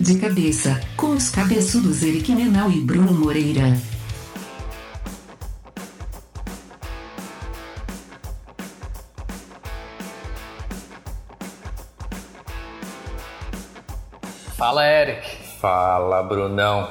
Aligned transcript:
De 0.00 0.18
cabeça, 0.18 0.80
com 0.96 1.08
os 1.10 1.28
cabeçudos 1.28 2.02
Eric 2.02 2.34
Menal 2.34 2.70
e 2.70 2.80
Bruno 2.80 3.12
Moreira. 3.12 3.76
Fala, 14.56 14.86
Eric. 14.86 15.26
Fala, 15.60 16.22
Brunão. 16.22 16.88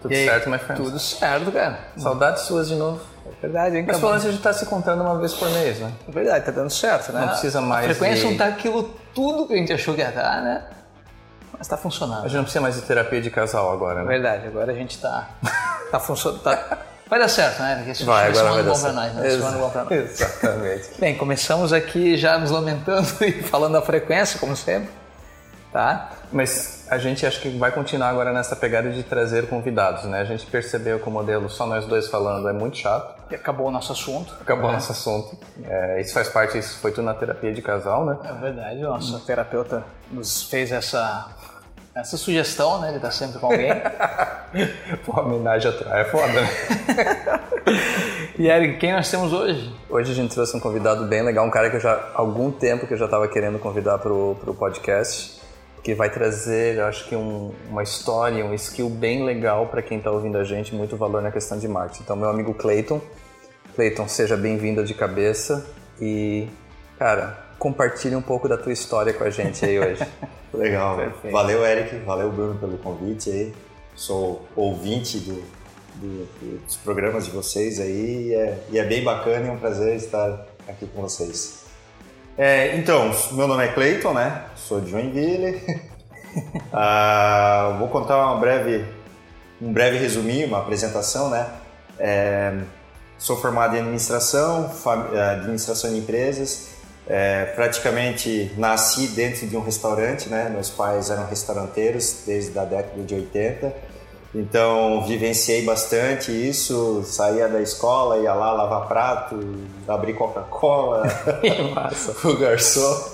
Tudo 0.00 0.12
aí? 0.14 0.24
certo, 0.24 0.48
my 0.48 0.58
friend? 0.58 0.82
Tudo 0.82 0.98
certo, 0.98 1.52
cara. 1.52 1.78
Saudades 1.96 2.42
suas 2.44 2.68
de 2.68 2.74
novo. 2.74 3.00
É 3.26 3.46
verdade, 3.46 3.76
hein, 3.76 3.84
Mas 3.86 3.96
cara? 3.96 4.00
falando, 4.00 4.26
a 4.28 4.30
gente 4.30 4.42
tá 4.42 4.52
se 4.52 4.66
contando 4.66 5.02
uma 5.02 5.18
vez 5.18 5.34
por 5.34 5.48
mês, 5.50 5.78
né? 5.78 5.92
É 6.08 6.10
verdade, 6.10 6.44
tá 6.46 6.50
dando 6.50 6.70
certo, 6.70 7.12
né? 7.12 7.20
Não 7.20 7.28
precisa 7.28 7.60
mais 7.60 7.84
A 7.84 7.94
frequência 7.94 8.24
de- 8.24 8.30
não 8.30 8.36
tá 8.38 8.46
aquilo 8.46 8.94
tudo 9.14 9.46
que 9.46 9.52
a 9.54 9.56
gente 9.56 9.72
achou 9.72 9.94
que 9.94 10.00
ia 10.00 10.08
estar, 10.08 10.42
né? 10.42 10.62
Mas 11.60 11.68
tá 11.68 11.74
A 11.74 11.78
funcionando. 11.78 12.22
gente 12.22 12.36
não 12.36 12.42
precisa 12.44 12.62
mais 12.62 12.74
de 12.76 12.80
terapia 12.80 13.20
de 13.20 13.30
casal 13.30 13.70
agora, 13.70 14.00
É 14.00 14.02
né? 14.02 14.08
verdade, 14.08 14.46
agora 14.46 14.72
a 14.72 14.74
gente 14.74 14.98
tá. 14.98 15.28
tá 15.92 16.00
funcionando. 16.00 16.40
Tá... 16.40 16.78
Vai 17.06 17.18
dar 17.18 17.28
certo, 17.28 17.60
né? 17.60 17.84
Esse 17.86 18.02
Vai, 18.02 18.30
esse 18.30 18.40
agora 18.40 18.54
vai 18.54 18.64
dar 18.64 18.72
bom 18.72 18.80
pra 18.80 18.92
nós, 18.92 19.04
certo. 19.12 19.20
né? 19.20 19.28
Esse 19.28 19.42
ano 19.42 19.58
bom 19.58 19.68
pra 19.70 19.84
nós. 19.84 19.92
Exatamente. 19.92 20.88
Bem, 20.98 21.18
começamos 21.18 21.72
aqui 21.74 22.16
já 22.16 22.38
nos 22.38 22.50
lamentando 22.50 23.06
e 23.22 23.42
falando 23.42 23.74
da 23.74 23.82
frequência, 23.82 24.40
como 24.40 24.56
sempre. 24.56 24.88
Tá? 25.70 26.10
Mas 26.32 26.86
a 26.90 26.96
gente 26.98 27.26
acho 27.26 27.40
que 27.42 27.50
vai 27.58 27.70
continuar 27.70 28.08
agora 28.08 28.32
nessa 28.32 28.56
pegada 28.56 28.90
de 28.90 29.02
trazer 29.02 29.46
convidados, 29.46 30.04
né? 30.04 30.20
A 30.20 30.24
gente 30.24 30.46
percebeu 30.46 30.98
que 30.98 31.06
o 31.08 31.12
modelo 31.12 31.50
só 31.50 31.66
nós 31.66 31.84
dois 31.84 32.08
falando 32.08 32.48
é 32.48 32.52
muito 32.54 32.78
chato. 32.78 33.20
E 33.30 33.34
acabou 33.34 33.68
o 33.68 33.70
nosso 33.70 33.92
assunto. 33.92 34.34
Acabou 34.40 34.70
o 34.70 34.72
nosso 34.72 34.90
assunto. 34.92 35.36
É, 35.62 36.00
isso 36.00 36.14
faz 36.14 36.28
parte, 36.30 36.56
isso 36.58 36.78
foi 36.78 36.90
tudo 36.90 37.04
na 37.04 37.14
terapia 37.14 37.52
de 37.52 37.60
casal, 37.60 38.04
né? 38.06 38.16
É 38.24 38.32
verdade, 38.32 38.78
o 38.84 38.88
nosso 38.88 39.20
terapeuta 39.20 39.84
nos 40.10 40.42
fez 40.44 40.72
essa, 40.72 41.28
essa 42.00 42.16
sugestão, 42.16 42.80
né? 42.80 42.90
Ele 42.90 42.98
tá 42.98 43.10
sempre 43.10 43.38
com 43.38 43.46
alguém. 43.46 43.70
Pô, 45.04 45.12
a 45.18 45.22
homenagem 45.22 45.70
atrás 45.70 46.06
é 46.06 46.10
foda, 46.10 46.32
né? 46.32 46.48
e 48.38 48.48
Eric, 48.48 48.78
quem 48.78 48.92
nós 48.92 49.10
temos 49.10 49.32
hoje? 49.32 49.74
Hoje 49.88 50.12
a 50.12 50.14
gente 50.14 50.34
trouxe 50.34 50.56
um 50.56 50.60
convidado 50.60 51.04
bem 51.06 51.22
legal, 51.22 51.46
um 51.46 51.50
cara 51.50 51.70
que 51.70 51.76
eu 51.76 51.80
já 51.80 51.92
há 51.92 52.10
algum 52.14 52.50
tempo 52.50 52.86
que 52.86 52.94
eu 52.94 52.98
já 52.98 53.04
estava 53.04 53.28
querendo 53.28 53.58
convidar 53.58 53.98
pro, 53.98 54.36
pro 54.40 54.54
podcast, 54.54 55.40
que 55.82 55.94
vai 55.94 56.10
trazer, 56.10 56.76
eu 56.78 56.86
acho 56.86 57.06
que 57.08 57.14
um- 57.16 57.52
uma 57.68 57.82
história, 57.82 58.44
um 58.44 58.54
skill 58.54 58.88
bem 58.90 59.24
legal 59.24 59.66
para 59.66 59.82
quem 59.82 59.98
está 59.98 60.10
ouvindo 60.10 60.38
a 60.38 60.44
gente, 60.44 60.74
muito 60.74 60.96
valor 60.96 61.22
na 61.22 61.30
questão 61.30 61.58
de 61.58 61.68
marketing. 61.68 62.02
Então, 62.02 62.16
meu 62.16 62.28
amigo 62.28 62.52
Clayton, 62.54 63.00
Clayton, 63.76 64.08
seja 64.08 64.36
bem-vindo 64.36 64.84
de 64.84 64.94
cabeça 64.94 65.66
e, 66.00 66.48
cara, 66.98 67.38
compartilhe 67.60 68.16
um 68.16 68.22
pouco 68.22 68.48
da 68.48 68.56
tua 68.58 68.72
história 68.72 69.12
com 69.12 69.22
a 69.22 69.30
gente 69.30 69.64
aí 69.64 69.78
hoje. 69.78 70.04
Legal. 70.52 70.96
Perfeito. 70.96 71.32
Valeu, 71.32 71.64
Eric. 71.64 71.94
Valeu, 71.98 72.32
Bruno, 72.32 72.58
pelo 72.58 72.76
convite 72.78 73.30
aí. 73.30 73.54
Sou 73.94 74.44
ouvinte 74.56 75.18
do- 75.20 75.44
do- 75.96 76.58
dos 76.66 76.76
programas 76.76 77.26
de 77.26 77.30
vocês 77.30 77.78
aí 77.78 78.28
e 78.30 78.34
é, 78.34 78.58
e 78.70 78.78
é 78.78 78.84
bem 78.84 79.04
bacana 79.04 79.46
e 79.46 79.48
é 79.48 79.52
um 79.52 79.58
prazer 79.58 79.94
estar 79.94 80.46
aqui 80.66 80.86
com 80.86 81.02
vocês. 81.02 81.60
É, 82.38 82.74
então, 82.76 83.10
meu 83.32 83.46
nome 83.46 83.62
é 83.64 83.68
Cleiton, 83.68 84.14
né? 84.14 84.44
Sou 84.56 84.80
de 84.80 84.90
Joinville. 84.90 85.60
Ah, 86.72 87.74
vou 87.80 87.88
contar 87.88 88.16
uma 88.24 88.38
breve, 88.38 88.84
um 89.60 89.72
breve 89.72 89.98
resuminho, 89.98 90.46
uma 90.46 90.58
apresentação, 90.60 91.28
né? 91.28 91.48
É, 91.98 92.56
sou 93.18 93.36
formado 93.36 93.74
em 93.76 93.80
administração, 93.80 94.70
administração 95.32 95.90
de 95.90 95.98
empresas. 95.98 96.68
É, 97.12 97.46
praticamente 97.56 98.52
nasci 98.56 99.08
dentro 99.08 99.44
de 99.44 99.56
um 99.56 99.60
restaurante, 99.60 100.28
né? 100.28 100.48
Meus 100.48 100.70
pais 100.70 101.10
eram 101.10 101.26
restauranteiros 101.26 102.22
desde 102.24 102.56
a 102.56 102.64
década 102.64 103.02
de 103.02 103.14
80. 103.16 103.74
Então, 104.32 105.04
vivenciei 105.08 105.64
bastante 105.64 106.30
isso. 106.30 107.02
Saía 107.02 107.48
da 107.48 107.60
escola, 107.60 108.18
ia 108.18 108.32
lá 108.32 108.52
lavar 108.52 108.86
prato, 108.86 109.40
abrir 109.88 110.14
Coca-Cola, 110.14 111.02
o 112.22 112.36
garçom. 112.36 113.10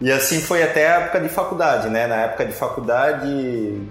E 0.00 0.12
assim 0.12 0.40
foi 0.40 0.62
até 0.62 0.88
a 0.88 1.00
época 1.00 1.20
de 1.20 1.28
faculdade, 1.28 1.88
né? 1.88 2.06
Na 2.06 2.22
época 2.22 2.46
de 2.46 2.52
faculdade, 2.52 3.82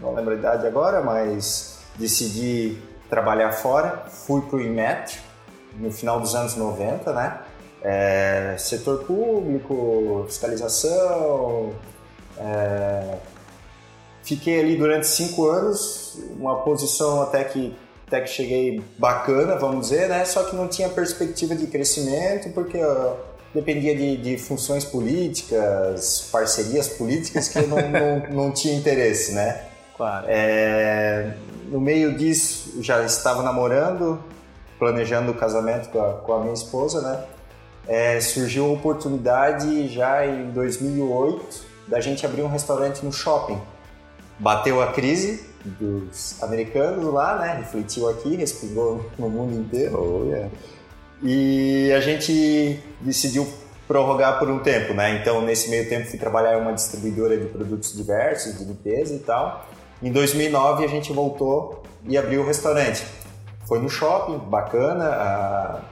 não 0.00 0.14
lembro 0.14 0.34
a 0.34 0.36
idade 0.36 0.64
agora, 0.64 1.00
mas 1.00 1.80
decidi 1.96 2.78
trabalhar 3.10 3.50
fora. 3.50 4.04
Fui 4.08 4.42
para 4.42 4.58
o 4.58 4.60
Inmetro 4.60 5.18
no 5.74 5.90
final 5.90 6.20
dos 6.20 6.36
anos 6.36 6.54
90, 6.54 7.12
né? 7.12 7.38
É, 7.82 8.54
setor 8.58 9.04
público, 9.04 10.24
fiscalização. 10.28 11.72
é, 12.38 13.16
fiquei 14.22 14.60
ali 14.60 14.76
durante 14.76 15.06
cinco 15.06 15.48
anos, 15.48 16.18
uma 16.38 16.62
posição 16.62 17.22
até 17.22 17.44
que 17.44 17.76
até 18.06 18.20
que 18.20 18.28
cheguei 18.28 18.82
bacana, 18.98 19.56
vamos 19.56 19.88
dizer, 19.88 20.06
né? 20.06 20.22
Só 20.26 20.44
que 20.44 20.54
não 20.54 20.68
tinha 20.68 20.86
perspectiva 20.90 21.54
de 21.54 21.66
crescimento 21.66 22.50
porque 22.52 22.78
dependia 23.54 23.96
de, 23.96 24.18
de 24.18 24.36
funções 24.36 24.84
políticas, 24.84 26.28
parcerias 26.30 26.88
políticas 26.88 27.48
que 27.48 27.58
eu 27.58 27.66
não, 27.68 27.78
não, 27.90 28.18
não 28.30 28.52
tinha 28.52 28.74
interesse, 28.74 29.32
né? 29.32 29.62
Claro. 29.96 30.26
É, 30.28 31.34
no 31.68 31.80
meio 31.80 32.16
disso, 32.16 32.82
já 32.82 33.02
estava 33.02 33.42
namorando, 33.42 34.22
planejando 34.78 35.32
o 35.32 35.34
casamento 35.34 35.88
com 35.88 36.00
a, 36.00 36.12
com 36.14 36.32
a 36.34 36.40
minha 36.40 36.54
esposa, 36.54 37.00
né? 37.00 37.24
É, 37.86 38.20
surgiu 38.20 38.66
a 38.66 38.68
oportunidade 38.68 39.88
já 39.88 40.26
em 40.26 40.50
2008 40.50 41.72
da 41.88 42.00
gente 42.00 42.24
abrir 42.24 42.42
um 42.42 42.48
restaurante 42.48 43.04
no 43.04 43.12
shopping. 43.12 43.60
Bateu 44.38 44.80
a 44.80 44.92
crise 44.92 45.44
dos 45.64 46.42
americanos 46.42 47.04
lá, 47.12 47.38
né? 47.38 47.54
Refletiu 47.58 48.08
aqui, 48.08 48.36
respingou 48.36 49.04
no 49.18 49.28
mundo 49.28 49.54
inteiro. 49.60 49.98
Oh, 49.98 50.24
yeah. 50.24 50.50
E 51.22 51.92
a 51.92 52.00
gente 52.00 52.80
decidiu 53.00 53.46
prorrogar 53.86 54.38
por 54.38 54.48
um 54.48 54.58
tempo, 54.58 54.94
né? 54.94 55.18
Então, 55.20 55.42
nesse 55.42 55.68
meio 55.70 55.88
tempo, 55.88 56.08
fui 56.08 56.18
trabalhar 56.18 56.56
em 56.56 56.60
uma 56.60 56.72
distribuidora 56.72 57.36
de 57.36 57.46
produtos 57.46 57.94
diversos, 57.94 58.58
de 58.58 58.64
limpeza 58.64 59.14
e 59.14 59.18
tal. 59.18 59.66
Em 60.02 60.10
2009, 60.10 60.84
a 60.84 60.88
gente 60.88 61.12
voltou 61.12 61.82
e 62.04 62.16
abriu 62.16 62.42
o 62.42 62.46
restaurante. 62.46 63.04
Foi 63.66 63.78
no 63.78 63.88
shopping, 63.88 64.38
bacana. 64.38 65.82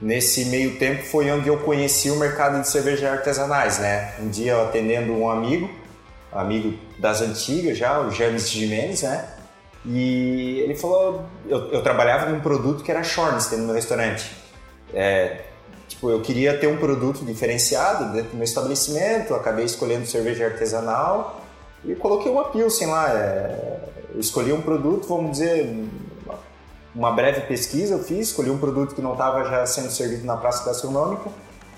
Nesse 0.00 0.46
meio 0.46 0.78
tempo 0.78 1.04
foi 1.04 1.30
onde 1.30 1.48
eu 1.48 1.58
conheci 1.58 2.10
o 2.10 2.16
mercado 2.16 2.60
de 2.60 2.68
cervejas 2.68 3.10
artesanais, 3.10 3.78
né? 3.78 4.14
Um 4.20 4.28
dia 4.28 4.60
atendendo 4.60 5.12
um 5.12 5.30
amigo, 5.30 5.70
amigo 6.32 6.76
das 6.98 7.22
antigas 7.22 7.78
já, 7.78 8.00
o 8.00 8.10
James 8.10 8.50
Jimenez, 8.50 9.02
né? 9.02 9.24
E 9.86 10.60
ele 10.60 10.74
falou, 10.74 11.24
eu, 11.46 11.70
eu 11.70 11.82
trabalhava 11.82 12.30
num 12.30 12.40
produto 12.40 12.82
que 12.82 12.90
era 12.90 13.02
Shornstein 13.02 13.60
no 13.60 13.66
meu 13.66 13.74
restaurante. 13.74 14.30
É, 14.92 15.42
tipo, 15.86 16.10
eu 16.10 16.20
queria 16.20 16.58
ter 16.58 16.66
um 16.66 16.76
produto 16.76 17.24
diferenciado 17.24 18.12
dentro 18.12 18.30
do 18.30 18.36
meu 18.36 18.44
estabelecimento, 18.44 19.34
acabei 19.34 19.64
escolhendo 19.64 20.06
cerveja 20.06 20.46
artesanal 20.46 21.42
e 21.84 21.94
coloquei 21.94 22.32
uma 22.32 22.44
Pilsen 22.44 22.88
lá. 22.88 23.10
é, 23.12 23.78
eu 24.14 24.20
escolhi 24.20 24.52
um 24.52 24.62
produto, 24.62 25.06
vamos 25.06 25.32
dizer, 25.32 25.86
uma- 26.94 27.10
breve 27.12 27.42
pesquisa 27.42 27.94
eu 27.94 27.98
fiz, 28.04 28.28
escolhi 28.28 28.50
um 28.50 28.58
produto 28.58 28.94
que 28.94 29.02
não 29.02 29.12
estava 29.12 29.44
já 29.44 29.66
sendo 29.66 29.90
servido 29.90 30.24
na 30.24 30.36
praça 30.36 30.64
gastronômica 30.64 31.28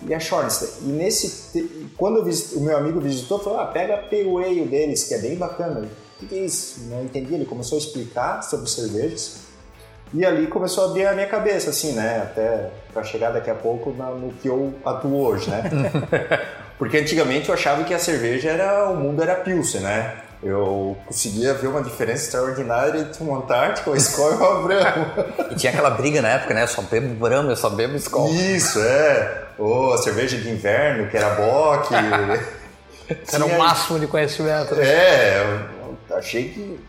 e 0.07 0.13
a 0.15 0.21
Shornstein. 0.21 0.69
E 0.83 0.93
nesse, 0.93 1.91
quando 1.97 2.23
visit- 2.25 2.55
o 2.57 2.61
meu 2.61 2.77
amigo 2.77 3.01
visitou, 3.01 3.39
falou, 3.39 3.61
ah, 3.61 3.67
pega 3.67 3.97
Pale 3.97 4.45
Ale 4.45 4.65
deles, 4.67 5.05
que 5.05 5.15
é 5.15 5.19
bem 5.19 5.37
bacana. 5.37 5.81
O 5.81 6.19
que, 6.21 6.27
que 6.27 6.35
é 6.35 6.45
isso? 6.45 6.81
Não 6.89 7.03
entendi. 7.05 7.35
Ele 7.35 7.45
começou 7.45 7.77
a 7.77 7.81
explicar 7.81 8.43
sobre 8.43 8.69
cervejas. 8.71 9.37
E 10.15 10.25
ali 10.25 10.47
começou 10.47 10.85
a 10.85 10.87
abrir 10.89 11.07
a 11.07 11.13
minha 11.13 11.27
cabeça, 11.27 11.71
assim, 11.71 11.93
né? 11.93 12.23
Até 12.23 12.71
para 12.93 13.03
chegar 13.03 13.31
daqui 13.33 13.51
a 13.51 13.55
pouco 13.55 13.91
no 13.91 14.33
que 14.35 14.49
eu 14.49 14.73
atuo 14.85 15.19
hoje, 15.27 15.51
né? 15.51 15.63
Porque 16.79 16.97
antigamente 16.99 17.49
eu 17.49 17.55
achava 17.55 17.83
que 17.85 17.93
a 17.93 17.99
cerveja 17.99 18.51
era. 18.51 18.89
o 18.91 18.97
mundo 18.97 19.23
era 19.23 19.35
Pilsen, 19.35 19.81
né? 19.81 20.23
Eu 20.43 20.97
conseguia 21.07 21.55
ver 21.55 21.67
uma 21.67 21.83
diferença 21.83 22.25
extraordinária 22.25 23.01
entre 23.01 23.23
uma 23.23 23.39
Antártica, 23.39 23.91
uma 23.91 23.97
Skol 23.97 24.33
e 24.33 24.35
uma 24.35 24.63
Brahma. 24.63 25.15
E 25.51 25.55
tinha 25.55 25.73
aquela 25.73 25.91
briga 25.91 26.21
na 26.21 26.29
época, 26.29 26.55
né? 26.55 26.63
Eu 26.63 26.69
só 26.69 26.83
bebo 26.83 27.15
Brahma, 27.15 27.51
eu 27.51 27.57
só 27.57 27.71
bebo 27.71 27.97
Skol. 27.97 28.33
Isso, 28.33 28.79
é. 28.81 29.45
Ou 29.59 29.95
a 29.95 29.99
cerveja 29.99 30.37
de 30.37 30.51
inverno, 30.51 31.09
que 31.09 31.17
era 31.17 31.31
Bock. 31.35 31.89
Era 33.33 33.47
o 33.47 33.59
máximo 33.59 34.01
de 34.01 34.07
conhecimento. 34.09 34.75
né? 34.75 34.85
É, 34.85 35.69
eu 36.11 36.17
achei 36.17 36.49
que 36.49 36.81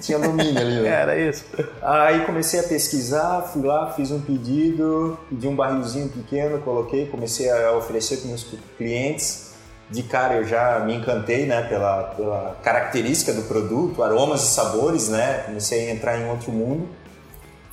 tinha 0.00 0.18
domínio 0.18 0.60
ali, 0.60 0.80
né? 0.80 0.88
Era 1.02 1.18
isso. 1.18 1.44
Aí 1.82 2.24
comecei 2.24 2.60
a 2.60 2.62
pesquisar, 2.62 3.42
fui 3.52 3.62
lá, 3.62 3.92
fiz 3.92 4.10
um 4.10 4.20
pedido, 4.20 5.18
pedi 5.28 5.48
um 5.48 5.56
barrilzinho 5.56 6.08
pequeno, 6.08 6.60
coloquei, 6.60 7.06
comecei 7.06 7.50
a 7.50 7.72
oferecer 7.72 8.18
para 8.18 8.28
meus 8.28 8.46
clientes. 8.76 9.47
De 9.90 10.02
cara 10.02 10.34
eu 10.34 10.44
já 10.44 10.80
me 10.80 10.94
encantei, 10.94 11.46
né, 11.46 11.62
pela, 11.62 12.02
pela 12.14 12.56
característica 12.62 13.32
do 13.32 13.42
produto, 13.42 14.02
aromas 14.02 14.42
e 14.42 14.46
sabores, 14.48 15.08
né? 15.08 15.44
Comecei 15.46 15.88
a 15.88 15.92
entrar 15.92 16.18
em 16.18 16.28
outro 16.28 16.52
mundo. 16.52 16.88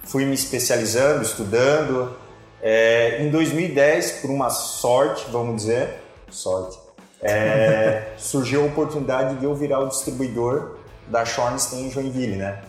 Fui 0.04 0.26
me 0.26 0.34
especializando, 0.34 1.22
estudando. 1.24 2.16
É, 2.62 3.22
em 3.22 3.30
2010, 3.30 4.22
por 4.22 4.30
uma 4.30 4.50
sorte, 4.50 5.26
vamos 5.30 5.58
dizer, 5.58 6.02
sorte, 6.30 6.80
é, 7.22 8.14
surgiu 8.18 8.64
a 8.64 8.66
oportunidade 8.66 9.36
de 9.36 9.46
eu 9.46 9.54
virar 9.54 9.80
o 9.80 9.90
distribuidor 9.90 10.78
da 11.08 11.26
Schornstein 11.26 11.88
em 11.88 11.92
Joinville, 11.92 12.38
né? 12.38 12.62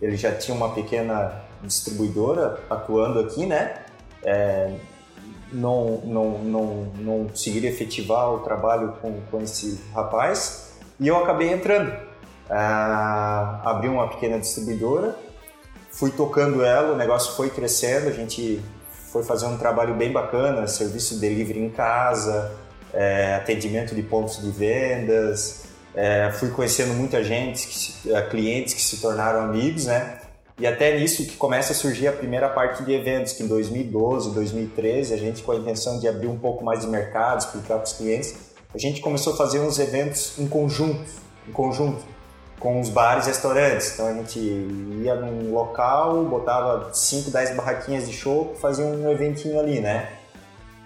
Ele 0.00 0.16
já 0.16 0.32
tinha 0.32 0.56
uma 0.56 0.70
pequena 0.70 1.42
distribuidora 1.62 2.58
atuando 2.70 3.20
aqui, 3.20 3.46
né? 3.46 3.74
É, 4.22 4.70
não, 5.54 6.00
não, 6.04 6.38
não, 6.38 6.64
não 6.96 7.28
conseguiram 7.28 7.68
efetivar 7.68 8.32
o 8.32 8.40
trabalho 8.40 8.94
com, 9.00 9.20
com 9.30 9.40
esse 9.40 9.80
rapaz 9.94 10.72
e 10.98 11.08
eu 11.08 11.16
acabei 11.16 11.52
entrando. 11.52 11.92
Ah, 12.50 13.62
abri 13.64 13.88
uma 13.88 14.08
pequena 14.08 14.38
distribuidora, 14.38 15.16
fui 15.90 16.10
tocando 16.10 16.62
ela, 16.62 16.92
o 16.92 16.96
negócio 16.96 17.34
foi 17.36 17.48
crescendo, 17.48 18.08
a 18.08 18.12
gente 18.12 18.62
foi 19.10 19.22
fazer 19.22 19.46
um 19.46 19.56
trabalho 19.56 19.94
bem 19.94 20.12
bacana, 20.12 20.66
serviço 20.66 21.14
de 21.14 21.20
delivery 21.20 21.60
em 21.60 21.70
casa, 21.70 22.52
é, 22.92 23.36
atendimento 23.36 23.94
de 23.94 24.02
pontos 24.02 24.42
de 24.42 24.50
vendas, 24.50 25.64
é, 25.94 26.30
fui 26.32 26.50
conhecendo 26.50 26.92
muita 26.92 27.22
gente, 27.22 27.96
é, 28.10 28.22
clientes 28.22 28.74
que 28.74 28.82
se 28.82 29.00
tornaram 29.00 29.40
amigos, 29.40 29.86
né? 29.86 30.18
E 30.58 30.66
até 30.66 30.96
nisso 30.96 31.24
que 31.24 31.36
começa 31.36 31.72
a 31.72 31.74
surgir 31.74 32.06
a 32.06 32.12
primeira 32.12 32.48
parte 32.48 32.84
de 32.84 32.92
eventos, 32.92 33.32
que 33.32 33.42
em 33.42 33.48
2012, 33.48 34.30
2013, 34.30 35.12
a 35.12 35.16
gente 35.16 35.42
com 35.42 35.50
a 35.50 35.56
intenção 35.56 35.98
de 35.98 36.06
abrir 36.06 36.28
um 36.28 36.38
pouco 36.38 36.64
mais 36.64 36.82
de 36.82 36.86
mercado, 36.86 37.40
explicar 37.40 37.74
para 37.76 37.84
os 37.84 37.92
clientes, 37.92 38.34
a 38.72 38.78
gente 38.78 39.00
começou 39.00 39.34
a 39.34 39.36
fazer 39.36 39.60
uns 39.60 39.78
eventos 39.78 40.38
em 40.38 40.46
conjunto, 40.46 41.04
em 41.48 41.52
conjunto 41.52 42.04
com 42.60 42.80
os 42.80 42.88
bares 42.88 43.26
e 43.26 43.28
restaurantes. 43.28 43.92
Então 43.94 44.06
a 44.06 44.12
gente 44.12 44.38
ia 44.38 45.14
num 45.16 45.52
local, 45.52 46.24
botava 46.24 46.88
5, 46.92 47.30
10 47.30 47.56
barraquinhas 47.56 48.08
de 48.08 48.12
show, 48.14 48.54
fazia 48.60 48.84
um 48.84 49.10
eventinho 49.10 49.58
ali, 49.58 49.80
né? 49.80 50.08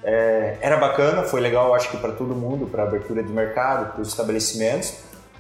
É, 0.03 0.57
era 0.61 0.77
bacana, 0.77 1.25
foi 1.25 1.41
legal, 1.41 1.75
acho 1.75 1.91
que 1.91 1.97
para 1.97 2.13
todo 2.13 2.35
mundo, 2.35 2.67
para 2.67 2.85
abertura 2.85 3.23
de 3.23 3.31
mercado, 3.31 3.93
para 3.93 4.03
os 4.03 4.09
estabelecimentos. 4.09 4.95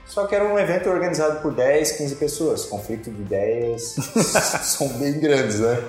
Só 0.08 0.26
que 0.26 0.34
era 0.34 0.44
um 0.44 0.58
evento 0.58 0.88
organizado 0.88 1.40
por 1.40 1.54
10, 1.54 1.92
15 1.92 2.14
pessoas. 2.16 2.64
Conflito 2.64 3.10
de 3.10 3.20
ideias 3.20 3.94
são 4.64 4.88
bem 4.88 5.20
grandes, 5.20 5.60
né? 5.60 5.82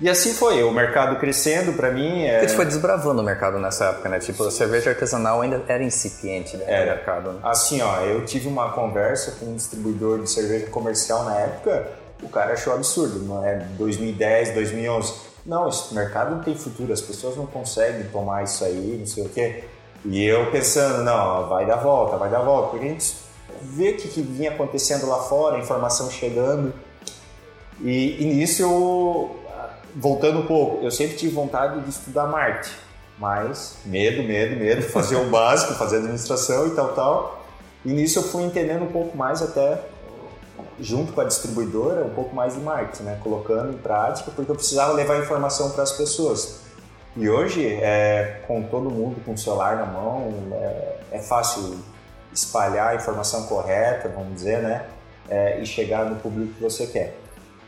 E 0.00 0.08
assim 0.08 0.32
foi, 0.32 0.62
o 0.62 0.70
mercado 0.70 1.18
crescendo 1.18 1.72
para 1.72 1.90
mim. 1.90 2.24
É... 2.24 2.38
Porque 2.38 2.52
tu 2.52 2.56
foi 2.56 2.66
desbravando 2.66 3.20
o 3.20 3.24
mercado 3.24 3.58
nessa 3.58 3.86
época, 3.86 4.08
né? 4.08 4.20
Tipo, 4.20 4.44
a 4.44 4.50
cerveja 4.50 4.90
artesanal 4.90 5.40
ainda 5.40 5.60
era 5.66 5.82
incipiente 5.82 6.56
né, 6.56 6.64
era. 6.68 6.90
no 6.90 6.96
mercado. 6.96 7.32
Né? 7.32 7.40
Assim, 7.42 7.82
ó, 7.82 8.00
eu 8.02 8.24
tive 8.24 8.46
uma 8.46 8.70
conversa 8.70 9.32
com 9.40 9.46
um 9.46 9.56
distribuidor 9.56 10.22
de 10.22 10.30
cerveja 10.30 10.66
comercial 10.66 11.24
na 11.24 11.34
época, 11.40 11.88
o 12.22 12.28
cara 12.28 12.52
achou 12.52 12.74
absurdo, 12.74 13.20
não 13.24 13.44
é? 13.44 13.56
2010, 13.76 14.54
2011. 14.54 15.14
Não, 15.44 15.68
esse 15.68 15.92
mercado 15.94 16.36
não 16.36 16.42
tem 16.42 16.54
futuro, 16.54 16.92
as 16.92 17.00
pessoas 17.00 17.36
não 17.36 17.46
conseguem 17.46 18.04
tomar 18.04 18.44
isso 18.44 18.64
aí, 18.64 18.96
não 18.98 19.06
sei 19.06 19.24
o 19.24 19.28
quê. 19.28 19.64
E 20.04 20.22
eu 20.24 20.48
pensando, 20.50 21.02
não, 21.02 21.48
vai 21.48 21.66
dar 21.66 21.76
volta, 21.76 22.16
vai 22.16 22.30
dar 22.30 22.40
volta, 22.40 22.70
porque 22.70 22.86
a 22.86 22.88
gente 22.90 23.16
ver 23.62 23.94
o 23.94 23.96
que, 23.96 24.08
que, 24.08 24.22
vinha 24.22 24.50
acontecendo 24.50 25.06
lá 25.06 25.20
fora, 25.20 25.56
a 25.56 25.60
informação 25.60 26.10
chegando. 26.10 26.72
E, 27.80 28.22
e 28.22 28.24
nisso 28.34 28.62
eu, 28.62 29.36
voltando 29.94 30.40
um 30.40 30.46
pouco, 30.46 30.84
eu 30.84 30.90
sempre 30.90 31.16
tive 31.16 31.34
vontade 31.34 31.80
de 31.80 31.90
estudar 31.90 32.26
marketing, 32.26 32.74
mas 33.18 33.76
medo, 33.84 34.22
medo, 34.22 34.56
medo, 34.56 34.82
fazer 34.90 35.16
o 35.16 35.28
básico, 35.30 35.74
fazer 35.74 35.98
administração 35.98 36.66
e 36.66 36.70
tal, 36.70 36.88
tal. 36.94 37.44
E 37.84 37.90
nisso 37.90 38.18
eu 38.18 38.22
fui 38.22 38.42
entendendo 38.42 38.82
um 38.82 38.92
pouco 38.92 39.16
mais 39.16 39.40
até 39.42 39.80
junto 40.80 41.12
com 41.12 41.20
a 41.20 41.24
distribuidora, 41.24 42.04
um 42.04 42.14
pouco 42.14 42.34
mais 42.34 42.54
de 42.54 42.60
marketing, 42.60 43.04
né? 43.04 43.20
colocando 43.22 43.72
em 43.72 43.78
prática, 43.78 44.30
porque 44.34 44.50
eu 44.50 44.54
precisava 44.54 44.92
levar 44.92 45.18
informação 45.18 45.70
para 45.70 45.82
as 45.82 45.92
pessoas. 45.92 46.60
E 47.16 47.28
hoje, 47.28 47.66
é, 47.66 48.42
com 48.46 48.62
todo 48.62 48.90
mundo 48.90 49.20
com 49.24 49.32
o 49.32 49.38
celular 49.38 49.76
na 49.76 49.86
mão, 49.86 50.32
é, 50.52 50.96
é 51.12 51.18
fácil 51.18 51.78
espalhar 52.32 52.88
a 52.88 52.94
informação 52.94 53.44
correta, 53.44 54.08
vamos 54.08 54.34
dizer, 54.34 54.62
né? 54.62 54.84
É, 55.28 55.60
e 55.60 55.66
chegar 55.66 56.06
no 56.06 56.16
público 56.16 56.54
que 56.54 56.62
você 56.62 56.86
quer. 56.86 57.14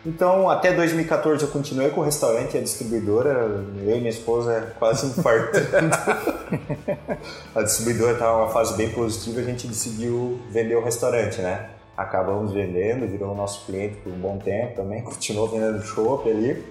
Então, 0.04 0.48
até 0.48 0.72
2014 0.72 1.44
eu 1.44 1.50
continuei 1.50 1.90
com 1.90 2.00
o 2.00 2.04
restaurante, 2.04 2.56
a 2.56 2.60
distribuidora, 2.60 3.30
eu 3.30 3.96
e 3.96 3.98
minha 3.98 4.08
esposa 4.08 4.74
quase 4.78 5.06
infartando. 5.06 5.94
a 7.54 7.62
distribuidora 7.62 8.14
estava 8.14 8.38
numa 8.38 8.48
fase 8.48 8.74
bem 8.78 8.90
positiva, 8.90 9.40
a 9.40 9.44
gente 9.44 9.66
decidiu 9.66 10.40
vender 10.50 10.74
o 10.74 10.82
restaurante, 10.82 11.42
né? 11.42 11.68
Acabamos 11.94 12.50
vendendo, 12.52 13.06
virou 13.06 13.34
nosso 13.34 13.66
cliente 13.66 13.96
por 13.96 14.10
um 14.10 14.16
bom 14.18 14.38
tempo 14.38 14.76
também, 14.76 15.02
continuou 15.04 15.48
vendendo 15.48 15.82
chopp 15.82 16.30
ali. 16.30 16.64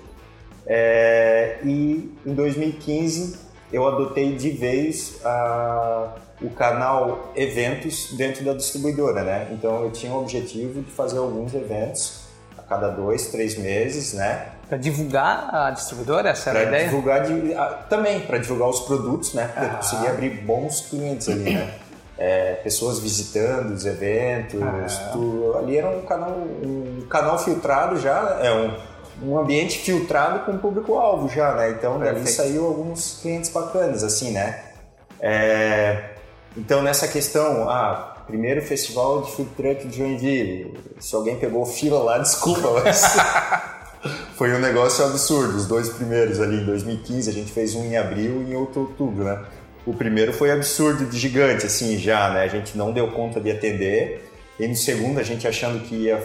É, 0.65 1.59
e 1.63 2.11
em 2.25 2.33
2015 2.33 3.48
eu 3.71 3.87
adotei 3.87 4.35
de 4.35 4.49
vez 4.49 5.19
a 5.23 6.15
o 6.41 6.49
canal 6.49 7.31
eventos 7.35 8.13
dentro 8.13 8.43
da 8.45 8.53
distribuidora, 8.53 9.23
né? 9.23 9.47
Então 9.51 9.83
eu 9.83 9.91
tinha 9.91 10.13
o 10.13 10.21
objetivo 10.21 10.81
de 10.81 10.91
fazer 10.91 11.17
alguns 11.17 11.53
eventos 11.53 12.21
a 12.57 12.61
cada 12.61 12.89
dois, 12.89 13.27
três 13.27 13.57
meses, 13.57 14.13
né? 14.13 14.47
Para 14.67 14.77
divulgar 14.77 15.53
a 15.53 15.71
distribuidora, 15.71 16.29
essa 16.29 16.51
era 16.51 16.59
pra 16.59 16.67
a 16.67 16.71
ideia? 16.71 16.89
Divulgar 16.89 17.23
de, 17.23 17.53
a, 17.53 17.65
também, 17.89 18.21
para 18.21 18.37
divulgar 18.37 18.69
os 18.69 18.81
produtos, 18.81 19.33
né? 19.33 19.49
Para 19.53 19.65
ah. 19.65 19.75
conseguir 19.75 20.07
abrir 20.07 20.29
bons 20.41 20.81
clientes 20.81 21.27
ali, 21.27 21.55
né? 21.55 21.73
É, 22.17 22.55
pessoas 22.55 22.99
visitando 22.99 23.73
os 23.73 23.85
eventos, 23.85 24.61
ah. 24.61 25.57
ali 25.57 25.77
era 25.77 25.89
um 25.89 26.01
canal, 26.01 26.31
um 26.31 27.05
canal 27.09 27.39
filtrado 27.39 27.97
já, 27.97 28.39
é 28.41 28.51
um, 28.51 28.77
um 29.23 29.37
ambiente 29.37 29.79
filtrado 29.79 30.45
com 30.45 30.57
público-alvo 30.57 31.29
já, 31.29 31.53
né? 31.55 31.71
Então 31.71 31.99
Perfeito. 31.99 32.15
dali 32.15 32.31
saiu 32.31 32.65
alguns 32.65 33.19
clientes 33.21 33.49
bacanas, 33.49 34.03
assim, 34.03 34.31
né? 34.31 34.63
É, 35.19 36.09
então, 36.57 36.81
nessa 36.81 37.07
questão, 37.07 37.69
ah, 37.69 38.23
primeiro 38.25 38.61
festival 38.61 39.21
de 39.21 39.31
food 39.31 39.49
truck 39.55 39.87
de 39.87 39.97
Joinville, 39.97 40.77
se 40.99 41.15
alguém 41.15 41.37
pegou 41.37 41.65
fila 41.65 41.99
lá, 41.99 42.17
desculpa, 42.19 42.81
mas 42.83 43.03
foi 44.37 44.53
um 44.53 44.59
negócio 44.59 45.05
absurdo. 45.05 45.55
Os 45.55 45.65
dois 45.65 45.89
primeiros 45.89 46.39
ali 46.39 46.61
em 46.61 46.65
2015, 46.65 47.29
a 47.29 47.33
gente 47.33 47.51
fez 47.51 47.75
um 47.75 47.83
em 47.83 47.97
abril 47.97 48.43
e 48.43 48.51
em 48.51 48.55
outubro, 48.55 49.23
né? 49.23 49.43
O 49.85 49.93
primeiro 49.93 50.31
foi 50.33 50.51
absurdo 50.51 51.05
de 51.05 51.17
gigante, 51.17 51.65
assim, 51.65 51.97
já, 51.97 52.29
né? 52.31 52.43
A 52.43 52.47
gente 52.47 52.77
não 52.77 52.91
deu 52.91 53.11
conta 53.11 53.39
de 53.39 53.49
atender. 53.49 54.25
E 54.59 54.67
no 54.67 54.75
segundo, 54.75 55.19
a 55.19 55.23
gente 55.23 55.47
achando 55.47 55.79
que 55.79 55.95
ia 55.95 56.21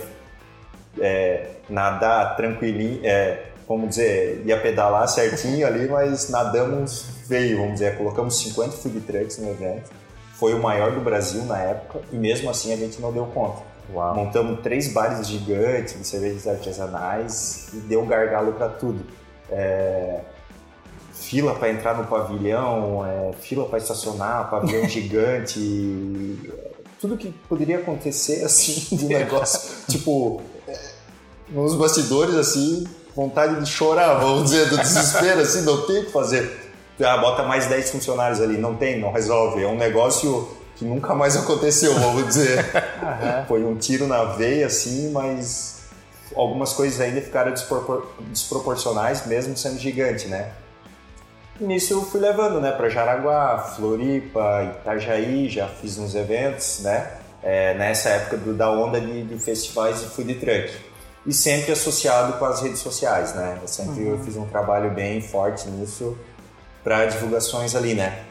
é, 1.00 1.53
nadar 1.69 2.37
tranquilinho, 2.37 3.00
é, 3.05 3.44
vamos 3.69 3.90
dizer, 3.90 4.43
ia 4.44 4.61
pedalar 4.61 5.08
certinho 5.08 5.66
ali, 5.66 5.88
mas 5.88 6.28
nadamos 6.28 7.06
veio, 7.26 7.58
vamos 7.58 7.75
dizer, 7.75 7.96
colocamos 7.96 8.38
50 8.38 8.72
food 8.72 9.00
trucks 9.00 9.38
no 9.38 9.50
evento 9.50 9.90
foi 10.34 10.52
o 10.52 10.61
maior 10.61 10.93
do 10.93 11.00
Brasil 11.00 11.44
na 11.44 11.58
época 11.58 12.00
e 12.12 12.17
mesmo 12.17 12.50
assim 12.50 12.72
a 12.72 12.77
gente 12.77 13.00
não 13.00 13.12
deu 13.12 13.27
conta. 13.27 13.62
Uau. 13.93 14.15
Montamos 14.15 14.60
três 14.60 14.93
bares 14.93 15.27
gigantes 15.27 15.98
de 15.98 16.06
cervejas 16.06 16.46
artesanais 16.46 17.69
e 17.72 17.77
deu 17.77 18.05
gargalo 18.05 18.53
para 18.53 18.69
tudo. 18.69 19.05
É... 19.50 20.20
Fila 21.12 21.55
para 21.55 21.70
entrar 21.70 21.96
no 21.96 22.06
pavilhão, 22.06 23.06
é... 23.06 23.32
fila 23.41 23.67
para 23.67 23.79
estacionar, 23.79 24.50
pavilhão 24.50 24.84
gigante, 24.88 26.38
tudo 27.00 27.17
que 27.17 27.31
poderia 27.48 27.79
acontecer 27.79 28.44
assim 28.44 28.96
de 28.96 29.06
negócio, 29.08 29.86
tipo. 29.88 30.43
Nos 31.48 31.74
bastidores 31.74 32.34
assim, 32.34 32.86
vontade 33.15 33.60
de 33.60 33.67
chorar, 33.67 34.15
vamos 34.15 34.51
dizer, 34.51 34.69
do 34.69 34.79
desespero 34.79 35.41
assim, 35.41 35.63
não 35.63 35.86
tem 35.86 36.01
o 36.01 36.05
que 36.06 36.13
fazer 36.13 36.65
ah, 37.03 37.17
bota 37.17 37.43
mais 37.43 37.67
10 37.67 37.91
funcionários 37.91 38.41
ali. 38.41 38.56
Não 38.56 38.77
tem, 38.77 39.01
não 39.01 39.10
resolve. 39.10 39.63
É 39.63 39.67
um 39.67 39.77
negócio 39.77 40.48
que 40.77 40.84
nunca 40.84 41.15
mais 41.15 41.34
aconteceu, 41.36 41.94
vamos 41.94 42.27
dizer. 42.27 42.65
Foi 43.48 43.65
um 43.65 43.74
tiro 43.74 44.06
na 44.06 44.24
veia, 44.24 44.67
assim, 44.67 45.10
mas 45.10 45.82
algumas 46.36 46.72
coisas 46.72 47.01
ainda 47.01 47.20
ficaram 47.20 47.53
despropor 47.53 48.06
desproporcionais, 48.31 49.27
mesmo 49.27 49.56
sendo 49.56 49.79
gigante, 49.79 50.29
né? 50.29 50.53
E 51.60 51.65
nisso 51.65 51.93
eu 51.93 52.03
fui 52.03 52.20
levando, 52.20 52.60
né, 52.60 52.72
para 52.72 52.89
Jaraguá, 52.89 53.58
Floripa, 53.77 54.65
Itajaí, 54.65 55.48
já 55.48 55.69
fiz 55.69 55.98
uns 55.98 56.15
eventos, 56.15 56.81
né? 56.81 57.13
É, 57.43 57.74
nessa 57.74 58.08
época 58.08 58.39
do, 58.39 58.55
da 58.55 58.70
onda 58.70 59.01
de, 59.01 59.22
de, 59.22 59.39
festivais 59.39 60.01
de 60.01 60.06
food 60.06 60.34
truck. 60.34 60.72
E 61.26 61.32
sempre 61.32 61.72
associado 61.72 62.34
com 62.34 62.44
as 62.44 62.60
redes 62.60 62.81
sociais, 62.81 63.34
né? 63.34 63.58
Eu 63.60 63.69
sempre 63.69 64.04
uhum. 64.04 64.10
eu 64.10 64.19
fiz 64.24 64.36
um 64.36 64.46
trabalho 64.46 64.90
bem 64.90 65.22
forte 65.22 65.69
nisso 65.69 66.16
para 66.82 67.06
divulgações 67.06 67.74
ali, 67.74 67.94
né? 67.94 68.24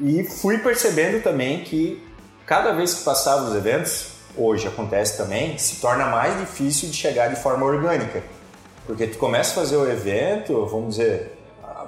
E 0.00 0.24
fui 0.24 0.58
percebendo 0.58 1.22
também 1.22 1.62
que 1.62 2.04
cada 2.46 2.72
vez 2.72 2.94
que 2.94 3.04
passava 3.04 3.44
os 3.48 3.54
eventos, 3.54 4.08
hoje 4.36 4.66
acontece 4.66 5.16
também, 5.16 5.56
se 5.56 5.76
torna 5.76 6.06
mais 6.06 6.38
difícil 6.40 6.88
de 6.88 6.96
chegar 6.96 7.28
de 7.28 7.40
forma 7.40 7.64
orgânica. 7.64 8.22
Porque 8.86 9.06
tu 9.06 9.18
começa 9.18 9.52
a 9.52 9.54
fazer 9.54 9.76
o 9.76 9.88
evento, 9.88 10.66
vamos 10.66 10.96
dizer, 10.96 11.38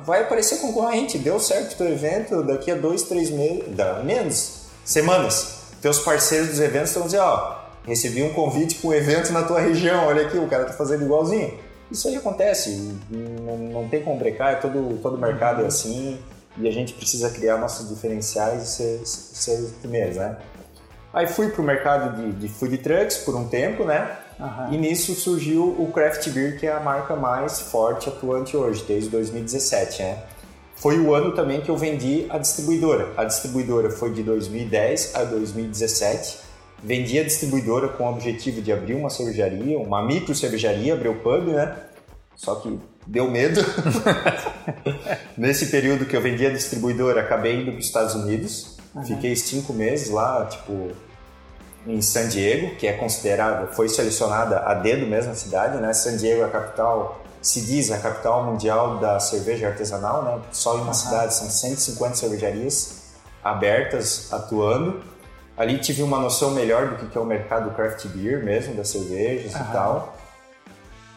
vai 0.05 0.23
aparecer 0.23 0.59
concorrente, 0.59 1.19
deu 1.19 1.41
certo 1.41 1.73
o 1.73 1.77
teu 1.77 1.89
evento, 1.89 2.43
daqui 2.43 2.71
a 2.71 2.75
dois, 2.75 3.03
três 3.03 3.31
meses, 3.31 3.65
menos, 4.05 4.67
semanas, 4.85 5.63
teus 5.81 5.99
parceiros 5.99 6.49
dos 6.49 6.61
eventos 6.61 6.91
estão 6.91 7.05
dizendo, 7.05 7.25
ó, 7.25 7.62
recebi 7.85 8.23
um 8.23 8.33
convite 8.33 8.77
para 8.77 8.91
um 8.91 8.93
evento 8.93 9.33
na 9.33 9.43
tua 9.43 9.61
região, 9.61 10.07
olha 10.07 10.27
aqui, 10.27 10.39
o 10.39 10.47
cara 10.47 10.65
tá 10.65 10.73
fazendo 10.73 11.05
igualzinho. 11.05 11.59
Isso 11.91 12.09
aí 12.09 12.17
acontece, 12.17 12.95
não, 13.11 13.59
não 13.59 13.89
tem 13.89 14.03
como 14.03 14.19
brecar, 14.19 14.53
é 14.53 14.57
todo, 14.57 14.99
todo 15.03 15.19
mercado 15.19 15.63
é 15.63 15.67
assim. 15.67 16.19
e 16.57 16.67
a 16.67 16.73
gente 16.73 16.95
precisa 16.95 17.29
criar 17.31 17.59
nossos 17.59 17.89
diferenciais 17.89 18.63
e 18.63 18.67
ser, 18.67 19.01
ser 19.05 19.61
os 19.61 19.73
primeiros, 19.73 20.17
né? 20.17 20.39
Aí 21.13 21.27
fui 21.27 21.51
pro 21.51 21.63
mercado 21.63 22.17
de, 22.17 22.33
de 22.33 22.49
food 22.49 22.79
trucks 22.79 23.19
por 23.19 23.37
um 23.37 23.47
tempo, 23.47 23.85
né? 23.85 24.17
Aham. 24.41 24.73
E 24.73 24.79
nisso 24.79 25.15
surgiu 25.15 25.65
o 25.79 25.93
Craft 25.93 26.31
Beer, 26.31 26.59
que 26.59 26.67
é 26.67 26.73
a 26.73 26.81
marca 26.81 27.15
mais 27.15 27.61
forte 27.61 28.09
atuante 28.09 28.57
hoje, 28.57 28.83
desde 28.89 29.11
2017, 29.11 30.03
né? 30.03 30.23
Foi 30.75 30.99
o 30.99 31.15
ano 31.15 31.33
também 31.33 31.61
que 31.61 31.71
eu 31.71 31.77
vendi 31.77 32.27
a 32.31 32.39
distribuidora. 32.39 33.13
A 33.17 33.25
distribuidora 33.25 33.91
foi 33.91 34.13
de 34.13 34.23
2010 34.23 35.15
a 35.15 35.25
2017. 35.25 36.39
Vendi 36.83 37.19
a 37.19 37.25
distribuidora 37.25 37.89
com 37.89 38.05
o 38.05 38.11
objetivo 38.11 38.61
de 38.61 38.73
abrir 38.73 38.95
uma 38.95 39.09
cervejaria, 39.09 39.79
uma 39.79 40.03
micro 40.03 40.35
cervejaria, 40.35 40.95
abrir 40.95 41.09
o 41.09 41.15
pub, 41.15 41.47
né? 41.49 41.77
Só 42.35 42.57
que 42.57 42.79
deu 43.07 43.31
medo. 43.31 43.61
Nesse 45.39 45.67
período 45.67 46.07
que 46.07 46.17
eu 46.17 46.21
vendi 46.21 46.45
a 46.45 46.51
distribuidora, 46.51 47.21
acabei 47.21 47.61
indo 47.61 47.71
para 47.71 47.79
os 47.79 47.87
Estados 47.87 48.15
Unidos. 48.15 48.77
Fiquei 49.07 49.37
cinco 49.37 49.73
meses 49.73 50.11
lá, 50.11 50.45
tipo, 50.47 50.91
em 51.87 52.01
San 52.03 52.29
Diego, 52.29 52.75
que 52.77 52.87
é 52.87 52.93
considerada, 52.93 53.69
foi 53.69 53.89
selecionada 53.89 54.61
a 54.61 54.75
dedo 54.75 55.07
mesmo 55.07 55.33
a 55.33 55.35
cidade, 55.35 55.79
né? 55.79 55.93
San 55.93 56.17
Diego 56.17 56.43
é 56.43 56.45
a 56.45 56.49
capital, 56.49 57.23
se 57.41 57.61
diz 57.63 57.91
a 57.91 57.99
capital 57.99 58.45
mundial 58.45 58.99
da 58.99 59.19
cerveja 59.19 59.69
artesanal, 59.69 60.25
né? 60.25 60.41
Só 60.53 60.79
em 60.79 60.83
uma 60.83 60.95
cidade 60.95 61.35
são 61.35 61.49
150 61.49 62.15
cervejarias 62.17 63.03
abertas, 63.43 64.33
atuando. 64.33 65.03
Ali 65.57 65.79
tive 65.79 66.03
uma 66.03 66.19
noção 66.19 66.53
melhor 66.53 66.97
do 66.97 67.07
que 67.07 67.17
é 67.17 67.21
o 67.21 67.25
mercado 67.25 67.75
craft 67.75 68.07
beer 68.07 68.43
mesmo, 68.43 68.75
das 68.75 68.89
cervejas 68.89 69.53
e 69.53 69.73
tal. 69.73 70.17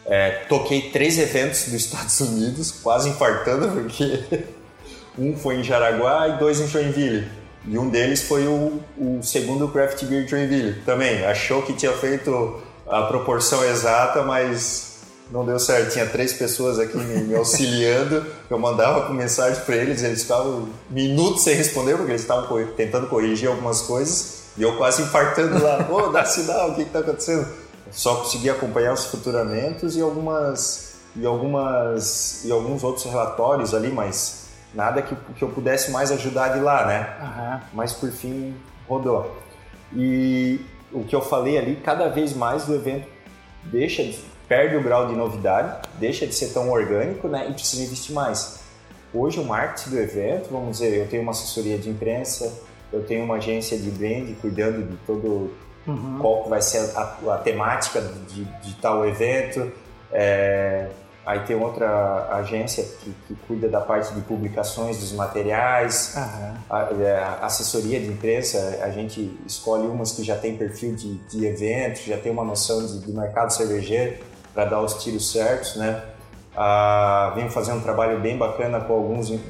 É, 0.05 0.29
toquei 0.47 0.91
três 0.91 1.17
eventos 1.17 1.63
dos 1.65 1.73
Estados 1.85 2.19
Unidos, 2.19 2.71
quase 2.71 3.09
infartando, 3.09 3.69
porque 3.69 4.23
um 5.17 5.35
foi 5.35 5.57
em 5.57 5.63
Jaraguá 5.63 6.27
e 6.29 6.37
dois 6.37 6.59
em 6.59 6.67
Joinville. 6.67 7.27
E 7.67 7.77
um 7.77 7.89
deles 7.89 8.21
foi 8.21 8.45
o, 8.45 8.79
o 8.97 9.23
segundo 9.23 9.67
Craft 9.69 10.03
Beer 10.05 10.27
Joinville 10.27 10.81
também. 10.85 11.25
Achou 11.25 11.63
que 11.63 11.73
tinha 11.73 11.93
feito 11.93 12.61
a 12.87 13.03
proporção 13.03 13.63
exata, 13.65 14.21
mas 14.21 14.94
não 15.31 15.45
deu 15.45 15.59
certo. 15.59 15.93
Tinha 15.93 16.05
três 16.05 16.33
pessoas 16.33 16.79
aqui 16.79 16.97
me, 16.97 17.23
me 17.23 17.35
auxiliando. 17.35 18.25
Eu 18.49 18.57
mandava 18.59 19.11
mensagem 19.13 19.61
para 19.63 19.75
eles, 19.75 20.03
eles 20.03 20.21
ficavam 20.23 20.67
minutos 20.89 21.43
sem 21.43 21.55
responder, 21.55 21.95
porque 21.97 22.11
eles 22.11 22.21
estavam 22.21 22.47
co- 22.47 22.63
tentando 22.77 23.07
corrigir 23.07 23.47
algumas 23.49 23.81
coisas. 23.81 24.43
E 24.57 24.61
eu 24.63 24.77
quase 24.77 25.01
infartando 25.01 25.61
lá. 25.61 25.83
Pô, 25.83 26.07
dá 26.09 26.23
sinal, 26.25 26.71
o 26.71 26.75
que 26.75 26.83
está 26.83 26.99
acontecendo? 26.99 27.47
Só 27.91 28.15
consegui 28.15 28.49
acompanhar 28.49 28.93
os 28.93 29.05
futuramentos 29.05 29.95
e 29.95 30.01
algumas 30.01 30.95
e 31.15 31.25
algumas 31.25 32.43
e 32.43 32.51
alguns 32.51 32.83
outros 32.83 33.05
relatórios 33.05 33.73
ali, 33.73 33.89
mas 33.89 34.45
nada 34.73 35.01
que, 35.01 35.15
que 35.37 35.43
eu 35.43 35.49
pudesse 35.49 35.91
mais 35.91 36.11
ajudar 36.11 36.49
de 36.49 36.59
lá, 36.59 36.85
né? 36.85 37.15
Aham. 37.21 37.61
Mas 37.73 37.93
por 37.93 38.09
fim 38.11 38.53
rodou. 38.87 39.35
E 39.95 40.59
o 40.91 41.03
que 41.03 41.15
eu 41.15 41.21
falei 41.21 41.57
ali, 41.57 41.75
cada 41.77 42.09
vez 42.09 42.33
mais 42.35 42.67
o 42.67 42.73
evento 42.73 43.07
deixa 43.63 44.03
de, 44.03 44.19
perde 44.47 44.75
o 44.75 44.83
grau 44.83 45.07
de 45.07 45.13
novidade, 45.15 45.87
deixa 45.99 46.25
de 46.25 46.33
ser 46.33 46.49
tão 46.49 46.69
orgânico, 46.69 47.27
né? 47.27 47.47
E 47.49 47.53
precisa 47.53 47.83
investir 47.83 48.13
mais. 48.13 48.59
Hoje 49.13 49.39
o 49.39 49.45
marketing 49.45 49.89
do 49.91 49.99
evento, 49.99 50.49
vamos 50.51 50.77
dizer, 50.77 50.97
eu 50.97 51.07
tenho 51.07 51.23
uma 51.23 51.31
assessoria 51.31 51.77
de 51.77 51.89
imprensa, 51.89 52.51
eu 52.91 53.03
tenho 53.03 53.23
uma 53.23 53.35
agência 53.35 53.77
de 53.77 53.89
brand 53.89 54.35
cuidando 54.41 54.83
de 54.83 54.97
todo 55.05 55.51
qual 56.19 56.43
que 56.43 56.49
vai 56.49 56.61
ser 56.61 56.91
a, 56.95 57.17
a 57.33 57.37
temática 57.37 58.01
de, 58.01 58.43
de 58.43 58.75
tal 58.75 59.05
evento. 59.05 59.71
É, 60.11 60.87
aí 61.25 61.39
tem 61.41 61.55
outra 61.55 62.27
agência 62.31 62.83
que, 62.83 63.13
que 63.27 63.35
cuida 63.47 63.69
da 63.69 63.79
parte 63.79 64.13
de 64.13 64.21
publicações 64.21 64.97
dos 64.97 65.11
materiais. 65.13 66.15
Aham. 66.15 66.57
A, 66.69 66.79
é, 67.01 67.17
a 67.17 67.45
assessoria 67.45 67.99
de 67.99 68.07
imprensa, 68.07 68.79
a 68.81 68.89
gente 68.89 69.37
escolhe 69.45 69.87
umas 69.87 70.11
que 70.11 70.23
já 70.23 70.35
tem 70.35 70.57
perfil 70.57 70.95
de, 70.95 71.15
de 71.15 71.45
evento, 71.45 71.99
já 71.99 72.17
tem 72.17 72.31
uma 72.31 72.43
noção 72.43 72.85
de, 72.85 72.99
de 72.99 73.11
mercado 73.11 73.51
cervejeiro 73.51 74.34
para 74.55 74.65
dar 74.65 74.81
os 74.81 75.03
tiros 75.03 75.31
certos, 75.31 75.75
né? 75.75 76.01
Ah, 76.57 77.33
venho 77.35 77.49
fazendo 77.51 77.77
um 77.77 77.81
trabalho 77.81 78.19
bem 78.19 78.37
bacana 78.37 78.79
com 78.79 78.93
alguns 78.93 79.29
in- 79.29 79.41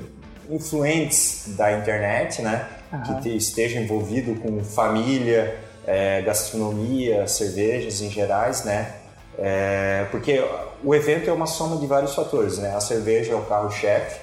influentes 0.49 1.45
da 1.55 1.71
internet, 1.71 2.41
né? 2.41 2.67
Que 3.05 3.21
te- 3.21 3.35
estejam 3.37 3.81
envolvidos 3.83 4.39
com 4.39 4.63
família, 4.63 5.57
é, 5.85 6.21
gastronomia, 6.23 7.27
cervejas 7.27 8.01
em 8.01 8.09
gerais, 8.09 8.63
né? 8.63 8.93
É, 9.37 10.07
porque 10.11 10.43
o 10.83 10.95
evento 10.95 11.29
é 11.29 11.33
uma 11.33 11.45
soma 11.45 11.77
de 11.77 11.85
vários 11.85 12.15
fatores, 12.15 12.57
né? 12.57 12.73
A 12.75 12.79
cerveja 12.79 13.33
é 13.33 13.35
o 13.35 13.41
carro-chefe. 13.41 14.19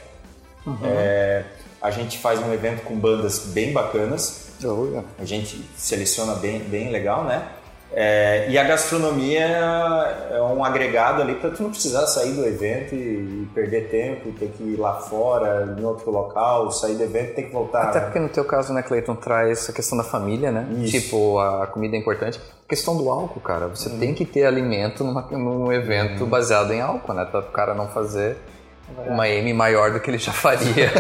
É, 0.85 1.45
a 1.81 1.91
gente 1.91 2.19
faz 2.19 2.41
um 2.41 2.53
evento 2.53 2.83
com 2.83 2.95
bandas 2.97 3.41
bem 3.47 3.73
bacanas. 3.73 4.47
A 5.19 5.25
gente 5.25 5.65
seleciona 5.77 6.35
bem, 6.37 6.61
bem 6.61 6.91
legal, 6.91 7.25
né? 7.25 7.47
É, 7.95 8.47
e 8.49 8.57
a 8.57 8.65
gastronomia 8.65 9.43
é 10.31 10.41
um 10.41 10.65
agregado 10.65 11.21
ali 11.21 11.35
para 11.35 11.51
tu 11.51 11.63
não 11.63 11.71
precisar 11.71 12.07
sair 12.07 12.33
do 12.33 12.45
evento 12.47 12.95
e, 12.95 13.43
e 13.43 13.49
perder 13.55 13.89
tempo, 13.91 14.33
ter 14.33 14.49
que 14.49 14.63
ir 14.63 14.77
lá 14.77 14.95
fora, 14.95 15.75
em 15.79 15.85
outro 15.85 16.11
local, 16.11 16.71
sair 16.73 16.95
do 16.95 17.03
evento 17.03 17.33
e 17.33 17.35
ter 17.35 17.43
que 17.43 17.53
voltar. 17.53 17.83
Até 17.83 17.99
né? 17.99 18.05
porque 18.07 18.19
no 18.19 18.31
teu 18.31 18.45
caso, 18.45 18.73
né, 18.73 18.83
Cleiton, 18.83 19.15
traz 19.15 19.69
a 19.69 19.73
questão 19.75 19.99
da 19.99 20.05
família, 20.05 20.51
né? 20.51 20.67
Isso. 20.81 21.01
Tipo, 21.01 21.39
a 21.39 21.67
comida 21.67 21.95
é 21.95 21.99
importante. 21.99 22.41
A 22.65 22.69
questão 22.69 22.97
do 22.97 23.11
álcool, 23.11 23.41
cara. 23.41 23.69
Você 23.69 23.91
Uhum. 23.91 23.99
tem 23.99 24.15
que 24.15 24.25
ter 24.25 24.47
alimento 24.47 25.05
numa, 25.05 25.21
num 25.31 25.71
evento 25.71 26.25
baseado 26.25 26.73
em 26.73 26.81
álcool, 26.81 27.13
né? 27.13 27.27
Para 27.31 27.41
o 27.41 27.53
cara 27.53 27.75
não 27.75 27.89
fazer 27.89 28.39
uma 29.07 29.29
M 29.29 29.53
maior 29.53 29.91
do 29.93 30.01
que 30.01 30.11
ele 30.11 30.19
já 30.19 30.33
faria. 30.33 30.91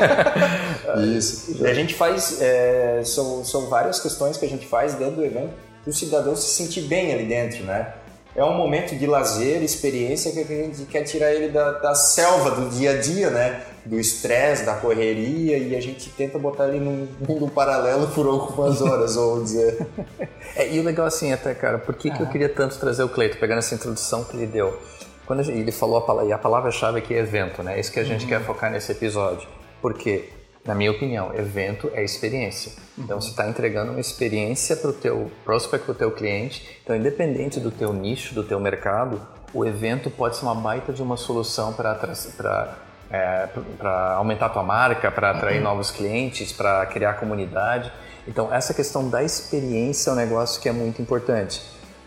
Isso. 1.16 1.56
E 1.58 1.66
a 1.66 1.72
gente 1.72 1.94
faz, 1.94 2.40
é, 2.40 3.00
são, 3.04 3.42
são 3.44 3.68
várias 3.68 3.98
questões 4.00 4.36
que 4.36 4.44
a 4.44 4.48
gente 4.48 4.66
faz 4.66 4.94
dentro 4.94 5.16
do 5.16 5.24
evento 5.24 5.71
para 5.82 5.90
o 5.90 5.92
cidadão 5.92 6.34
se 6.36 6.48
sentir 6.54 6.82
bem 6.82 7.12
ali 7.12 7.24
dentro, 7.24 7.64
né? 7.64 7.94
É 8.34 8.42
um 8.42 8.54
momento 8.54 8.96
de 8.96 9.06
lazer, 9.06 9.62
experiência 9.62 10.32
que 10.32 10.40
a 10.40 10.44
gente 10.44 10.84
quer 10.86 11.02
tirar 11.02 11.34
ele 11.34 11.48
da, 11.48 11.72
da 11.72 11.94
selva 11.94 12.52
do 12.52 12.70
dia 12.70 12.92
a 12.92 12.96
dia, 12.98 13.28
né? 13.28 13.62
Do 13.84 14.00
estresse, 14.00 14.64
da 14.64 14.74
correria 14.74 15.58
e 15.58 15.76
a 15.76 15.82
gente 15.82 16.08
tenta 16.10 16.38
botar 16.38 16.68
ele 16.68 16.80
num 16.80 17.06
mundo 17.28 17.46
paralelo 17.48 18.08
por 18.08 18.26
algumas 18.26 18.80
horas, 18.80 19.16
vamos 19.16 19.44
dizer. 19.44 19.86
É, 20.54 20.70
e 20.70 20.78
o 20.78 20.82
legal 20.82 21.06
assim, 21.06 21.32
até, 21.32 21.54
cara, 21.54 21.78
por 21.78 21.94
que, 21.94 22.10
que 22.10 22.22
eu 22.22 22.26
queria 22.26 22.48
tanto 22.48 22.78
trazer 22.78 23.02
o 23.02 23.08
Cleito, 23.08 23.38
pegando 23.38 23.60
essa 23.60 23.74
introdução 23.74 24.22
que 24.22 24.36
ele 24.36 24.46
deu? 24.46 24.78
Quando 25.24 25.40
ele 25.50 25.72
falou 25.72 25.96
a 25.96 26.02
palavra, 26.02 26.28
e 26.28 26.32
a 26.32 26.36
palavra-chave 26.36 26.98
aqui 26.98 27.14
é 27.14 27.20
evento, 27.20 27.62
né? 27.62 27.78
É 27.78 27.80
isso 27.80 27.90
que 27.90 27.98
a 27.98 28.04
gente 28.04 28.26
quer 28.26 28.44
focar 28.44 28.70
nesse 28.70 28.92
episódio. 28.92 29.48
Porque, 29.80 30.28
na 30.64 30.74
minha 30.74 30.90
opinião, 30.90 31.34
evento 31.34 31.90
é 31.92 32.04
experiência. 32.04 32.72
Então, 32.96 33.20
você 33.20 33.30
está 33.30 33.48
entregando 33.48 33.90
uma 33.90 34.00
experiência 34.00 34.76
para 34.76 34.90
o 34.90 34.92
teu 34.92 35.30
prospect, 35.44 35.84
para 35.84 35.92
o 35.92 35.96
teu 35.96 36.10
cliente. 36.12 36.78
Então, 36.84 36.94
independente 36.94 37.58
do 37.58 37.70
teu 37.70 37.92
nicho, 37.92 38.32
do 38.34 38.44
teu 38.44 38.60
mercado, 38.60 39.20
o 39.52 39.64
evento 39.64 40.08
pode 40.08 40.36
ser 40.36 40.44
uma 40.44 40.54
baita 40.54 40.92
de 40.92 41.02
uma 41.02 41.16
solução 41.16 41.72
para 41.72 41.94
é, 43.10 43.48
para 43.76 44.14
aumentar 44.14 44.46
a 44.46 44.48
tua 44.48 44.62
marca, 44.62 45.10
para 45.10 45.32
atrair 45.32 45.60
novos 45.60 45.90
clientes, 45.90 46.50
para 46.52 46.86
criar 46.86 47.14
comunidade. 47.14 47.92
Então, 48.26 48.52
essa 48.52 48.72
questão 48.72 49.10
da 49.10 49.22
experiência 49.22 50.10
é 50.10 50.12
um 50.12 50.16
negócio 50.16 50.62
que 50.62 50.68
é 50.68 50.72
muito 50.72 51.02
importante. 51.02 51.60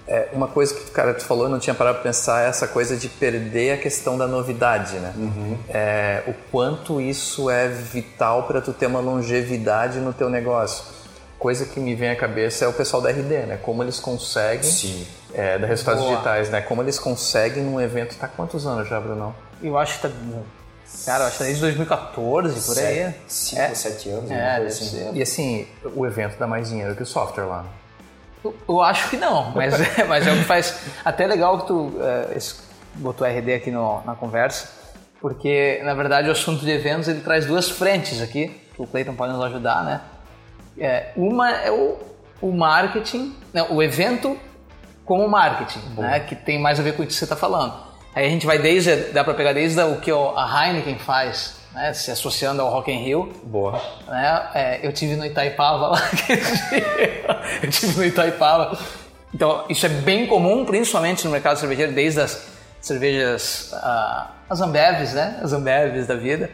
É, 0.08 0.30
uma 0.34 0.48
coisa 0.48 0.74
que 0.76 0.82
o 0.90 0.92
cara 0.92 1.14
te 1.16 1.24
falou, 1.26 1.46
eu 1.46 1.50
não 1.50 1.58
tinha 1.58 1.74
parado 1.74 1.96
para 1.96 2.04
pensar, 2.04 2.46
é 2.46 2.50
essa 2.50 2.68
coisa 2.68 2.96
de 2.96 3.10
perder 3.10 3.72
a 3.74 3.78
questão 3.78 4.16
da 4.18 4.28
novidade, 4.28 4.98
né? 4.98 5.14
É, 5.68 6.24
o 6.28 6.34
quanto 6.52 7.02
isso 7.02 7.50
é 7.50 7.68
vital 7.68 8.44
para 8.44 8.62
tu 8.62 8.72
ter 8.72 8.86
uma 8.86 9.00
longevidade 9.00 10.00
no 10.00 10.14
teu 10.14 10.30
negócio. 10.30 10.84
Coisa 11.40 11.66
que 11.66 11.80
me 11.80 11.96
vem 11.96 12.10
à 12.12 12.16
cabeça 12.16 12.66
é 12.66 12.68
o 12.68 12.74
pessoal 12.74 13.02
da 13.02 13.10
RD, 13.10 13.46
né? 13.48 13.60
Como 13.62 13.84
eles 13.84 14.00
conseguem, 14.00 14.64
Sim. 14.64 15.06
é, 15.34 15.58
da 15.58 15.66
Resultados 15.68 16.02
Boa. 16.02 16.14
Digitais, 16.14 16.50
né? 16.50 16.62
Como 16.62 16.82
eles 16.82 16.98
conseguem 17.00 17.64
num 17.64 17.82
evento, 17.82 18.16
tá 18.16 18.28
há 18.28 18.30
quantos 18.30 18.66
anos 18.68 18.88
já, 18.88 19.00
Brunão? 19.00 19.34
Eu 19.62 19.78
acho 19.78 19.96
que 20.00 20.08
tá. 20.08 20.14
Cara, 21.06 21.24
eu 21.24 21.28
acho 21.28 21.34
que 21.34 21.40
tá 21.40 21.46
desde 21.46 21.62
2014, 21.62 22.62
por 22.62 22.78
aí. 22.80 23.14
Cinco, 23.28 23.62
É. 23.62 23.74
sete 23.76 24.10
anos, 24.10 24.30
É, 24.32 24.58
assim. 24.58 25.12
E 25.14 25.22
assim, 25.22 25.68
o 25.96 26.06
evento 26.06 26.38
dá 26.38 26.46
mais 26.48 26.70
dinheiro 26.70 26.96
que 26.96 27.04
o 27.04 27.06
software 27.06 27.46
lá. 27.46 27.66
Eu- 28.68 28.82
acho 28.82 29.10
que 29.10 29.18
não, 29.18 29.52
mas, 29.52 29.74
é- 30.00 30.04
mas 30.04 30.28
é 30.28 30.32
o 30.32 30.38
que 30.38 30.44
faz. 30.44 30.78
Até 31.04 31.26
legal 31.26 31.60
que 31.60 31.68
tu 31.68 31.94
é, 32.02 32.38
esse- 32.38 32.56
botou 32.96 33.26
RD 33.28 33.54
aqui 33.54 33.72
no- 33.72 34.02
na 34.06 34.16
conversa, 34.16 34.70
porque 35.22 35.82
na 35.84 35.94
verdade 35.94 36.30
o 36.30 36.32
assunto 36.32 36.64
de 36.64 36.72
eventos 36.72 37.08
ele 37.08 37.22
traz 37.22 37.46
duas 37.46 37.70
frentes 37.70 38.22
aqui, 38.22 38.50
que 38.76 38.82
o 38.82 38.88
Cleiton 38.88 39.14
pode 39.16 39.34
nos 39.34 39.44
ajudar, 39.46 39.84
né? 39.84 40.02
É, 40.78 41.12
uma 41.16 41.52
é 41.52 41.72
o, 41.72 41.98
o 42.42 42.52
marketing, 42.52 43.36
né, 43.54 43.66
o 43.70 43.82
evento 43.82 44.38
como 45.06 45.28
marketing, 45.30 45.80
né, 45.98 46.20
que 46.20 46.36
tem 46.36 46.60
mais 46.60 46.80
a 46.80 46.84
ver 46.84 46.96
com 46.96 47.04
o 47.04 47.08
que 47.08 47.14
você 47.14 47.24
está 47.26 47.36
falando. 47.36 47.74
Aí 48.14 48.26
a 48.26 48.30
gente 48.30 48.46
vai 48.46 48.58
desde, 48.58 48.96
dá 49.12 49.24
para 49.24 49.34
pegar 49.34 49.54
desde 49.54 49.80
o 49.82 49.98
que 50.00 50.12
a 50.12 50.66
Heineken 50.68 50.98
faz, 51.00 51.55
né, 51.76 51.94
se 51.94 52.10
associando 52.10 52.62
ao 52.62 52.72
Rock 52.72 52.90
in 52.90 53.04
Rio, 53.04 53.34
Boa. 53.44 53.80
né? 54.08 54.50
É, 54.56 54.88
eu 54.88 54.94
tive 54.94 55.16
no 55.16 55.26
Itaipava 55.26 55.88
lá 55.88 55.98
aquele 56.12 56.42
dia. 56.42 57.26
Eu 57.62 57.70
tive 57.70 57.98
no 57.98 58.06
Itaipava. 58.06 58.78
Então, 59.34 59.66
isso 59.70 59.86
é 59.86 59.90
bem 59.90 60.26
comum, 60.26 60.64
principalmente 60.66 61.26
no 61.26 61.32
mercado 61.32 61.60
cervejeiro, 61.60 61.92
desde 61.92 62.22
as 62.22 62.48
cervejas, 62.80 63.72
ah, 63.74 64.32
as 64.50 64.62
Ambevs, 64.62 65.14
né? 65.14 65.40
As 65.44 65.52
Ambevs 65.52 66.08
da 66.08 66.16
vida. 66.16 66.50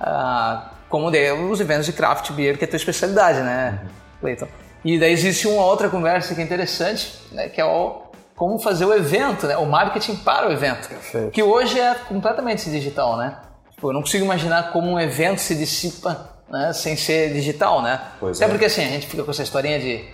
Ah, 0.00 0.70
como 0.88 1.10
de, 1.10 1.32
os 1.32 1.60
eventos 1.60 1.86
de 1.86 1.92
craft 1.92 2.30
beer, 2.32 2.56
que 2.56 2.64
é 2.64 2.66
a 2.66 2.70
tua 2.70 2.76
especialidade, 2.76 3.40
né, 3.40 3.80
Cleiton? 4.20 4.46
E 4.84 4.98
daí 4.98 5.12
existe 5.12 5.46
uma 5.46 5.64
outra 5.64 5.88
conversa 5.88 6.34
que 6.34 6.40
é 6.40 6.44
interessante, 6.44 7.20
né, 7.32 7.48
que 7.48 7.60
é 7.60 7.64
o 7.64 8.02
como 8.34 8.58
fazer 8.58 8.86
o 8.86 8.94
evento, 8.94 9.46
né, 9.46 9.56
o 9.58 9.66
marketing 9.66 10.16
para 10.16 10.48
o 10.48 10.52
evento, 10.52 10.88
Perfeito. 10.88 11.30
que 11.30 11.42
hoje 11.42 11.78
é 11.78 11.94
completamente 11.94 12.70
digital, 12.70 13.18
né? 13.18 13.36
Tipo, 13.80 13.88
eu 13.88 13.94
não 13.94 14.02
consigo 14.02 14.26
imaginar 14.26 14.72
como 14.72 14.90
um 14.90 15.00
evento 15.00 15.40
se 15.40 15.54
dissipa 15.54 16.28
né, 16.50 16.70
sem 16.74 16.98
ser 16.98 17.32
digital, 17.32 17.80
né? 17.80 17.98
Pois 18.20 18.36
Até 18.36 18.44
é. 18.44 18.48
porque 18.48 18.66
assim, 18.66 18.84
a 18.84 18.88
gente 18.88 19.06
fica 19.06 19.22
com 19.24 19.30
essa 19.30 19.42
historinha 19.42 19.80
de 19.80 20.04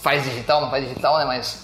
faz 0.00 0.22
digital, 0.22 0.60
não 0.60 0.70
faz 0.70 0.86
digital, 0.86 1.18
né? 1.18 1.24
Mas 1.24 1.58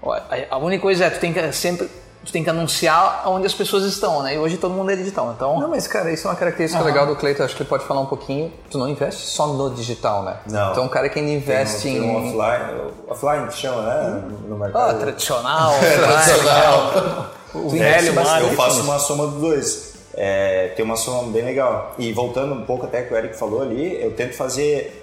ó, 0.00 0.16
a- 0.48 0.56
única 0.58 0.80
coisa 0.80 1.06
é 1.06 1.10
tu 1.10 1.18
tem 1.18 1.32
que 1.32 1.52
sempre 1.52 1.90
tu 2.24 2.30
tem 2.30 2.44
que 2.44 2.50
anunciar 2.50 3.24
onde 3.26 3.44
as 3.46 3.52
pessoas 3.52 3.82
estão, 3.82 4.22
né? 4.22 4.36
E 4.36 4.38
hoje 4.38 4.56
todo 4.58 4.72
mundo 4.72 4.92
é 4.92 4.94
digital, 4.94 5.32
então 5.34 5.58
Não, 5.58 5.68
mas 5.68 5.88
cara, 5.88 6.12
isso 6.12 6.28
é 6.28 6.30
uma 6.30 6.36
característica 6.36 6.80
legal 6.84 7.04
do 7.04 7.16
Cleiton, 7.16 7.42
acho 7.42 7.56
que 7.56 7.62
ele 7.64 7.68
pode 7.68 7.84
falar 7.84 8.00
um 8.00 8.06
pouquinho. 8.06 8.52
Tu 8.70 8.78
não 8.78 8.88
investe 8.88 9.26
só 9.26 9.48
no 9.48 9.70
digital, 9.74 10.22
né? 10.22 10.36
Não. 10.48 10.70
Então, 10.70 10.84
um 10.84 10.88
cara 10.88 11.08
que 11.08 11.18
ainda 11.18 11.32
investe 11.32 11.82
tem, 11.82 11.96
em. 11.96 12.00
um 12.02 12.28
offline, 12.28 12.92
offline 13.08 13.46
que 13.48 13.56
chama, 13.56 13.82
né? 13.82 14.22
No 14.46 14.54
ah, 14.54 14.58
mercado. 14.58 15.00
tradicional, 15.00 15.74
tradicional. 15.82 17.30
o 17.54 17.74
É, 17.74 17.78
velho 17.98 18.14
mas 18.14 18.42
eu 18.44 18.50
faço 18.50 18.82
uma 18.82 19.00
soma 19.00 19.26
dos 19.26 19.40
dois. 19.40 19.91
É, 20.14 20.68
tem 20.76 20.84
uma 20.84 20.96
soma 20.96 21.30
bem 21.32 21.42
legal. 21.42 21.94
E 21.98 22.12
voltando 22.12 22.54
um 22.54 22.64
pouco 22.64 22.86
até 22.86 23.02
que 23.02 23.12
o 23.12 23.16
Eric 23.16 23.36
falou 23.36 23.62
ali, 23.62 24.00
eu 24.02 24.12
tento 24.12 24.34
fazer. 24.34 24.98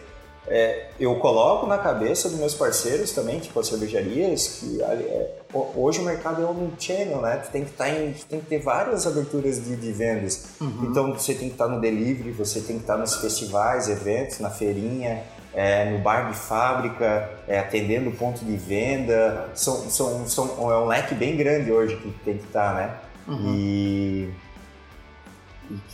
é, 0.47 0.87
eu 0.99 1.15
coloco 1.15 1.65
na 1.67 1.77
cabeça 1.77 2.27
dos 2.29 2.37
meus 2.39 2.53
parceiros 2.55 3.11
também, 3.11 3.39
tipo 3.39 3.59
as 3.59 3.67
cervejarias, 3.67 4.59
que 4.59 4.81
é, 4.81 5.31
ho- 5.53 5.71
hoje 5.75 5.99
o 5.99 6.03
mercado 6.03 6.41
é 6.41 6.45
omnichannel, 6.45 7.21
né? 7.21 7.37
Tu 7.45 7.51
tem 7.51 7.63
que, 7.63 7.71
estar 7.71 7.89
em, 7.89 8.13
tem 8.27 8.39
que 8.39 8.45
ter 8.47 8.59
várias 8.59 9.05
aberturas 9.07 9.63
de, 9.63 9.75
de 9.75 9.91
vendas. 9.91 10.47
Então 10.59 11.13
você 11.13 11.33
tem 11.33 11.47
que 11.49 11.53
estar 11.55 11.67
no 11.67 11.79
delivery, 11.79 12.31
você 12.31 12.59
tem 12.61 12.75
que 12.77 12.81
estar 12.83 12.97
nos 12.97 13.15
festivais, 13.15 13.87
eventos, 13.89 14.39
na 14.39 14.49
feirinha, 14.49 15.21
é, 15.53 15.85
no 15.91 15.99
bar 15.99 16.29
de 16.31 16.37
fábrica, 16.37 17.29
é, 17.47 17.59
atendendo 17.59 18.09
o 18.09 18.13
ponto 18.15 18.43
de 18.45 18.55
venda. 18.57 19.49
São, 19.55 19.89
são, 19.89 20.27
são, 20.27 20.71
é 20.71 20.77
um 20.77 20.85
leque 20.85 21.13
bem 21.15 21.35
grande 21.37 21.71
hoje 21.71 21.95
que 21.97 22.09
tem 22.25 22.37
que 22.37 22.45
estar, 22.45 22.73
né? 22.75 22.93
E, 23.45 24.29
e 24.48 24.48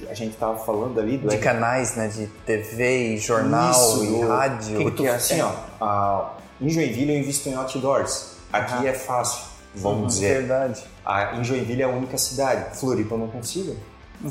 a 0.10 0.13
gente 0.13 0.36
tava 0.38 0.58
falando 0.58 1.00
ali 1.00 1.17
do 1.17 1.27
De 1.27 1.38
canais, 1.38 1.96
né? 1.96 2.08
De 2.08 2.27
TV 2.46 3.13
e 3.13 3.17
jornal 3.17 3.72
Isso, 3.72 4.03
e 4.05 4.22
rádio. 4.22 4.82
Porque 4.84 5.08
assim, 5.08 5.41
ó, 5.41 5.51
a- 5.82 6.34
em 6.62 6.70
Joinville 6.70 7.13
eu 7.13 7.20
invisto 7.20 7.50
em 7.50 7.53
outdoors. 7.55 8.36
Aqui 8.51 8.88
é 8.88 8.94
fácil, 8.94 9.44
vamos 9.75 10.13
dizer. 10.15 10.39
Verdade. 10.39 10.84
A, 11.05 11.36
em 11.38 11.44
Joinville 11.44 11.82
é 11.82 11.86
a 11.86 11.89
única 11.89 12.17
cidade. 12.17 12.77
Floripa 12.79 13.15
eu 13.15 13.20
não 13.20 13.27
consigo. 13.27 13.75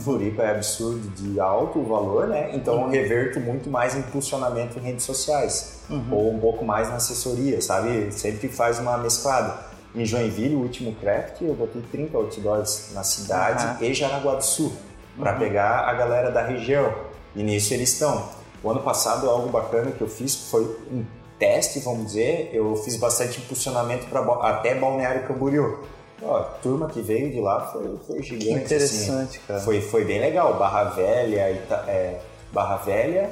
Floripa 0.03 0.43
é 0.43 0.51
absurdo 0.53 1.07
de 1.11 1.39
alto 1.39 1.83
valor, 1.83 2.27
né? 2.29 2.51
Então 2.55 2.83
eu 2.83 2.89
reverto 2.89 3.39
muito 3.39 3.69
mais 3.69 3.95
em 3.95 3.99
impulsionamento 3.99 4.79
em 4.79 4.83
redes 4.83 5.05
sociais. 5.05 5.81
Ou 6.11 6.33
um 6.35 6.39
pouco 6.39 6.65
mais 6.65 6.89
na 6.89 6.97
assessoria, 6.97 7.61
sabe? 7.61 8.11
Sempre 8.11 8.49
faz 8.49 8.79
uma 8.79 8.97
mesclada. 8.97 9.55
Em 9.95 10.05
Joinville, 10.05 10.57
o 10.57 10.61
último 10.61 10.93
craft, 10.97 11.43
eu 11.43 11.55
botei 11.55 11.81
30 11.93 12.17
outdoors 12.17 12.89
na 12.95 13.05
cidade 13.05 13.85
e 13.85 13.95
Jaraguá 13.95 14.35
do 14.35 14.43
Sul, 14.45 14.73
para 15.19 15.35
pegar 15.35 15.81
a 15.89 15.93
galera 15.95 16.31
da 16.31 16.43
região. 16.43 16.93
E 17.35 17.43
nisso 17.43 17.73
eles 17.75 17.93
estão. 17.93 18.29
O 18.63 18.71
ano 18.71 18.81
passado, 18.81 19.29
algo 19.29 19.49
bacana 19.49 19.91
que 19.91 20.01
eu 20.01 20.09
fiz 20.09 20.35
foi 20.51 20.63
um 20.91 21.05
teste, 21.39 21.81
vamos 21.81 22.07
dizer. 22.07 22.51
Eu 22.53 22.75
fiz 22.77 22.97
bastante 22.97 23.41
impulsionamento 23.41 24.07
para 24.07 24.21
até 24.49 24.75
Balneário 24.75 25.27
Camboriú. 25.27 25.81
Ó, 26.23 26.37
a 26.39 26.43
turma 26.43 26.89
que 26.89 27.01
veio 27.03 27.31
de 27.31 27.41
lá 27.41 27.61
foi, 27.73 27.99
foi 28.07 28.23
gigante. 28.23 28.51
interessante, 28.65 29.37
assim. 29.39 29.47
cara. 29.47 29.61
Foi, 29.61 29.81
foi 29.81 30.05
bem 30.05 30.21
legal. 30.21 30.55
Barra 30.55 30.85
Velha, 30.85 31.51
Ita- 31.51 31.85
é, 31.89 32.21
Barra 32.53 32.77
Velha, 32.77 33.31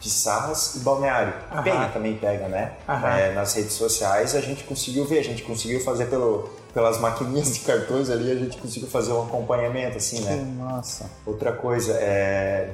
Pissarras 0.00 0.76
e 0.76 0.78
Balneário. 0.80 1.34
Penha 1.62 1.90
também 1.92 2.16
pega, 2.16 2.48
né? 2.48 2.72
É, 2.88 3.32
nas 3.34 3.54
redes 3.54 3.74
sociais 3.74 4.34
a 4.34 4.40
gente 4.40 4.64
conseguiu 4.64 5.04
ver, 5.04 5.18
a 5.18 5.24
gente 5.24 5.42
conseguiu 5.42 5.80
fazer 5.80 6.06
pelo, 6.06 6.48
pelas 6.72 6.98
maquininhas 6.98 7.52
de 7.52 7.60
cartões 7.60 8.08
ali, 8.08 8.30
a 8.30 8.34
gente 8.34 8.56
conseguiu 8.56 8.88
fazer 8.88 9.12
um 9.12 9.22
acompanhamento, 9.22 9.98
assim, 9.98 10.20
né? 10.22 10.42
Nossa. 10.58 11.04
Outra 11.26 11.52
coisa, 11.52 11.92
é, 12.00 12.70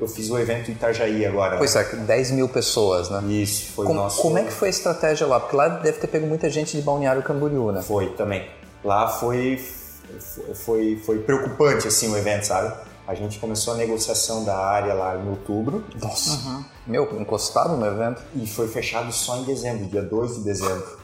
eu 0.00 0.08
fiz 0.08 0.30
o 0.30 0.38
evento 0.38 0.70
em 0.70 0.74
Itajaí 0.74 1.26
agora. 1.26 1.52
né? 1.52 1.58
Pois 1.58 1.76
é, 1.76 1.84
10 1.84 2.30
mil 2.32 2.48
pessoas, 2.48 3.10
né? 3.10 3.22
Isso, 3.28 3.72
foi 3.72 3.84
o 3.84 3.88
Como, 3.88 4.00
nosso... 4.00 4.22
como 4.22 4.38
é 4.38 4.44
que 4.44 4.52
foi 4.52 4.68
a 4.68 4.70
estratégia 4.70 5.26
lá? 5.26 5.38
Porque 5.38 5.54
lá 5.56 5.68
deve 5.68 5.98
ter 5.98 6.06
pego 6.06 6.26
muita 6.26 6.48
gente 6.48 6.76
de 6.76 6.82
Balneário 6.82 7.22
Camboriú, 7.22 7.70
né? 7.72 7.82
Foi 7.82 8.08
também. 8.14 8.48
Lá 8.82 9.08
foi, 9.08 9.62
foi, 10.54 11.00
foi 11.04 11.18
preocupante 11.20 11.86
assim 11.88 12.10
o 12.10 12.16
evento, 12.16 12.44
sabe? 12.46 12.74
A 13.06 13.14
gente 13.14 13.38
começou 13.38 13.74
a 13.74 13.76
negociação 13.76 14.44
da 14.44 14.56
área 14.56 14.94
lá 14.94 15.16
em 15.16 15.28
outubro 15.28 15.84
Nossa. 16.00 16.64
Meu, 16.86 17.20
encostado 17.20 17.76
no 17.76 17.86
evento. 17.86 18.22
e 18.34 18.46
foi 18.46 18.66
fechado 18.68 19.12
só 19.12 19.36
em 19.36 19.44
dezembro, 19.44 19.86
dia 19.86 20.02
2 20.02 20.36
de 20.36 20.44
dezembro. 20.44 20.98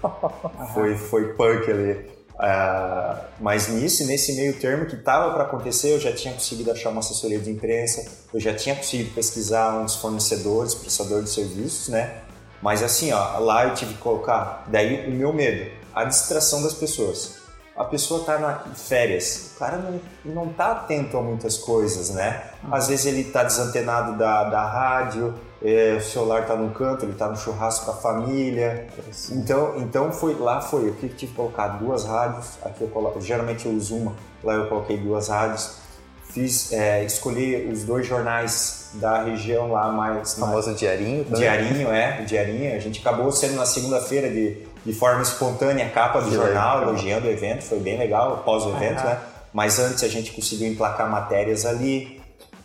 foi, 0.73 0.97
foi 0.97 1.35
punk 1.35 1.71
ali. 1.71 2.21
Ah, 2.43 3.27
mas 3.39 3.69
nisso, 3.69 4.07
nesse 4.07 4.35
meio 4.35 4.59
termo 4.59 4.87
que 4.87 4.95
estava 4.95 5.35
para 5.35 5.45
acontecer, 5.45 5.93
eu 5.93 6.01
já 6.01 6.11
tinha 6.11 6.33
conseguido 6.33 6.73
achar 6.73 6.89
uma 6.89 7.01
assessoria 7.01 7.39
de 7.39 7.51
imprensa, 7.51 8.11
eu 8.33 8.41
já 8.41 8.55
tinha 8.55 8.75
conseguido 8.75 9.11
pesquisar 9.11 9.79
uns 9.79 9.97
fornecedores, 9.97 10.75
prestadores 10.75 11.27
de 11.27 11.31
serviços, 11.33 11.89
né? 11.89 12.23
Mas 12.63 12.83
assim, 12.83 13.13
ó, 13.13 13.39
lá 13.41 13.67
eu 13.67 13.75
tive 13.75 13.93
que 13.93 14.01
colocar, 14.01 14.65
daí 14.69 15.07
o 15.07 15.11
meu 15.11 15.35
medo, 15.35 15.71
a 15.95 16.05
distração 16.05 16.63
das 16.63 16.73
pessoas. 16.73 17.40
A 17.81 17.85
pessoa 17.85 18.23
tá 18.25 18.39
na 18.39 18.59
férias, 18.75 19.53
o 19.57 19.59
cara 19.59 19.79
não, 19.79 20.01
não 20.35 20.53
tá 20.53 20.73
atento 20.73 21.17
a 21.17 21.23
muitas 21.23 21.57
coisas, 21.57 22.11
né? 22.11 22.43
Às 22.71 22.89
vezes 22.89 23.07
ele 23.07 23.25
tá 23.25 23.43
desantenado 23.43 24.19
da, 24.19 24.45
da 24.45 24.67
rádio, 24.67 25.35
é, 25.63 25.97
o 25.97 26.01
celular 26.03 26.45
tá 26.47 26.55
no 26.55 26.71
canto, 26.75 27.07
ele 27.07 27.15
tá 27.15 27.27
no 27.29 27.37
churrasco 27.39 27.87
com 27.87 27.93
a 27.93 27.95
família. 27.95 28.87
Então, 29.31 29.79
então 29.79 30.13
foi, 30.13 30.35
lá 30.35 30.61
foi, 30.61 30.89
eu 30.89 30.95
tive 30.95 31.15
que 31.15 31.27
colocar 31.29 31.69
duas 31.69 32.05
rádios, 32.05 32.59
aqui 32.63 32.83
eu 32.83 32.89
coloco, 32.89 33.19
geralmente 33.19 33.65
eu 33.65 33.73
uso 33.73 33.97
uma, 33.97 34.13
lá 34.45 34.53
eu 34.53 34.69
coloquei 34.69 34.99
duas 34.99 35.29
rádios. 35.29 35.81
Fiz, 36.29 36.73
é, 36.73 37.03
escolhi 37.03 37.67
os 37.73 37.83
dois 37.83 38.07
jornais 38.07 38.91
da 38.95 39.23
região 39.25 39.73
lá 39.73 39.91
mais, 39.91 40.35
O 40.35 40.41
famoso 40.41 40.75
diarinho. 40.75 41.25
também. 41.25 41.41
Diarinho, 41.41 41.91
é, 41.91 42.23
diarinho. 42.23 42.77
A 42.77 42.79
gente 42.79 43.01
acabou 43.01 43.33
sendo 43.33 43.55
na 43.57 43.67
segunda-feira 43.67 44.29
de, 44.29 44.67
de 44.85 44.93
forma 44.93 45.23
espontânea 45.23 45.87
a 45.87 45.91
capa 45.91 46.21
do 46.21 46.29
Que 46.29 46.35
jornal, 46.35 46.79
legal. 46.79 46.95
elogiando 46.95 47.27
o 47.27 47.31
evento, 47.31 47.63
foi 47.63 47.79
bem 47.81 47.99
legal, 47.99 48.35
após 48.35 48.65
o 48.65 48.71
evento, 48.71 49.05
né? 49.05 49.19
Mas 49.53 49.79
antes 49.79 50.03
a 50.05 50.09
gente 50.09 50.33
conseguiu 50.33 50.69
emplacar 50.69 51.11
matérias 51.11 51.67
ali. 51.67 52.21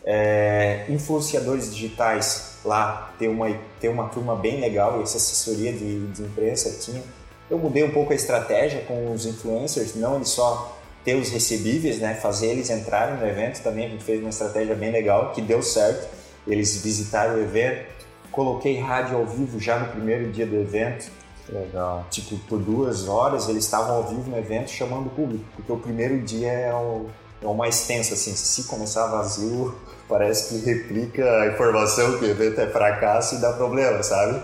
É, 0.08 0.84
influenciadores 0.88 1.74
digitais 1.74 2.58
lá, 2.64 3.12
tem 3.18 3.28
uma, 3.28 3.48
tem 3.80 3.90
uma 3.90 4.08
turma 4.08 4.36
bem 4.36 4.60
legal, 4.60 5.02
essa 5.02 5.16
assessoria 5.16 5.72
de, 5.72 6.06
de 6.06 6.22
imprensa 6.22 6.78
tinha. 6.80 7.02
Eu 7.50 7.58
mudei 7.58 7.82
um 7.82 7.90
pouco 7.90 8.12
a 8.12 8.16
estratégia 8.16 8.82
com 8.82 9.12
os 9.12 9.26
influencers, 9.26 9.94
não 9.96 10.16
eles 10.16 10.28
só 10.28 10.76
ter 11.04 11.14
os 11.14 11.30
recebíveis, 11.30 11.98
né, 11.98 12.14
fazer 12.14 12.48
eles 12.48 12.68
entrarem 12.68 13.16
no 13.16 13.26
evento 13.26 13.62
também, 13.62 13.86
a 13.86 13.88
gente 13.88 14.02
fez 14.02 14.20
uma 14.20 14.30
estratégia 14.30 14.74
bem 14.74 14.90
legal, 14.90 15.32
que 15.32 15.40
deu 15.40 15.62
certo, 15.62 16.08
eles 16.46 16.82
visitaram 16.82 17.36
o 17.36 17.40
evento, 17.40 17.86
coloquei 18.32 18.80
rádio 18.80 19.16
ao 19.16 19.24
vivo 19.24 19.60
já 19.60 19.78
no 19.78 19.88
primeiro 19.88 20.30
dia 20.32 20.46
do 20.46 20.56
evento, 20.56 21.10
Legal. 21.48 22.06
tipo, 22.10 22.36
por 22.48 22.58
duas 22.58 23.08
horas 23.08 23.48
eles 23.48 23.64
estavam 23.64 23.96
ao 23.96 24.04
vivo 24.04 24.30
no 24.30 24.36
evento 24.36 24.70
chamando 24.70 25.06
o 25.06 25.10
público, 25.10 25.44
porque 25.54 25.70
o 25.70 25.78
primeiro 25.78 26.20
dia 26.20 26.50
é 26.50 26.74
o, 26.74 27.06
é 27.42 27.46
o 27.46 27.54
mais 27.54 27.86
tenso, 27.86 28.14
assim, 28.14 28.34
se 28.34 28.64
começar 28.64 29.06
vazio, 29.06 29.74
parece 30.08 30.48
que 30.48 30.64
replica 30.64 31.24
a 31.42 31.46
informação 31.48 32.18
que 32.18 32.24
o 32.24 32.28
evento 32.28 32.60
é 32.60 32.66
fracasso 32.66 33.36
e 33.36 33.38
dá 33.38 33.52
problema, 33.52 34.02
sabe? 34.02 34.40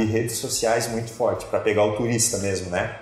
E 0.00 0.04
redes 0.04 0.38
sociais 0.38 0.88
muito 0.88 1.10
forte, 1.10 1.46
para 1.46 1.60
pegar 1.60 1.84
o 1.84 1.96
turista 1.96 2.38
mesmo, 2.38 2.70
né? 2.70 2.98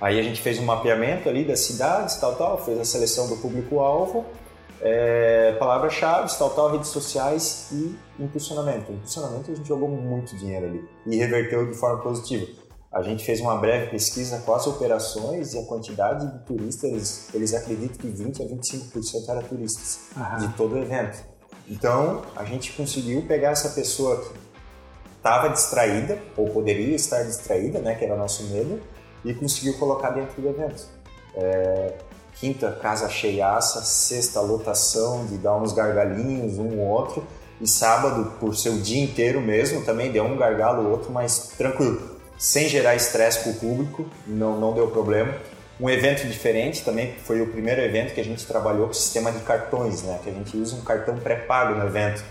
Aí 0.00 0.18
a 0.18 0.22
gente 0.22 0.40
fez 0.40 0.58
um 0.58 0.64
mapeamento 0.64 1.28
ali 1.28 1.44
das 1.44 1.60
cidades, 1.60 2.16
tal, 2.16 2.34
tal, 2.34 2.64
fez 2.64 2.78
a 2.80 2.84
seleção 2.84 3.28
do 3.28 3.36
público-alvo, 3.36 4.24
é, 4.80 5.52
palavras-chave, 5.58 6.32
tal, 6.38 6.50
tal, 6.50 6.72
redes 6.72 6.88
sociais 6.88 7.68
e 7.72 7.96
impulsionamento. 8.18 8.92
Impulsionamento 8.92 9.50
a 9.50 9.54
gente 9.54 9.68
jogou 9.68 9.88
muito 9.88 10.36
dinheiro 10.36 10.66
ali 10.66 10.88
e 11.06 11.16
reverteu 11.16 11.66
de 11.66 11.76
forma 11.76 12.02
positiva. 12.02 12.46
A 12.92 13.02
gente 13.02 13.24
fez 13.24 13.40
uma 13.40 13.56
breve 13.56 13.90
pesquisa 13.90 14.42
com 14.44 14.52
as 14.52 14.66
operações 14.66 15.54
e 15.54 15.58
a 15.58 15.64
quantidade 15.64 16.26
de 16.26 16.44
turistas, 16.44 16.90
eles, 16.90 17.34
eles 17.34 17.54
acreditam 17.54 17.96
que 17.96 18.08
20 18.08 18.42
a 18.42 18.46
25% 18.46 19.28
eram 19.28 19.42
turistas 19.42 20.00
de 20.40 20.48
todo 20.54 20.74
o 20.74 20.78
evento. 20.78 21.22
Então, 21.68 22.22
a 22.34 22.44
gente 22.44 22.72
conseguiu 22.72 23.22
pegar 23.22 23.50
essa 23.50 23.68
pessoa 23.68 24.20
que 24.20 24.32
estava 25.16 25.50
distraída, 25.50 26.18
ou 26.36 26.48
poderia 26.48 26.96
estar 26.96 27.22
distraída, 27.22 27.78
né, 27.78 27.94
que 27.94 28.04
era 28.04 28.14
o 28.14 28.18
nosso 28.18 28.42
medo, 28.44 28.80
e 29.24 29.32
conseguiu 29.34 29.78
colocar 29.78 30.10
dentro 30.10 30.42
do 30.42 30.48
evento. 30.48 30.88
É, 31.36 31.94
quinta, 32.40 32.72
casa 32.80 33.08
cheiaça, 33.08 33.82
sexta, 33.82 34.40
lotação 34.40 35.26
de 35.26 35.36
dar 35.36 35.56
uns 35.56 35.72
gargalinhos, 35.72 36.58
um 36.58 36.78
ou 36.78 36.86
outro, 36.86 37.24
e 37.60 37.68
sábado, 37.68 38.32
por 38.40 38.56
ser 38.56 38.70
o 38.70 38.78
dia 38.78 39.04
inteiro 39.04 39.40
mesmo, 39.40 39.84
também 39.84 40.10
deu 40.10 40.24
um 40.24 40.36
gargalo 40.36 40.84
ou 40.84 40.90
outro, 40.92 41.12
mas 41.12 41.52
tranquilo, 41.58 42.18
sem 42.38 42.68
gerar 42.68 42.94
estresse 42.94 43.40
para 43.40 43.52
o 43.52 43.54
público, 43.54 44.06
não, 44.26 44.58
não 44.58 44.72
deu 44.72 44.88
problema. 44.88 45.34
Um 45.78 45.88
evento 45.88 46.26
diferente 46.26 46.82
também, 46.82 47.14
foi 47.24 47.42
o 47.42 47.46
primeiro 47.48 47.82
evento 47.82 48.14
que 48.14 48.20
a 48.20 48.24
gente 48.24 48.46
trabalhou 48.46 48.86
com 48.86 48.94
sistema 48.94 49.30
de 49.30 49.40
cartões, 49.40 50.02
né? 50.02 50.18
Que 50.22 50.30
a 50.30 50.32
gente 50.32 50.56
usa 50.56 50.76
um 50.76 50.82
cartão 50.82 51.16
pré-pago 51.16 51.74
no 51.74 51.86
evento. 51.86 52.22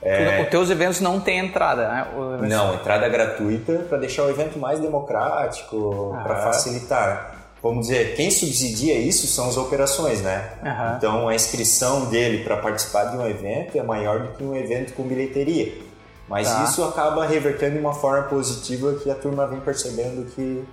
É... 0.00 0.42
Os 0.42 0.48
teus 0.48 0.70
eventos 0.70 1.00
não 1.00 1.20
tem 1.20 1.38
entrada, 1.38 1.88
né? 1.88 2.06
Não, 2.48 2.74
entrada 2.74 3.08
gratuita 3.08 3.84
para 3.88 3.98
deixar 3.98 4.24
o 4.24 4.30
evento 4.30 4.58
mais 4.58 4.78
democrático, 4.78 6.14
ah. 6.16 6.22
para 6.22 6.36
facilitar. 6.36 7.37
Vamos 7.62 7.88
dizer, 7.88 8.14
quem 8.14 8.30
subsidia 8.30 8.94
isso 8.94 9.26
são 9.26 9.48
as 9.48 9.56
operações, 9.56 10.22
né? 10.22 10.50
Uhum. 10.62 10.96
Então 10.96 11.28
a 11.28 11.34
inscrição 11.34 12.06
dele 12.06 12.44
para 12.44 12.56
participar 12.56 13.06
de 13.06 13.16
um 13.16 13.26
evento 13.26 13.76
é 13.76 13.82
maior 13.82 14.20
do 14.20 14.28
que 14.36 14.44
um 14.44 14.54
evento 14.54 14.92
com 14.94 15.02
bilheteria. 15.02 15.72
Mas 16.28 16.48
tá. 16.48 16.64
isso 16.64 16.84
acaba 16.84 17.26
revertendo 17.26 17.72
de 17.74 17.80
uma 17.80 17.94
forma 17.94 18.24
positiva 18.24 18.94
que 18.94 19.10
a 19.10 19.14
turma 19.14 19.46
vem 19.46 19.60
percebendo 19.60 20.30
que, 20.32 20.64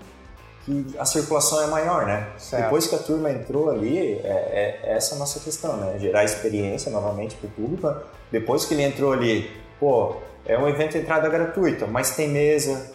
que 0.66 0.96
a 1.00 1.06
circulação 1.06 1.64
é 1.64 1.68
maior, 1.68 2.06
né? 2.06 2.28
Certo. 2.38 2.64
Depois 2.64 2.88
que 2.88 2.96
a 2.96 3.00
turma 3.00 3.32
entrou 3.32 3.72
ali, 3.72 4.20
é, 4.24 4.80
é, 4.84 4.96
essa 4.96 5.14
é 5.14 5.16
a 5.16 5.20
nossa 5.20 5.40
questão, 5.40 5.78
né? 5.78 5.98
Gerar 5.98 6.24
experiência 6.24 6.92
novamente 6.92 7.36
para 7.36 7.48
o 7.48 7.52
público. 7.52 7.96
Depois 8.32 8.66
que 8.66 8.74
ele 8.74 8.84
entrou 8.84 9.14
ali, 9.14 9.50
pô, 9.80 10.18
é 10.46 10.58
um 10.58 10.68
evento 10.68 10.92
de 10.92 11.00
entrada 11.00 11.30
gratuita, 11.30 11.88
mas 11.88 12.16
tem 12.16 12.30
mesa, 12.30 12.92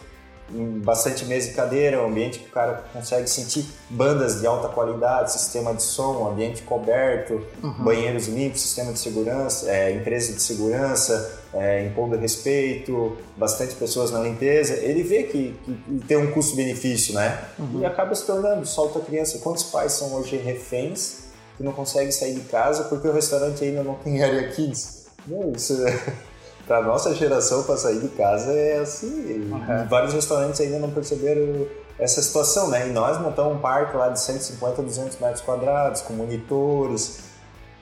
bastante 0.83 1.25
mesa 1.25 1.49
e 1.49 1.53
cadeira, 1.53 2.01
um 2.01 2.07
ambiente 2.07 2.39
que 2.39 2.47
o 2.47 2.51
cara 2.51 2.83
consegue 2.93 3.29
sentir 3.29 3.65
bandas 3.89 4.41
de 4.41 4.47
alta 4.47 4.67
qualidade, 4.67 5.31
sistema 5.31 5.73
de 5.73 5.83
som, 5.83 6.27
ambiente 6.27 6.61
coberto, 6.63 7.41
uhum. 7.63 7.83
banheiros 7.83 8.27
limpos, 8.27 8.61
sistema 8.61 8.91
de 8.91 8.99
segurança, 8.99 9.69
é, 9.69 9.91
empresa 9.91 10.33
de 10.33 10.41
segurança, 10.41 11.39
é, 11.53 11.85
impondo 11.85 12.17
respeito, 12.17 13.17
bastante 13.37 13.75
pessoas 13.75 14.11
na 14.11 14.19
limpeza. 14.19 14.73
Ele 14.73 15.03
vê 15.03 15.23
que, 15.23 15.55
que 15.65 16.05
tem 16.07 16.17
um 16.17 16.31
custo-benefício, 16.31 17.13
né? 17.13 17.45
Uhum. 17.57 17.81
E 17.81 17.85
acaba 17.85 18.13
se 18.13 18.25
tornando, 18.25 18.65
solta 18.65 18.99
a 18.99 19.01
criança. 19.01 19.39
Quantos 19.39 19.63
pais 19.63 19.93
são 19.93 20.13
hoje 20.13 20.37
reféns 20.37 21.31
que 21.57 21.63
não 21.63 21.71
conseguem 21.71 22.11
sair 22.11 22.35
de 22.35 22.41
casa 22.41 22.85
porque 22.85 23.07
o 23.07 23.13
restaurante 23.13 23.63
ainda 23.63 23.83
não 23.83 23.95
tem 23.95 24.21
área 24.23 24.49
kids? 24.49 25.05
Não, 25.27 25.51
isso 25.51 25.85
é 25.85 26.30
para 26.71 26.81
nossa 26.83 27.13
geração 27.13 27.63
para 27.63 27.75
sair 27.75 27.99
de 27.99 28.07
casa 28.07 28.53
é 28.53 28.79
assim. 28.79 29.51
Uhum. 29.51 29.87
Vários 29.89 30.13
restaurantes 30.13 30.61
ainda 30.61 30.79
não 30.79 30.89
perceberam 30.89 31.67
essa 31.99 32.21
situação, 32.21 32.69
né? 32.69 32.87
E 32.87 32.93
nós 32.93 33.19
montamos 33.19 33.57
um 33.57 33.59
parque 33.59 33.97
lá 33.97 34.07
de 34.07 34.21
150, 34.21 34.81
200 34.81 35.19
metros 35.19 35.41
quadrados, 35.41 36.01
com 36.01 36.13
monitores. 36.13 37.29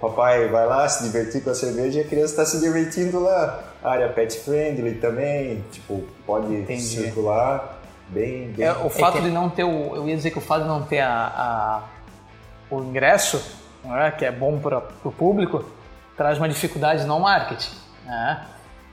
Papai 0.02 0.48
vai 0.48 0.66
lá 0.66 0.90
se 0.90 1.04
divertir 1.04 1.44
com 1.44 1.52
a 1.52 1.54
cerveja 1.54 2.00
e 2.00 2.02
a 2.02 2.08
criança 2.08 2.34
está 2.34 2.46
se 2.48 2.60
divertindo 2.60 3.20
lá. 3.20 3.60
área 3.84 4.10
pet 4.10 4.40
friendly 4.40 4.96
também, 4.96 5.64
tipo, 5.72 6.04
pode 6.26 6.52
Entendi. 6.52 6.82
circular 6.82 7.80
bem. 8.08 8.48
bem. 8.54 8.66
É, 8.66 8.72
o 8.72 8.90
fato 8.90 9.20
é 9.20 9.22
que... 9.22 9.28
de 9.28 9.32
não 9.32 9.52
ter 9.52 9.66
o. 9.66 9.96
Eu 9.98 10.10
ia 10.10 10.16
dizer 10.16 10.32
que 10.32 10.40
o 10.40 10.42
fato 10.42 10.64
de 10.64 10.68
não 10.68 10.82
ter 10.82 11.02
a, 11.02 11.28
a 11.28 11.84
o 12.72 12.82
ingresso, 12.82 13.40
né, 13.84 14.10
que 14.18 14.26
é 14.26 14.32
bom 14.32 14.58
para 14.58 14.82
o 15.04 15.12
público, 15.12 15.64
traz 16.18 16.40
uma 16.40 16.50
dificuldade 16.50 17.06
no 17.06 17.20
marketing. 17.20 17.76
Né? 18.04 18.48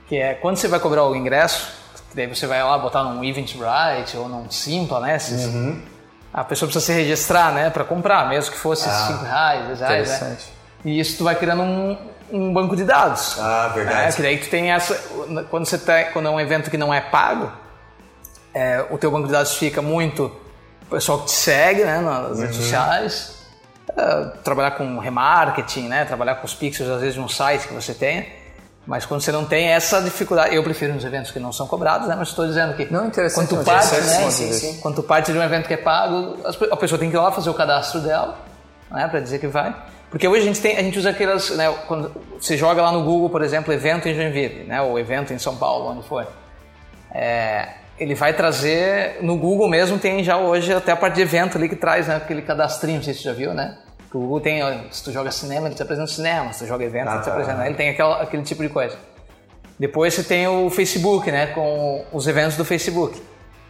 Que 0.07 0.17
é 0.17 0.33
quando 0.33 0.57
você 0.57 0.67
vai 0.67 0.79
cobrar 0.79 1.03
o 1.05 1.15
ingresso, 1.15 1.69
daí 2.13 2.27
você 2.27 2.47
vai 2.47 2.63
lá 2.63 2.77
botar 2.77 3.03
num 3.03 3.23
Eventbrite 3.23 4.15
ou 4.15 4.27
num 4.27 4.49
Simpla, 4.49 4.99
né? 5.01 5.15
Esses, 5.15 5.45
uhum. 5.45 5.81
A 6.33 6.43
pessoa 6.43 6.67
precisa 6.69 6.85
se 6.85 6.93
registrar, 6.93 7.51
né, 7.51 7.69
para 7.69 7.83
comprar, 7.83 8.27
mesmo 8.29 8.51
que 8.51 8.57
fosse 8.57 8.87
ah, 8.87 8.91
5 8.91 9.23
reais, 9.23 9.67
10 9.67 9.79
reais, 9.79 10.21
né? 10.21 10.37
E 10.85 10.99
isso 10.99 11.17
tu 11.17 11.23
vai 11.23 11.35
criando 11.35 11.63
um, 11.63 11.97
um 12.31 12.53
banco 12.53 12.75
de 12.75 12.83
dados. 12.83 13.37
Ah, 13.39 13.71
verdade. 13.73 14.05
Né? 14.05 14.11
Que 14.11 14.21
daí 14.21 14.37
tu 14.37 14.49
tem 14.49 14.71
essa, 14.71 14.95
quando 15.49 15.65
você 15.65 15.77
tá, 15.77 16.03
quando 16.05 16.27
é 16.27 16.31
um 16.31 16.39
evento 16.39 16.69
que 16.69 16.77
não 16.77 16.93
é 16.93 17.01
pago, 17.01 17.51
é, 18.53 18.85
o 18.89 18.97
teu 18.97 19.09
banco 19.09 19.27
de 19.27 19.33
dados 19.33 19.55
fica 19.55 19.81
muito 19.81 20.31
o 20.83 20.89
pessoal 20.91 21.19
que 21.19 21.25
te 21.25 21.31
segue, 21.31 21.83
né, 21.83 21.99
nas 21.99 22.31
uhum. 22.31 22.41
redes 22.41 22.55
sociais. 22.55 23.37
É, 23.97 24.25
trabalhar 24.43 24.71
com 24.71 24.99
remarketing, 24.99 25.87
né, 25.87 26.05
trabalhar 26.05 26.35
com 26.35 26.45
os 26.45 26.53
pixels 26.53 26.89
às 26.89 26.99
vezes 26.99 27.15
de 27.15 27.21
um 27.21 27.27
site 27.27 27.67
que 27.67 27.73
você 27.73 27.93
tenha 27.93 28.36
mas 28.87 29.05
quando 29.05 29.19
você 29.19 29.33
não 29.33 29.43
tem 29.43 29.67
essa 29.67 30.01
dificuldade, 30.01 30.55
eu 30.55 30.63
prefiro 30.63 30.93
nos 30.93 31.03
eventos 31.03 31.29
que 31.29 31.39
não 31.39 31.51
são 31.51 31.67
cobrados, 31.67 32.07
né? 32.07 32.15
Mas 32.17 32.29
estou 32.29 32.47
dizendo 32.47 32.73
que 32.73 32.91
não 32.91 33.05
interessante. 33.05 33.49
Quando 33.49 33.59
tu 33.59 33.65
parte, 33.65 33.95
né? 33.95 34.31
Sim, 34.31 34.53
sim. 34.53 34.79
Quando 34.79 34.95
tu 34.95 35.03
parte 35.03 35.31
de 35.33 35.37
um 35.37 35.43
evento 35.43 35.67
que 35.67 35.73
é 35.73 35.77
pago, 35.77 36.37
a 36.71 36.77
pessoa 36.77 36.97
tem 36.97 37.09
que 37.09 37.15
ir 37.15 37.19
lá 37.19 37.29
fazer 37.29 37.49
o 37.49 37.53
cadastro 37.53 37.99
dela, 37.99 38.37
né? 38.89 39.05
Para 39.09 39.19
dizer 39.19 39.39
que 39.39 39.47
vai. 39.47 39.75
Porque 40.09 40.25
hoje 40.25 40.43
a 40.43 40.45
gente 40.45 40.61
tem, 40.61 40.77
a 40.77 40.81
gente 40.81 40.97
usa 40.97 41.09
aquelas, 41.09 41.49
né? 41.49 41.69
Quando 41.85 42.13
você 42.39 42.55
joga 42.55 42.81
lá 42.81 42.93
no 42.93 43.03
Google, 43.03 43.29
por 43.29 43.41
exemplo, 43.41 43.73
evento 43.73 44.07
em 44.07 44.15
Joinville, 44.15 44.63
né? 44.63 44.81
Ou 44.81 44.97
evento 44.97 45.33
em 45.33 45.37
São 45.37 45.57
Paulo, 45.57 45.89
onde 45.89 46.07
for. 46.07 46.25
É, 47.13 47.67
ele 47.99 48.15
vai 48.15 48.33
trazer 48.33 49.17
no 49.21 49.37
Google 49.37 49.67
mesmo 49.67 49.99
tem 49.99 50.23
já 50.23 50.37
hoje 50.37 50.73
até 50.73 50.93
a 50.93 50.95
parte 50.95 51.15
de 51.15 51.23
evento 51.23 51.57
ali 51.57 51.67
que 51.67 51.75
traz 51.75 52.07
né, 52.07 52.15
aquele 52.15 52.41
cadastrinho, 52.41 52.97
não 52.97 53.03
sei 53.03 53.13
se 53.13 53.21
você 53.21 53.29
já 53.29 53.33
viu, 53.33 53.53
né? 53.53 53.77
O 54.13 54.19
Google 54.19 54.39
tem, 54.39 54.61
se 54.91 55.03
tu 55.03 55.11
joga 55.11 55.31
cinema, 55.31 55.67
ele 55.67 55.75
te 55.75 55.81
apresenta 55.81 56.07
cinema, 56.07 56.53
se 56.53 56.59
tu 56.59 56.67
joga 56.67 56.83
evento, 56.83 57.09
ah, 57.09 57.13
ele 57.13 57.21
te 57.21 57.25
tá. 57.25 57.31
apresenta, 57.31 57.65
ele 57.65 57.75
tem 57.75 57.89
aquela, 57.89 58.21
aquele 58.21 58.43
tipo 58.43 58.63
de 58.63 58.69
coisa. 58.69 58.97
Depois 59.79 60.13
você 60.13 60.23
tem 60.23 60.47
o 60.47 60.69
Facebook, 60.69 61.29
né, 61.31 61.47
com 61.47 62.03
os 62.11 62.27
eventos 62.27 62.57
do 62.57 62.65
Facebook. 62.65 63.21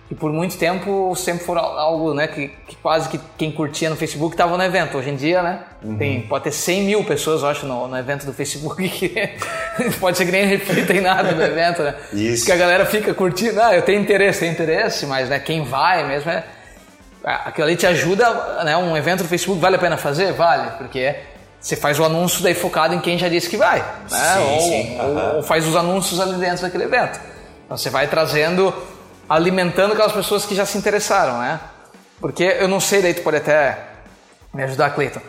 Que 0.08 0.16
por 0.16 0.32
muito 0.32 0.58
tempo 0.58 1.14
sempre 1.18 1.44
foram 1.44 1.62
algo, 1.62 2.14
né, 2.14 2.28
que, 2.28 2.48
que 2.66 2.78
quase 2.78 3.10
que 3.10 3.20
quem 3.38 3.52
curtia 3.52 3.90
no 3.90 3.98
Facebook 3.98 4.34
estava 4.34 4.56
no 4.56 4.64
evento. 4.64 4.98
Hoje 4.98 5.10
em 5.10 5.18
dia, 5.18 5.42
né, 5.42 5.60
uhum. 5.84 5.98
tem, 5.98 6.22
pode 6.22 6.46
ter 6.46 6.52
100 6.54 6.84
mil 6.84 7.04
pessoas, 7.04 7.42
eu 7.42 7.50
acho, 7.50 7.66
no, 7.66 7.90
no 7.90 7.98
evento 7.98 8.26
do 8.26 8.32
Facebook 8.32 8.88
que 8.88 9.30
pode 10.00 10.18
ser 10.18 10.26
que 10.26 10.32
nem 10.32 10.46
reflita 10.46 10.94
em 10.94 11.02
nada 11.02 11.34
no 11.34 11.44
evento, 11.44 11.84
né? 11.84 11.94
Isso. 12.14 12.46
Que 12.46 12.54
a 12.54 12.56
galera 12.56 12.86
fica 12.86 13.14
curtindo, 13.14 13.62
ah, 13.62 13.76
eu 13.76 13.82
tenho 13.82 14.00
interesse, 14.00 14.40
tenho 14.40 14.54
interesse, 14.54 15.06
mas, 15.06 15.28
né, 15.28 15.40
quem 15.40 15.66
vai 15.66 16.08
mesmo 16.08 16.32
é 16.32 16.42
aquilo 17.28 17.68
ali 17.68 17.76
te 17.76 17.86
ajuda, 17.86 18.64
né? 18.64 18.78
Um 18.78 18.96
evento 18.96 19.24
no 19.24 19.30
Facebook 19.30 19.60
vale 19.60 19.76
a 19.76 19.80
pena 19.80 19.98
fazer? 19.98 20.32
Vale, 20.34 20.72
porque 20.78 21.16
você 21.60 21.76
faz 21.76 22.00
o 22.00 22.06
anúncio 22.06 22.42
daí 22.42 22.54
focado 22.54 22.94
em 22.94 23.00
quem 23.00 23.18
já 23.18 23.28
disse 23.28 23.50
que 23.50 23.58
vai, 23.58 23.80
né? 24.10 24.36
Sim, 24.36 24.44
ou, 24.44 24.60
sim. 24.62 25.00
Uhum. 25.00 25.36
ou, 25.36 25.44
faz 25.44 25.68
os 25.68 25.76
anúncios 25.76 26.20
ali 26.20 26.34
dentro 26.36 26.62
daquele 26.62 26.86
evento. 26.86 27.20
Então 27.66 27.78
você 27.78 27.90
vai 27.90 28.08
trazendo, 28.08 28.74
alimentando 29.28 29.94
aquelas 29.94 30.14
pessoas 30.14 30.46
que 30.46 30.56
já 30.56 30.66
se 30.66 30.78
interessaram, 30.78 31.40
né? 31.40 31.60
Porque 32.20 32.44
eu 32.44 32.68
não 32.68 32.80
sei, 32.80 33.02
daí 33.02 33.14
tu 33.14 33.22
pode 33.22 33.38
até 33.38 33.78
me 34.54 34.64
ajudar, 34.64 34.92
Cleiton. 34.92 35.22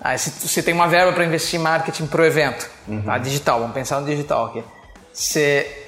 Ah, 0.00 0.16
se 0.18 0.30
você 0.30 0.62
tem 0.62 0.74
uma 0.74 0.88
verba 0.88 1.12
para 1.12 1.24
investir 1.24 1.58
em 1.58 1.62
marketing 1.62 2.06
para 2.06 2.22
o 2.22 2.24
evento, 2.24 2.68
uhum. 2.86 3.02
tá? 3.02 3.18
digital, 3.18 3.60
vamos 3.60 3.74
pensar 3.74 4.00
no 4.00 4.06
digital 4.06 4.46
aqui. 4.46 4.64
Você 5.12 5.84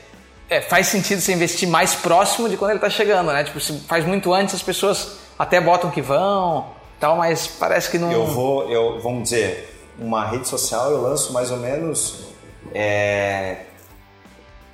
é, 0.48 0.60
faz 0.60 0.86
sentido 0.86 1.20
você 1.20 1.32
investir 1.32 1.68
mais 1.68 1.94
próximo 1.94 2.48
de 2.48 2.56
quando 2.56 2.70
ele 2.70 2.78
está 2.78 2.88
chegando, 2.88 3.32
né? 3.32 3.44
Tipo, 3.44 3.60
se 3.60 3.78
faz 3.80 4.04
muito 4.04 4.32
antes, 4.32 4.54
as 4.54 4.62
pessoas 4.62 5.18
até 5.38 5.60
botam 5.60 5.90
que 5.90 6.02
vão, 6.02 6.66
tal, 6.98 7.16
mas 7.16 7.46
parece 7.46 7.90
que 7.90 7.98
não. 7.98 8.10
Eu 8.10 8.26
vou, 8.26 8.70
eu 8.70 9.00
vamos 9.00 9.24
dizer, 9.24 9.86
uma 9.98 10.26
rede 10.26 10.48
social 10.48 10.90
eu 10.90 11.02
lanço 11.02 11.32
mais 11.32 11.50
ou 11.50 11.58
menos, 11.58 12.26
é, 12.74 13.58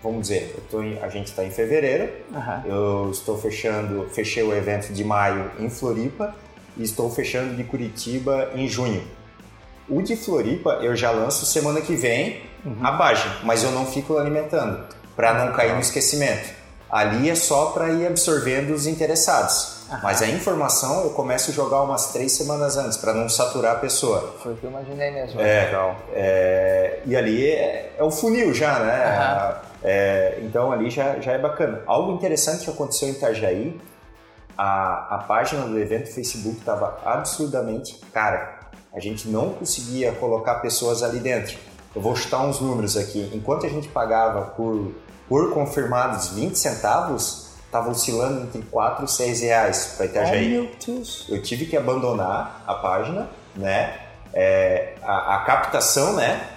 vamos 0.03 0.23
dizer, 0.23 0.57
em, 0.75 0.99
a 1.03 1.09
gente 1.09 1.27
está 1.27 1.45
em 1.45 1.51
fevereiro, 1.51 2.11
uhum. 2.33 2.63
eu 2.65 3.11
estou 3.11 3.39
fechando, 3.39 4.09
fechei 4.11 4.43
o 4.43 4.55
evento 4.55 4.93
de 4.93 5.05
maio 5.05 5.51
em 5.59 5.69
Floripa 5.69 6.35
e 6.77 6.83
estou 6.83 7.11
fechando 7.11 7.55
de 7.55 7.65
Curitiba 7.65 8.51
em 8.55 8.67
junho. 8.69 9.03
O 9.89 10.01
de 10.01 10.17
Floripa 10.17 10.79
eu 10.83 10.97
já 10.97 11.11
lanço 11.11 11.45
semana 11.45 11.81
que 11.83 11.95
vem 11.95 12.41
uhum. 12.65 12.79
a 12.83 12.93
página, 12.93 13.37
mas 13.43 13.63
eu 13.63 13.71
não 13.71 13.85
fico 13.85 14.17
alimentando 14.17 14.83
para 15.15 15.35
não 15.35 15.53
cair 15.53 15.75
no 15.75 15.81
esquecimento. 15.81 16.51
Ali 16.91 17.29
é 17.29 17.35
só 17.35 17.67
para 17.67 17.91
ir 17.91 18.07
absorvendo 18.07 18.73
os 18.73 18.87
interessados. 18.87 19.74
Mas 20.03 20.23
a 20.23 20.27
informação 20.27 21.05
eu 21.05 21.11
começo 21.11 21.51
a 21.51 21.55
jogar 21.55 21.83
umas 21.83 22.13
três 22.13 22.33
semanas 22.33 22.77
antes, 22.77 22.97
para 22.97 23.13
não 23.13 23.29
saturar 23.29 23.77
a 23.77 23.79
pessoa. 23.79 24.35
Foi 24.43 24.53
o 24.53 24.57
que 24.57 24.65
eu 24.65 24.71
imaginei 24.71 25.11
mesmo. 25.11 25.41
É, 25.41 25.67
legal. 25.67 25.97
É, 26.13 27.01
e 27.05 27.15
ali 27.15 27.51
é, 27.51 27.95
é, 27.99 28.03
o 28.03 28.11
funil 28.11 28.53
já, 28.55 28.79
né? 28.81 29.61
É, 29.83 30.39
então 30.43 30.73
ali 30.73 30.91
já, 30.91 31.21
já 31.21 31.33
é 31.33 31.39
bacana. 31.39 31.83
Algo 31.87 32.13
interessante 32.13 32.65
que 32.65 32.71
aconteceu 32.71 33.09
em 33.09 33.13
Itajaí, 33.13 33.81
a, 34.57 35.17
a 35.17 35.19
página 35.19 35.67
do 35.67 35.79
evento 35.79 36.13
Facebook 36.13 36.59
estava 36.59 36.99
absurdamente 37.05 38.01
cara. 38.13 38.61
A 38.95 39.01
gente 39.01 39.29
não 39.29 39.51
conseguia 39.51 40.13
colocar 40.13 40.57
pessoas 40.57 41.03
ali 41.03 41.19
dentro. 41.19 41.59
Eu 41.95 42.01
vou 42.01 42.17
chutar 42.17 42.43
uns 42.43 42.61
números 42.61 42.97
aqui. 42.97 43.31
Enquanto 43.35 43.67
a 43.67 43.69
gente 43.69 43.89
pagava 43.89 44.43
por, 44.43 44.95
por 45.29 45.53
confirmados 45.53 46.29
20 46.29 46.57
centavos, 46.57 47.44
estava 47.75 47.91
oscilando 47.91 48.43
entre 48.43 48.63
4 48.63 49.05
e 49.05 49.09
6 49.09 49.41
reais 49.41 49.95
para 49.97 50.07
Itajaí. 50.07 50.47
Oh, 50.47 50.63
meu 50.63 50.71
Deus. 50.87 51.27
Eu 51.29 51.43
tive 51.43 51.67
que 51.67 51.77
abandonar 51.77 52.63
a 52.65 52.75
página, 52.75 53.29
né? 53.57 53.99
É, 54.33 54.95
a, 55.03 55.37
a, 55.37 55.39
captação, 55.41 56.13
né? 56.15 56.51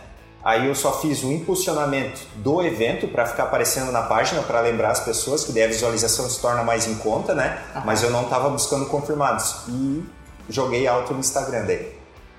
Aí 0.43 0.67
eu 0.67 0.75
só 0.75 1.01
fiz 1.01 1.23
o 1.23 1.31
impulsionamento 1.31 2.21
do 2.35 2.61
evento 2.61 3.07
para 3.07 3.25
ficar 3.25 3.43
aparecendo 3.43 3.91
na 3.91 4.03
página 4.03 4.43
para 4.43 4.61
lembrar 4.61 4.91
as 4.91 4.99
pessoas 4.99 5.43
que 5.43 5.51
daí 5.51 5.63
a 5.63 5.67
visualização 5.67 6.29
se 6.29 6.39
torna 6.39 6.63
mais 6.63 6.87
em 6.87 6.95
conta, 6.95 7.33
né? 7.33 7.63
Mas 7.83 8.03
eu 8.03 8.11
não 8.11 8.23
estava 8.23 8.49
buscando 8.49 8.85
confirmados 8.85 9.63
e 9.67 10.03
joguei 10.49 10.87
alto 10.87 11.13
no 11.13 11.19
Instagram 11.19 11.65
daí. 11.65 11.97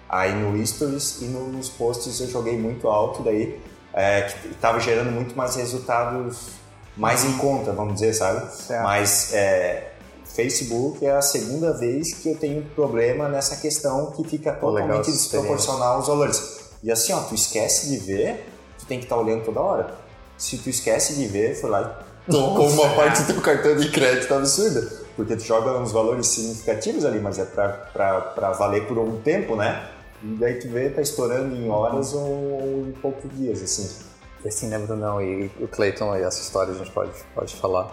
Aí 0.09 0.33
no 0.33 0.65
Stories 0.65 1.21
e 1.21 1.25
nos 1.25 1.69
posts 1.69 2.21
eu 2.21 2.29
joguei 2.29 2.57
muito 2.57 2.89
alto 2.89 3.23
daí, 3.23 3.61
é, 3.93 4.23
que 4.23 4.49
estava 4.49 4.79
gerando 4.81 5.11
muito 5.11 5.37
mais 5.37 5.57
resultados 5.57 6.58
mais 6.99 7.25
em 7.25 7.39
conta, 7.39 7.73
vamos 7.73 7.95
dizer, 7.95 8.13
sabe? 8.13 8.53
Certo. 8.53 8.83
Mas 8.83 9.33
é, 9.33 9.93
Facebook 10.25 11.07
é 11.07 11.13
a 11.13 11.23
segunda 11.23 11.73
vez 11.73 12.13
que 12.13 12.31
eu 12.31 12.37
tenho 12.37 12.63
problema 12.75 13.29
nessa 13.29 13.57
questão 13.57 14.11
que 14.11 14.25
fica 14.25 14.53
totalmente 14.53 15.11
desproporcional 15.11 15.97
aos 15.97 16.09
valores. 16.09 16.59
E 16.83 16.91
assim, 16.91 17.13
ó, 17.13 17.21
tu 17.21 17.35
esquece 17.35 17.89
de 17.89 17.99
ver, 17.99 18.47
tu 18.79 18.87
tem 18.87 18.99
que 18.99 19.05
estar 19.05 19.17
tá 19.17 19.23
olhando 19.23 19.45
toda 19.45 19.61
hora. 19.61 19.95
se 20.37 20.59
tu 20.59 20.69
esquece 20.69 21.15
de 21.15 21.27
ver, 21.27 21.55
foi 21.61 21.71
lá 21.71 22.05
e 22.27 22.31
tocou 22.31 22.69
uma 22.69 22.89
parte 22.95 23.23
do 23.23 23.41
cartão 23.41 23.77
de 23.77 23.91
crédito 23.91 24.35
absurda. 24.35 25.07
Porque 25.17 25.35
tu 25.35 25.43
joga 25.43 25.79
uns 25.79 25.91
valores 25.91 26.29
significativos 26.29 27.05
ali, 27.05 27.19
mas 27.19 27.39
é 27.39 27.45
pra, 27.45 27.69
pra, 27.69 28.21
pra 28.21 28.53
valer 28.53 28.87
por 28.87 28.99
algum 28.99 29.21
tempo, 29.21 29.57
né? 29.57 29.89
E 30.23 30.27
daí 30.35 30.55
tu 30.55 30.69
vê, 30.69 30.91
tá 30.91 31.01
estourando 31.01 31.55
em 31.57 31.69
horas 31.69 32.13
ou, 32.13 32.23
ou 32.23 32.87
em 32.87 32.93
poucos 32.93 33.31
dias, 33.37 33.63
assim. 33.63 34.08
Assim, 34.47 34.69
né, 34.69 34.79
Brunão? 34.79 35.21
E 35.21 35.51
o 35.61 35.69
Clayton, 35.69 36.17
e 36.17 36.23
essa 36.23 36.41
história 36.41 36.73
a 36.73 36.77
gente 36.77 36.91
pode, 36.91 37.13
pode 37.35 37.57
falar. 37.57 37.91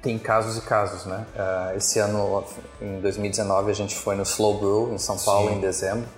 Tem 0.00 0.18
casos 0.18 0.56
e 0.56 0.60
casos, 0.62 1.04
né? 1.06 1.24
Uh, 1.34 1.76
esse 1.76 1.98
ano, 1.98 2.44
em 2.80 3.00
2019, 3.00 3.70
a 3.70 3.74
gente 3.74 3.94
foi 3.94 4.16
no 4.16 4.22
Slow 4.22 4.58
Brew, 4.58 4.94
em 4.94 4.98
São 4.98 5.16
Paulo, 5.16 5.50
Sim. 5.50 5.56
em 5.56 5.60
dezembro. 5.60 6.08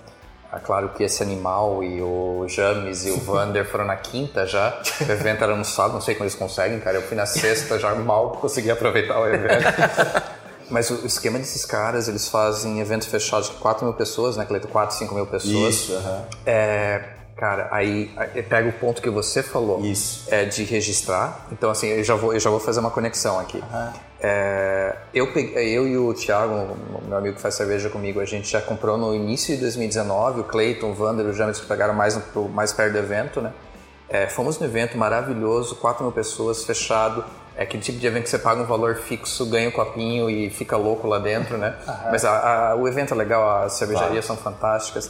É 0.51 0.59
claro 0.59 0.89
que 0.89 1.03
esse 1.03 1.21
animal 1.21 1.83
e 1.83 2.01
o 2.01 2.45
James 2.47 3.05
e 3.05 3.11
o 3.11 3.19
Vander 3.19 3.69
foram 3.69 3.83
na 3.83 3.97
quinta 3.97 4.47
já. 4.47 4.81
O 5.01 5.11
evento 5.11 5.43
era 5.43 5.55
no 5.55 5.65
sábado, 5.65 5.95
não 5.95 6.01
sei 6.01 6.15
como 6.15 6.23
eles 6.23 6.35
conseguem, 6.35 6.79
cara. 6.79 6.97
Eu 6.97 7.01
fui 7.01 7.17
na 7.17 7.25
sexta, 7.25 7.77
já 7.77 7.93
mal 7.93 8.31
consegui 8.31 8.71
aproveitar 8.71 9.19
o 9.19 9.27
evento. 9.27 9.65
Mas 10.69 10.89
o 10.89 11.05
esquema 11.05 11.37
desses 11.37 11.65
caras, 11.65 12.07
eles 12.07 12.27
fazem 12.27 12.79
eventos 12.79 13.07
fechados 13.07 13.49
de 13.49 13.55
4 13.57 13.85
mil 13.85 13.93
pessoas, 13.93 14.37
né, 14.37 14.45
Cleito? 14.45 14.67
4, 14.67 14.95
5 14.95 15.13
mil 15.13 15.27
pessoas. 15.27 15.75
Isso, 15.75 15.93
aham. 15.93 16.25
É, 16.45 17.03
cara, 17.35 17.67
aí, 17.71 18.11
pega 18.49 18.69
o 18.69 18.73
ponto 18.73 19.01
que 19.01 19.09
você 19.09 19.43
falou. 19.43 19.83
Isso. 19.85 20.27
É 20.29 20.45
de 20.45 20.63
registrar. 20.63 21.47
Então, 21.51 21.69
assim, 21.69 21.87
eu 21.87 22.03
já 22.03 22.15
vou, 22.15 22.33
eu 22.33 22.39
já 22.39 22.49
vou 22.49 22.59
fazer 22.59 22.79
uma 22.79 22.91
conexão 22.91 23.39
aqui. 23.39 23.59
Aham. 23.71 23.93
É, 24.27 24.95
eu, 25.13 25.31
peguei, 25.31 25.77
eu 25.77 25.87
e 25.87 25.97
o 25.97 26.11
Thiago, 26.13 26.75
meu 27.07 27.17
amigo 27.17 27.35
que 27.35 27.41
faz 27.41 27.53
cerveja 27.53 27.89
comigo, 27.91 28.19
a 28.19 28.25
gente 28.25 28.49
já 28.49 28.59
comprou 28.59 28.97
no 28.97 29.13
início 29.13 29.53
de 29.53 29.61
2019, 29.61 30.39
o 30.39 30.43
Clayton, 30.45 30.89
o 30.89 30.93
Vander, 30.95 31.27
o 31.27 31.33
James 31.33 31.59
que 31.59 31.67
pegaram 31.67 31.93
mais, 31.93 32.19
mais 32.51 32.73
perto 32.73 32.93
do 32.93 32.97
evento, 32.97 33.39
né? 33.39 33.53
É, 34.09 34.27
fomos 34.27 34.57
no 34.57 34.65
evento 34.65 34.97
maravilhoso, 34.97 35.75
4 35.75 36.03
mil 36.03 36.11
pessoas, 36.11 36.63
fechado. 36.63 37.23
É 37.55 37.63
aquele 37.63 37.83
tipo 37.83 37.99
de 37.99 38.07
evento 38.07 38.23
que 38.23 38.29
você 38.29 38.39
paga 38.39 38.61
um 38.61 38.65
valor 38.65 38.95
fixo, 38.95 39.45
ganha 39.45 39.69
um 39.69 39.71
copinho 39.71 40.29
e 40.29 40.49
fica 40.49 40.75
louco 40.75 41.07
lá 41.07 41.19
dentro, 41.19 41.57
né? 41.57 41.75
Mas 42.11 42.25
a, 42.25 42.71
a, 42.71 42.75
o 42.75 42.87
evento 42.87 43.13
é 43.13 43.17
legal, 43.17 43.63
as 43.63 43.73
cervejarias 43.73 44.25
claro. 44.25 44.41
são 44.41 44.51
fantásticas. 44.53 45.07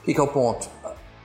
O 0.00 0.02
que 0.02 0.18
é 0.18 0.22
o 0.22 0.26
ponto? 0.26 0.66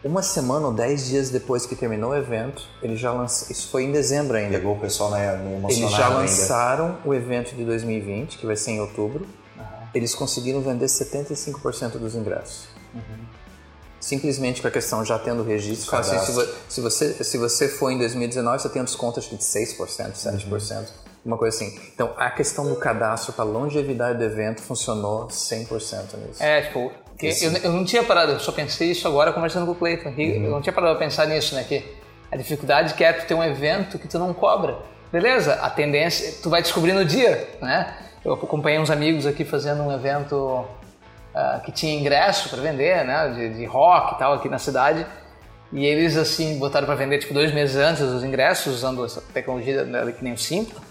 Uma 0.05 0.21
semana 0.21 0.67
ou 0.67 0.71
dez 0.71 1.07
dias 1.07 1.31
depois 1.31 1.65
que 1.65 1.75
terminou 1.75 2.11
o 2.11 2.15
evento, 2.15 2.61
ele 2.79 2.95
já 2.95 3.11
lançou. 3.11 3.47
Isso 3.49 3.69
foi 3.69 3.85
em 3.85 3.91
dezembro 3.91 4.37
ainda. 4.37 4.55
Pegou 4.55 4.75
o 4.75 4.79
pessoal 4.79 5.09
na, 5.09 5.35
no 5.35 5.67
Eles 5.67 5.89
já 5.89 6.09
lançaram 6.09 6.85
ainda. 6.85 6.99
o 7.05 7.11
evento 7.11 7.55
de 7.55 7.65
2020, 7.65 8.37
que 8.37 8.45
vai 8.45 8.55
ser 8.55 8.73
em 8.73 8.79
outubro. 8.79 9.25
Uhum. 9.57 9.63
Eles 9.95 10.13
conseguiram 10.13 10.61
vender 10.61 10.85
75% 10.85 11.97
dos 11.97 12.13
ingressos. 12.13 12.67
Uhum. 12.93 13.25
Simplesmente 13.99 14.61
com 14.61 14.67
a 14.67 14.71
questão 14.71 15.03
já 15.03 15.17
tendo 15.17 15.41
registro. 15.41 15.95
Assim, 15.95 16.19
se, 16.19 16.49
se, 16.69 16.81
você, 16.81 17.23
se 17.23 17.37
você 17.39 17.67
for 17.67 17.89
em 17.89 17.97
2019, 17.97 18.61
você 18.61 18.69
tem 18.69 18.83
um 18.83 18.85
desconto 18.85 19.17
acho 19.17 19.29
que 19.29 19.37
de 19.37 19.43
6%, 19.43 19.75
7%. 20.13 20.45
Uhum. 20.45 20.85
Uma 21.25 21.37
coisa 21.39 21.57
assim. 21.57 21.79
Então, 21.91 22.13
a 22.15 22.29
questão 22.29 22.69
do 22.69 22.75
cadastro 22.75 23.33
para 23.33 23.43
longevidade 23.43 24.19
do 24.19 24.23
evento 24.23 24.61
funcionou 24.61 25.25
100% 25.29 26.17
nisso. 26.17 26.43
É, 26.43 26.61
tipo, 26.61 26.91
eu, 27.21 27.51
eu, 27.63 27.71
não 27.71 27.85
tinha 27.85 28.03
parado, 28.03 28.33
eu 28.33 28.39
só 28.39 28.51
pensei 28.51 28.91
isso 28.91 29.07
agora 29.07 29.31
conversando 29.31 29.65
com 29.65 29.71
o 29.71 29.75
Cleiton. 29.75 30.09
Uhum. 30.09 30.45
Eu 30.45 30.51
não 30.51 30.61
tinha 30.61 30.73
parado 30.73 30.95
para 30.95 31.05
pensar 31.05 31.25
nisso, 31.27 31.55
né? 31.55 31.63
Que 31.63 31.83
a 32.31 32.35
dificuldade 32.35 32.93
que 32.93 33.03
é 33.03 33.13
tu 33.13 33.25
ter 33.25 33.33
um 33.33 33.43
evento 33.43 33.97
que 33.97 34.07
tu 34.07 34.19
não 34.19 34.33
cobra. 34.33 34.77
Beleza, 35.11 35.53
a 35.53 35.69
tendência, 35.69 36.35
tu 36.43 36.49
vai 36.49 36.61
descobrir 36.61 36.93
no 36.93 37.05
dia, 37.05 37.47
né? 37.61 37.95
Eu 38.23 38.33
acompanhei 38.33 38.79
uns 38.79 38.89
amigos 38.89 39.25
aqui 39.25 39.45
fazendo 39.45 39.83
um 39.83 39.93
evento 39.93 40.35
uh, 40.35 41.61
que 41.63 41.71
tinha 41.71 41.97
ingresso 41.97 42.49
para 42.49 42.61
vender, 42.61 43.05
né? 43.05 43.29
De, 43.29 43.57
de, 43.57 43.65
rock 43.65 44.15
e 44.15 44.19
tal 44.19 44.33
aqui 44.33 44.49
na 44.49 44.57
cidade. 44.57 45.05
E 45.71 45.85
eles, 45.85 46.17
assim, 46.17 46.59
botaram 46.59 46.85
para 46.85 46.95
vender, 46.95 47.19
tipo, 47.19 47.33
dois 47.33 47.53
meses 47.53 47.75
antes 47.75 48.01
os 48.01 48.23
ingressos, 48.23 48.75
usando 48.75 49.05
essa 49.05 49.21
tecnologia 49.33 49.85
que 50.17 50.23
nem 50.23 50.33
o 50.33 50.37
Simpla. 50.37 50.81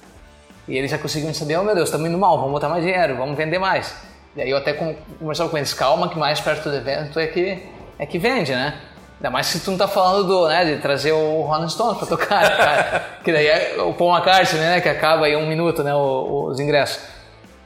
E 0.66 0.76
eles 0.76 0.90
já 0.90 0.98
conseguiram 0.98 1.34
saber, 1.34 1.58
oh 1.58 1.64
meu 1.64 1.74
Deus, 1.74 1.88
estamos 1.88 2.08
indo 2.08 2.16
mal, 2.16 2.36
vamos 2.36 2.52
botar 2.52 2.68
mais 2.68 2.82
dinheiro, 2.82 3.16
vamos 3.16 3.36
vender 3.36 3.58
mais. 3.58 3.94
E 4.36 4.42
aí 4.42 4.50
eu 4.50 4.56
até 4.56 4.72
conversava 4.72 5.48
com 5.48 5.56
eles, 5.56 5.72
calma 5.72 6.08
que 6.08 6.18
mais 6.18 6.40
perto 6.40 6.68
do 6.68 6.74
evento 6.74 7.18
é 7.20 7.26
que, 7.26 7.62
é 7.98 8.06
que 8.06 8.18
vende, 8.18 8.52
né? 8.52 8.74
Ainda 9.16 9.30
mais 9.30 9.46
se 9.46 9.60
tu 9.60 9.70
não 9.70 9.78
tá 9.78 9.86
falando 9.86 10.26
do, 10.26 10.48
né, 10.48 10.64
de 10.64 10.82
trazer 10.82 11.12
o 11.12 11.42
Rolling 11.42 11.68
Stones 11.68 11.98
pra 11.98 12.06
tocar, 12.06 12.56
cara. 12.56 13.04
que 13.24 13.32
daí 13.32 13.46
é 13.46 13.76
o 13.80 13.94
Paul 13.94 14.12
McCartney, 14.14 14.60
né, 14.60 14.80
que 14.80 14.88
acaba 14.88 15.28
em 15.28 15.36
um 15.36 15.46
minuto, 15.46 15.82
né, 15.82 15.94
os 15.94 16.58
ingressos. 16.58 17.00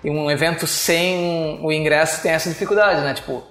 E 0.05 0.11
um 0.11 0.31
evento 0.31 0.67
sem 0.67 1.59
o 1.63 1.73
ingresso 1.73 2.23
tem 2.23 2.33
essa 2.33 2.49
dificuldade, 2.49 3.01
né, 3.01 3.15
tipo, 3.15 3.43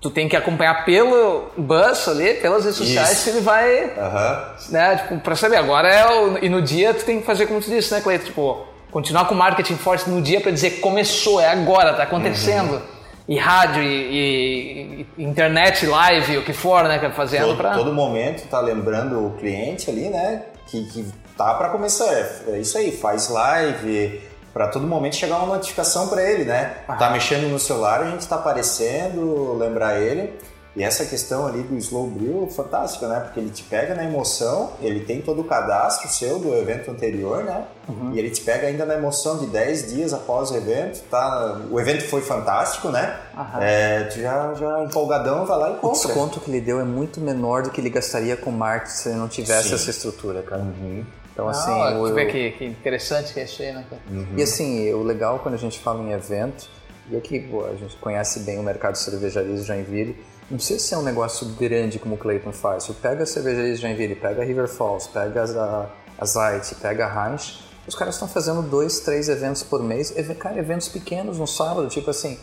tu 0.00 0.10
tem 0.10 0.28
que 0.28 0.36
acompanhar 0.36 0.84
pelo 0.84 1.50
bus 1.56 2.08
ali, 2.08 2.34
pelas 2.34 2.64
redes 2.64 2.78
sociais, 2.78 3.12
Isso. 3.12 3.24
que 3.24 3.30
ele 3.30 3.40
vai, 3.40 3.84
uhum. 3.84 4.70
né, 4.70 4.96
tipo, 4.96 5.18
pra 5.18 5.34
saber. 5.34 5.56
Agora 5.56 5.88
é, 5.88 6.06
o, 6.06 6.38
e 6.38 6.48
no 6.48 6.62
dia 6.62 6.94
tu 6.94 7.04
tem 7.04 7.20
que 7.20 7.26
fazer 7.26 7.46
como 7.46 7.60
tu 7.60 7.68
disse, 7.68 7.92
né, 7.92 8.00
Cleiton, 8.00 8.26
tipo, 8.26 8.64
continuar 8.90 9.26
com 9.26 9.34
marketing 9.34 9.76
forte 9.76 10.08
no 10.08 10.20
dia 10.20 10.40
para 10.40 10.50
dizer 10.50 10.80
começou, 10.80 11.40
é 11.40 11.48
agora, 11.48 11.94
tá 11.94 12.02
acontecendo. 12.04 12.74
Uhum. 12.74 12.98
E 13.28 13.36
rádio, 13.36 13.82
e, 13.82 15.06
e, 15.18 15.22
internet, 15.22 15.84
live, 15.84 16.38
o 16.38 16.44
que 16.44 16.54
for, 16.54 16.84
né, 16.84 16.98
é 17.02 17.10
fazendo 17.10 17.48
todo, 17.48 17.56
pra... 17.58 17.74
Todo 17.74 17.92
momento 17.92 18.48
tá 18.48 18.58
lembrando 18.58 19.26
o 19.26 19.30
cliente 19.32 19.90
ali, 19.90 20.08
né, 20.08 20.44
que, 20.66 20.82
que 20.86 21.06
tá 21.36 21.52
para 21.54 21.68
começar. 21.68 22.10
É 22.46 22.58
isso 22.58 22.78
aí, 22.78 22.90
faz 22.90 23.28
live, 23.28 24.22
para 24.52 24.68
todo 24.68 24.86
momento 24.86 25.16
chegar 25.16 25.36
uma 25.36 25.54
notificação 25.54 26.08
para 26.08 26.22
ele, 26.22 26.44
né? 26.44 26.78
Ah. 26.88 26.94
Tá 26.94 27.10
mexendo 27.10 27.48
no 27.48 27.58
celular, 27.58 28.00
a 28.00 28.10
gente 28.10 28.26
tá 28.26 28.36
aparecendo, 28.36 29.54
lembrar 29.58 30.00
ele. 30.00 30.32
E 30.76 30.82
essa 30.82 31.04
questão 31.04 31.46
ali 31.46 31.62
do 31.62 31.76
slow 31.76 32.06
brew, 32.06 32.48
fantástica, 32.48 33.08
né? 33.08 33.20
Porque 33.20 33.40
ele 33.40 33.50
te 33.50 33.64
pega 33.64 33.94
na 33.94 34.04
emoção, 34.04 34.72
ele 34.80 35.00
tem 35.00 35.20
todo 35.20 35.40
o 35.40 35.44
cadastro 35.44 36.08
seu 36.08 36.38
do 36.38 36.54
evento 36.54 36.90
anterior, 36.90 37.42
né? 37.42 37.64
Uhum. 37.88 38.12
E 38.14 38.18
ele 38.18 38.30
te 38.30 38.42
pega 38.42 38.66
ainda 38.66 38.84
na 38.84 38.94
emoção 38.94 39.38
de 39.38 39.46
10 39.46 39.92
dias 39.92 40.12
após 40.12 40.50
o 40.50 40.56
evento, 40.56 41.02
tá? 41.10 41.60
O 41.70 41.80
evento 41.80 42.04
foi 42.04 42.20
fantástico, 42.20 42.90
né? 42.90 43.18
Uhum. 43.36 43.60
É, 43.60 44.04
tu 44.04 44.20
já, 44.20 44.54
já 44.54 44.84
empolgadão 44.84 45.46
vai 45.46 45.58
lá 45.58 45.70
e 45.70 45.74
compra. 45.74 45.88
O 45.88 45.92
desconto 45.92 46.40
que 46.40 46.50
ele 46.50 46.60
deu 46.60 46.78
é 46.78 46.84
muito 46.84 47.20
menor 47.20 47.62
do 47.62 47.70
que 47.70 47.80
ele 47.80 47.90
gastaria 47.90 48.36
com 48.36 48.50
marketing 48.50 48.92
se 48.92 49.08
ele 49.08 49.18
não 49.18 49.28
tivesse 49.28 49.70
Sim. 49.70 49.74
essa 49.74 49.90
estrutura, 49.90 50.42
cara. 50.42 50.62
Uhum. 50.62 51.04
Então, 51.32 51.48
assim. 51.48 51.70
Ah, 51.70 51.92
eu, 51.92 52.14
ver 52.14 52.30
que, 52.30 52.50
que 52.52 52.64
interessante 52.64 53.32
que 53.32 53.40
é 53.40 53.44
aí, 53.44 53.72
né? 53.72 53.84
Uhum. 54.10 54.26
E 54.36 54.42
assim, 54.42 54.92
o 54.92 55.02
legal 55.02 55.38
quando 55.38 55.54
a 55.54 55.58
gente 55.58 55.78
fala 55.78 56.02
em 56.02 56.12
evento, 56.12 56.68
e 57.10 57.16
aqui 57.16 57.38
pô, 57.38 57.64
a 57.64 57.74
gente 57.74 57.96
conhece 57.96 58.40
bem 58.40 58.58
o 58.58 58.62
mercado 58.62 58.94
de 58.94 58.98
cervejarias 58.98 59.60
de 59.60 59.66
Joinville, 59.66 60.16
não 60.50 60.56
precisa 60.56 60.80
ser 60.80 60.96
um 60.96 61.02
negócio 61.02 61.46
grande 61.48 61.98
como 61.98 62.14
o 62.14 62.18
Clayton 62.18 62.52
faz. 62.52 62.84
Você 62.84 62.94
pega 62.94 63.22
a 63.22 63.26
cervejaria 63.26 63.74
de 63.74 63.80
Joinville, 63.80 64.14
pega 64.14 64.42
a 64.42 64.44
River 64.44 64.68
Falls, 64.68 65.08
pega 65.08 65.44
a, 65.44 65.86
a 66.18 66.24
Zite, 66.24 66.74
pega 66.76 67.06
a 67.06 67.30
Heinz, 67.30 67.60
os 67.86 67.94
caras 67.94 68.14
estão 68.14 68.28
fazendo 68.28 68.62
dois, 68.62 69.00
três 69.00 69.28
eventos 69.28 69.62
por 69.62 69.82
mês, 69.82 70.14
cara, 70.38 70.58
eventos 70.58 70.88
pequenos 70.88 71.38
no 71.38 71.46
sábado, 71.46 71.88
tipo 71.88 72.10
assim, 72.10 72.38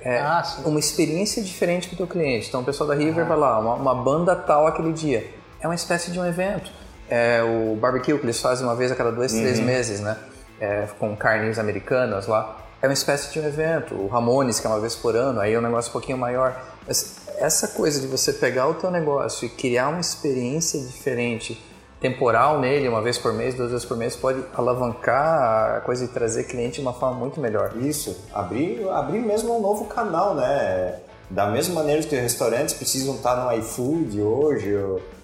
é 0.00 0.20
ah, 0.20 0.42
uma 0.64 0.78
experiência 0.78 1.42
diferente 1.42 1.88
para 1.88 1.94
o 1.94 1.96
teu 1.98 2.06
cliente. 2.06 2.48
Então 2.48 2.60
o 2.60 2.64
pessoal 2.64 2.88
da 2.88 2.94
River 2.94 3.24
ah. 3.24 3.28
vai 3.28 3.36
lá, 3.36 3.58
uma, 3.58 3.74
uma, 3.74 3.94
banda 3.94 4.34
tal 4.34 4.66
aquele 4.66 4.92
dia. 4.92 5.28
É 5.60 5.66
uma 5.66 5.74
espécie 5.74 6.10
de 6.10 6.20
um 6.20 6.26
evento. 6.26 6.70
É 7.10 7.42
o 7.42 7.74
barbecue 7.76 8.16
que 8.18 8.24
eles 8.24 8.40
fazem 8.40 8.66
uma 8.66 8.76
vez 8.76 8.92
a 8.92 8.94
cada 8.94 9.10
dois, 9.10 9.32
uhum. 9.32 9.40
três 9.40 9.58
meses, 9.58 10.00
né? 10.00 10.16
É, 10.60 10.88
com 10.98 11.16
carnes 11.16 11.58
americanas 11.58 12.26
lá. 12.26 12.58
É 12.80 12.86
uma 12.86 12.92
espécie 12.92 13.32
de 13.32 13.40
um 13.40 13.46
evento. 13.46 13.94
O 13.94 14.08
Ramones, 14.08 14.60
que 14.60 14.66
é 14.66 14.70
uma 14.70 14.78
vez 14.78 14.94
por 14.94 15.16
ano, 15.16 15.40
aí 15.40 15.54
é 15.54 15.58
um 15.58 15.62
negócio 15.62 15.90
um 15.90 15.92
pouquinho 15.92 16.18
maior. 16.18 16.60
Mas 16.86 17.16
essa 17.40 17.68
coisa 17.68 18.00
de 18.00 18.06
você 18.06 18.32
pegar 18.32 18.68
o 18.68 18.74
teu 18.74 18.90
negócio 18.90 19.46
e 19.46 19.48
criar 19.48 19.88
uma 19.88 20.00
experiência 20.00 20.80
diferente, 20.80 21.62
temporal 22.00 22.60
nele, 22.60 22.88
uma 22.88 23.02
vez 23.02 23.18
por 23.18 23.32
mês, 23.32 23.54
duas 23.54 23.70
vezes 23.70 23.84
por 23.84 23.96
mês, 23.96 24.14
pode 24.14 24.42
alavancar 24.54 25.76
a 25.76 25.80
coisa 25.80 26.04
e 26.04 26.08
trazer 26.08 26.44
cliente 26.44 26.76
de 26.76 26.80
uma 26.80 26.92
forma 26.92 27.16
muito 27.16 27.40
melhor. 27.40 27.76
Isso, 27.76 28.16
abrir, 28.32 28.88
abrir 28.88 29.20
mesmo 29.20 29.56
um 29.56 29.60
novo 29.60 29.86
canal, 29.86 30.34
né? 30.34 30.98
Da 31.30 31.46
mesma 31.46 31.74
maneira 31.74 32.02
que 32.02 32.14
os 32.14 32.22
restaurantes 32.22 32.74
precisam 32.74 33.16
estar 33.16 33.36
no 33.44 33.52
iFood 33.58 34.20
hoje, 34.20 34.74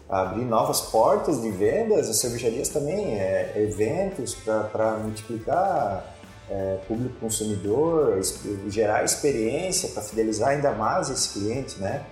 abrir 0.09 0.45
novas 0.45 0.81
portas 0.81 1.41
de 1.41 1.51
vendas, 1.51 2.09
as 2.09 2.19
cervejarias 2.19 2.69
também, 2.69 3.19
é, 3.19 3.53
eventos 3.57 4.35
para 4.35 4.99
multiplicar 5.03 6.14
é, 6.55 6.79
público 6.87 7.17
consumidor, 7.19 8.21
gerar 8.69 9.05
experiência 9.05 9.89
para 9.89 10.03
fidelizar 10.03 10.51
ainda 10.51 10.71
mais 10.71 11.11
esse 11.11 11.31
cliente, 11.31 11.81
né? 11.81 12.05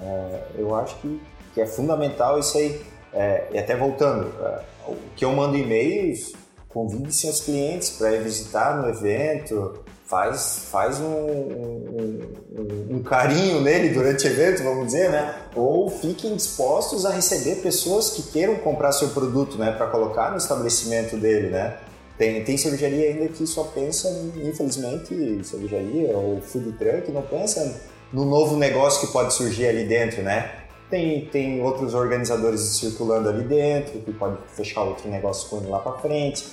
É, 0.00 0.40
eu 0.56 0.74
acho 0.74 0.96
que, 0.96 1.22
que 1.54 1.60
é 1.60 1.66
fundamental 1.66 2.38
isso 2.40 2.58
aí. 2.58 2.82
É, 3.12 3.46
e 3.52 3.58
até 3.58 3.76
voltando, 3.76 4.32
é, 4.44 4.60
o 4.88 4.96
que 5.14 5.24
eu 5.24 5.32
mando 5.32 5.56
e-mails, 5.56 6.32
convide 6.68 7.12
seus 7.12 7.40
clientes 7.40 7.90
para 7.90 8.12
ir 8.12 8.22
visitar 8.24 8.82
no 8.82 8.88
evento, 8.88 9.78
faz, 10.04 10.66
faz 10.72 10.98
um, 10.98 11.04
um, 11.04 12.20
um, 12.50 12.96
um, 12.96 13.02
carinho 13.04 13.60
nele 13.60 13.90
durante 13.90 14.26
o 14.26 14.28
evento, 14.28 14.64
vamos 14.64 14.86
dizer, 14.86 15.08
né? 15.08 15.36
Ou 15.54 15.88
fiquem 15.88 16.34
dispostos 16.34 17.06
a 17.06 17.10
receber 17.10 17.62
pessoas 17.62 18.10
que 18.10 18.24
queiram 18.32 18.56
comprar 18.56 18.90
seu 18.90 19.10
produto, 19.10 19.56
né? 19.56 19.70
Para 19.70 19.86
colocar 19.86 20.32
no 20.32 20.36
estabelecimento 20.36 21.16
dele, 21.16 21.50
né? 21.50 21.76
Tem, 22.16 22.44
tem 22.44 22.56
cervejaria 22.56 23.10
ainda 23.10 23.28
que 23.28 23.46
só 23.46 23.64
pensa, 23.64 24.08
infelizmente, 24.36 25.44
cervejaria 25.44 26.16
ou 26.16 26.40
food 26.40 26.72
truck, 26.72 27.10
não 27.10 27.22
pensa 27.22 27.80
no 28.12 28.24
novo 28.24 28.56
negócio 28.56 29.06
que 29.06 29.12
pode 29.12 29.34
surgir 29.34 29.66
ali 29.66 29.84
dentro, 29.84 30.22
né? 30.22 30.64
tem, 30.94 31.26
tem 31.26 31.62
outros 31.62 31.92
organizadores 31.92 32.60
circulando 32.60 33.28
ali 33.28 33.42
dentro, 33.42 33.98
que 34.00 34.12
pode 34.12 34.36
fechar 34.54 34.82
outro 34.82 35.08
negócio 35.08 35.48
com 35.48 35.58
ele 35.58 35.68
lá 35.68 35.80
para 35.80 35.98
frente, 35.98 36.46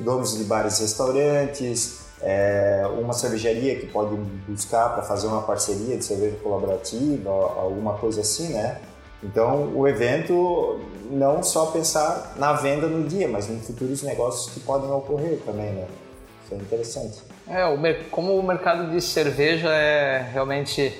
donos 0.00 0.36
de 0.38 0.44
bares 0.44 0.78
e 0.78 0.82
restaurantes, 0.82 2.00
é, 2.22 2.84
uma 3.00 3.12
cervejaria 3.12 3.76
que 3.76 3.86
pode 3.86 4.14
buscar 4.46 4.90
para 4.90 5.02
fazer 5.02 5.26
uma 5.26 5.42
parceria 5.42 5.96
de 5.96 6.04
cerveja 6.04 6.36
colaborativa, 6.42 7.30
alguma 7.30 7.94
coisa 7.94 8.20
assim, 8.20 8.52
né? 8.52 8.78
Então, 9.22 9.72
o 9.74 9.88
evento 9.88 10.80
não 11.10 11.42
só 11.42 11.66
pensar 11.66 12.34
na 12.36 12.52
venda 12.52 12.86
no 12.86 13.06
dia, 13.08 13.28
mas 13.28 13.50
em 13.50 13.60
futuros 13.60 14.02
negócios 14.02 14.54
que 14.54 14.60
podem 14.60 14.90
ocorrer 14.90 15.38
também, 15.44 15.70
né? 15.72 15.86
Isso 16.44 16.54
é 16.54 16.56
interessante. 16.56 17.18
É, 17.48 17.66
o, 17.66 17.78
como 18.10 18.38
o 18.38 18.42
mercado 18.42 18.90
de 18.90 19.00
cerveja 19.00 19.68
é 19.68 20.24
realmente 20.32 20.96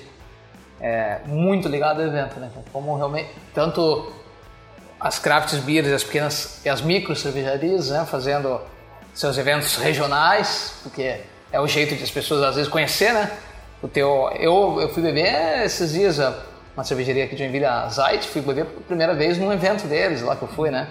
é, 0.79 1.19
muito 1.25 1.69
ligado 1.69 2.01
ao 2.01 2.07
evento, 2.07 2.39
né? 2.39 2.51
Como 2.73 2.95
realmente, 2.95 3.29
tanto 3.53 4.11
as 4.99 5.17
craft 5.17 5.55
beers, 5.61 5.87
as 5.87 6.03
pequenas 6.03 6.59
e 6.65 6.69
as 6.69 6.81
micro 6.81 7.15
cervejarias, 7.15 7.89
né? 7.89 8.05
Fazendo 8.05 8.59
seus 9.13 9.37
eventos 9.37 9.77
regionais, 9.77 10.73
porque 10.83 11.21
é 11.51 11.59
o 11.59 11.67
jeito 11.67 11.95
de 11.95 12.03
as 12.03 12.11
pessoas 12.11 12.43
às 12.43 12.55
vezes 12.55 12.69
conhecer, 12.69 13.13
né? 13.13 13.31
O 13.81 13.87
teu, 13.87 14.29
eu, 14.39 14.77
eu 14.81 14.89
fui 14.89 15.01
beber 15.01 15.63
esses 15.63 15.93
dias 15.93 16.19
uma 16.75 16.83
cervejaria 16.83 17.25
aqui 17.25 17.35
de 17.35 17.43
Joinville, 17.43 17.65
a 17.65 17.87
Zait, 17.89 18.25
fui 18.27 18.41
beber 18.41 18.65
pela 18.65 18.81
primeira 18.81 19.13
vez 19.13 19.37
num 19.37 19.51
evento 19.51 19.87
deles, 19.87 20.21
lá 20.21 20.35
que 20.35 20.43
eu 20.43 20.47
fui, 20.47 20.71
né? 20.71 20.87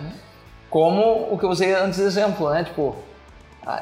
Como 0.68 1.32
o 1.32 1.38
que 1.38 1.44
eu 1.44 1.50
usei 1.50 1.74
antes 1.74 1.98
de 1.98 2.04
exemplo, 2.04 2.50
né? 2.50 2.64
Tipo, 2.64 2.96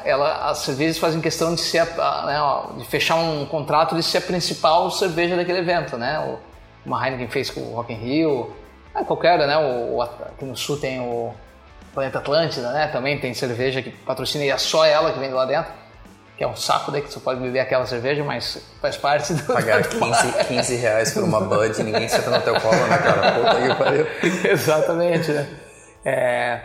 ela, 0.05 0.49
as 0.51 0.59
cervejas 0.59 0.99
fazem 0.99 1.21
questão 1.21 1.55
de 1.55 1.61
ser, 1.61 1.85
né, 1.85 2.39
de 2.77 2.85
fechar 2.85 3.17
um 3.17 3.47
contrato 3.47 3.95
de 3.95 4.03
ser 4.03 4.19
a 4.19 4.21
principal 4.21 4.91
cerveja 4.91 5.37
daquele 5.37 5.59
evento, 5.59 5.97
né? 5.97 6.39
Uma 6.87 7.05
Heineken 7.05 7.29
fez 7.29 7.51
com 7.51 7.61
o 7.61 7.75
Rock 7.75 7.93
in 7.93 7.97
Rio, 7.97 8.53
é, 8.95 9.05
qualquer, 9.05 9.39
né? 9.39 9.59
O, 9.59 10.01
aqui 10.01 10.45
no 10.45 10.57
sul 10.57 10.79
tem 10.79 11.01
o 11.01 11.33
Planeta 11.93 12.19
Atlântida, 12.19 12.71
né? 12.73 12.87
Também 12.89 13.19
tem 13.19 13.35
cerveja 13.35 13.83
que 13.83 13.91
patrocina 13.91 14.45
e 14.45 14.51
é 14.51 14.57
só 14.57 14.85
ela 14.85 15.13
que 15.13 15.19
vem 15.19 15.31
lá 15.31 15.45
dentro 15.45 15.88
que 16.39 16.45
é 16.45 16.47
um 16.47 16.55
saco 16.55 16.93
daí 16.93 17.03
que 17.03 17.13
você 17.13 17.19
pode 17.19 17.41
beber 17.41 17.59
aquela 17.59 17.85
cerveja, 17.85 18.23
mas 18.23 18.59
faz 18.81 18.97
parte 18.97 19.35
do. 19.35 19.53
Pagar 19.53 19.83
15, 19.83 20.45
15 20.47 20.77
reais 20.77 21.13
por 21.13 21.25
uma 21.25 21.41
Bud 21.41 21.81
e 21.81 21.83
ninguém 21.83 22.09
senta 22.09 22.31
no 22.31 22.41
teu 22.41 22.55
colo, 22.61 22.77
né, 22.87 22.97
cara? 22.97 23.33
Puta 23.33 23.61
que 23.61 23.75
pariu. 23.75 24.07
Exatamente, 24.49 25.33
né? 25.33 25.49
É... 26.05 26.61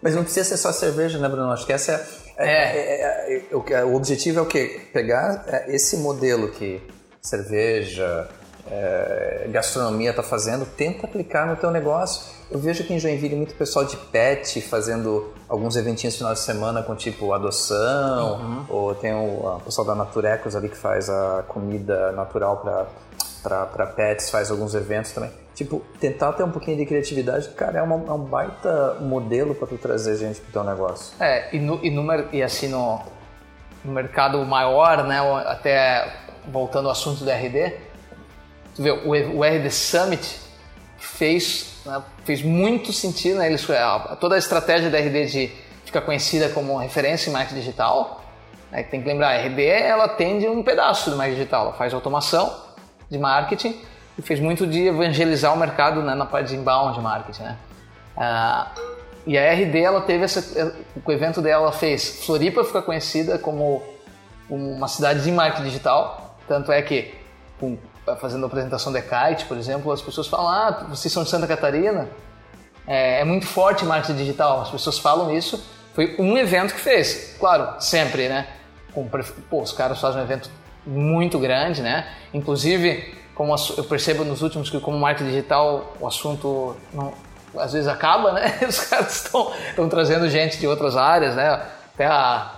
Mas 0.00 0.14
não 0.14 0.22
precisa 0.24 0.48
ser 0.48 0.56
só 0.56 0.72
cerveja, 0.72 1.18
né, 1.18 1.28
Bruno? 1.28 1.52
Acho 1.52 1.66
que 1.66 1.72
essa 1.74 1.92
é. 2.38 2.48
é, 2.48 2.48
é, 2.48 3.36
é, 3.36 3.42
é 3.50 3.84
o, 3.84 3.90
o 3.90 3.94
objetivo 3.94 4.38
é 4.38 4.42
o 4.42 4.46
quê? 4.46 4.88
Pegar 4.90 5.44
é, 5.48 5.76
esse 5.76 5.98
modelo 5.98 6.50
que 6.52 6.80
cerveja, 7.20 8.26
é, 8.70 9.48
gastronomia 9.50 10.10
está 10.10 10.22
fazendo, 10.22 10.64
tenta 10.64 11.06
aplicar 11.06 11.46
no 11.46 11.56
teu 11.56 11.70
negócio. 11.70 12.38
Eu 12.50 12.58
vejo 12.58 12.82
aqui 12.82 12.94
em 12.94 12.98
Joinville 12.98 13.34
muito 13.34 13.54
pessoal 13.54 13.84
de 13.84 13.96
pet 13.96 14.60
fazendo 14.60 15.32
alguns 15.48 15.76
eventinhos 15.76 16.14
no 16.14 16.18
final 16.18 16.34
de 16.34 16.40
semana 16.40 16.82
com 16.82 16.94
tipo 16.94 17.32
adoção, 17.32 18.40
uhum. 18.40 18.66
ou 18.68 18.94
tem 18.94 19.12
o, 19.12 19.56
o 19.56 19.60
pessoal 19.64 19.86
da 19.86 19.94
Naturecos 19.94 20.54
ali 20.54 20.68
que 20.68 20.76
faz 20.76 21.08
a 21.08 21.44
comida 21.48 22.12
natural 22.12 22.88
para 23.42 23.86
pets, 23.86 24.30
faz 24.30 24.50
alguns 24.50 24.74
eventos 24.74 25.12
também. 25.12 25.30
Tipo, 25.54 25.82
tentar 26.00 26.32
ter 26.32 26.42
um 26.42 26.50
pouquinho 26.50 26.76
de 26.76 26.86
criatividade, 26.86 27.48
cara, 27.50 27.80
é, 27.80 27.82
uma, 27.82 27.96
é 27.96 28.12
um 28.12 28.24
baita 28.24 28.96
modelo 29.00 29.54
para 29.54 29.68
tu 29.68 29.76
trazer 29.76 30.16
gente 30.16 30.40
pro 30.40 30.52
teu 30.52 30.64
negócio. 30.64 31.12
É, 31.22 31.54
e, 31.54 31.58
no, 31.58 31.84
e, 31.84 31.90
no, 31.90 32.02
e 32.32 32.42
assim 32.42 32.68
no, 32.68 33.00
no 33.84 33.92
mercado 33.92 34.42
maior, 34.44 35.04
né, 35.04 35.18
até 35.46 36.10
voltando 36.48 36.86
ao 36.86 36.92
assunto 36.92 37.24
do 37.24 37.30
RD, 37.30 37.89
tu 38.74 38.82
vê, 38.82 38.90
o, 38.90 39.44
RD 39.44 39.70
Summit 39.70 40.40
fez, 40.98 41.80
né, 41.84 42.02
fez 42.24 42.42
muito 42.42 42.92
sentido, 42.92 43.38
né, 43.38 43.46
eles, 43.46 43.66
toda 44.20 44.34
a 44.34 44.38
estratégia 44.38 44.90
da 44.90 44.98
RD 44.98 45.26
de 45.26 45.52
ficar 45.84 46.02
conhecida 46.02 46.48
como 46.50 46.76
referência 46.76 47.30
em 47.30 47.32
marketing 47.32 47.60
digital, 47.60 48.24
né, 48.70 48.82
tem 48.82 49.02
que 49.02 49.08
lembrar, 49.08 49.30
a 49.30 49.42
RD 49.42 49.64
ela 49.64 50.04
atende 50.04 50.46
um 50.46 50.62
pedaço 50.62 51.10
do 51.10 51.16
marketing 51.16 51.38
digital, 51.38 51.66
ela 51.66 51.72
faz 51.74 51.92
automação 51.92 52.54
de 53.10 53.18
marketing 53.18 53.80
e 54.18 54.22
fez 54.22 54.38
muito 54.38 54.66
de 54.66 54.86
evangelizar 54.86 55.52
o 55.52 55.56
mercado 55.56 56.02
né, 56.02 56.14
na 56.14 56.26
parte 56.26 56.48
de 56.48 56.56
inbound 56.56 57.00
marketing, 57.00 57.42
né. 57.42 57.56
Ah, 58.16 58.70
e 59.26 59.36
a 59.38 59.52
RD 59.52 59.78
ela 59.78 60.00
teve 60.00 60.24
essa, 60.24 60.74
o 61.04 61.12
evento 61.12 61.42
dela 61.42 61.72
fez 61.72 62.24
Floripa 62.24 62.64
ficar 62.64 62.82
conhecida 62.82 63.38
como 63.38 63.82
uma 64.48 64.88
cidade 64.88 65.22
de 65.22 65.30
marketing 65.30 65.64
digital, 65.64 66.36
tanto 66.48 66.72
é 66.72 66.82
que 66.82 67.14
com 67.58 67.78
fazendo 68.20 68.44
a 68.44 68.46
apresentação 68.46 68.92
da 68.92 69.00
Kite, 69.00 69.44
por 69.46 69.56
exemplo, 69.56 69.92
as 69.92 70.02
pessoas 70.02 70.26
falam: 70.26 70.48
Ah, 70.48 70.86
vocês 70.88 71.12
são 71.12 71.22
de 71.22 71.30
Santa 71.30 71.46
Catarina? 71.46 72.08
É, 72.86 73.20
é 73.20 73.24
muito 73.24 73.46
forte 73.46 73.84
marketing 73.84 74.16
digital. 74.16 74.62
As 74.62 74.70
pessoas 74.70 74.98
falam 74.98 75.34
isso. 75.34 75.64
Foi 75.94 76.16
um 76.18 76.36
evento 76.38 76.74
que 76.74 76.80
fez. 76.80 77.36
Claro, 77.38 77.80
sempre, 77.80 78.28
né? 78.28 78.46
Com, 78.92 79.08
pô, 79.48 79.62
os 79.62 79.72
caras 79.72 80.00
fazem 80.00 80.20
um 80.20 80.24
evento 80.24 80.50
muito 80.86 81.38
grande, 81.38 81.82
né? 81.82 82.08
Inclusive, 82.32 83.14
como 83.34 83.54
eu 83.76 83.84
percebo 83.84 84.24
nos 84.24 84.42
últimos 84.42 84.70
que 84.70 84.80
como 84.80 84.98
marketing 84.98 85.30
digital 85.30 85.94
o 86.00 86.06
assunto 86.06 86.76
não, 86.92 87.12
às 87.56 87.72
vezes 87.72 87.88
acaba, 87.88 88.32
né? 88.32 88.58
Os 88.68 88.80
caras 88.84 89.24
estão 89.24 89.88
trazendo 89.88 90.28
gente 90.28 90.58
de 90.58 90.66
outras 90.66 90.96
áreas, 90.96 91.34
né? 91.34 91.66
Até 91.94 92.06
a, 92.06 92.52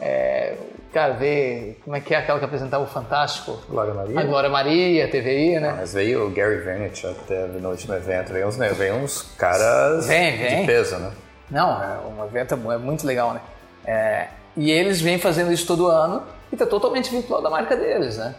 é, 0.00 0.56
cara, 0.92 1.14
ver 1.14 1.80
como 1.84 1.96
é 1.96 2.00
que 2.00 2.14
é 2.14 2.18
aquela 2.18 2.38
que 2.38 2.44
apresentava 2.44 2.84
o 2.84 2.86
Fantástico. 2.86 3.60
Glória 3.68 3.94
Maria. 3.94 4.20
A 4.20 4.22
Glória 4.22 4.50
Maria, 4.50 5.08
TVI, 5.08 5.60
né? 5.60 5.70
Ah, 5.70 5.76
mas 5.78 5.94
veio 5.94 6.26
o 6.26 6.30
Gary 6.30 6.60
Vaynerchuk 6.60 7.20
teve 7.26 7.58
no 7.58 7.70
último 7.70 7.94
evento, 7.94 8.32
veio 8.32 8.46
uns, 8.46 8.56
né, 8.56 8.68
veio 8.68 8.94
uns 8.94 9.22
caras 9.36 10.06
vem, 10.06 10.36
vem. 10.36 10.60
de 10.60 10.66
peso, 10.66 10.96
né? 10.96 11.10
Não, 11.50 11.82
é 11.82 11.98
um 12.06 12.24
evento 12.24 12.54
é 12.54 12.78
muito 12.78 13.06
legal, 13.06 13.34
né? 13.34 13.40
É, 13.84 14.28
e 14.56 14.70
eles 14.70 15.00
vêm 15.00 15.18
fazendo 15.18 15.52
isso 15.52 15.66
todo 15.66 15.88
ano 15.88 16.22
e 16.50 16.54
está 16.54 16.66
totalmente 16.66 17.10
vinculado 17.10 17.46
à 17.46 17.50
marca 17.50 17.76
deles, 17.76 18.18
né? 18.18 18.34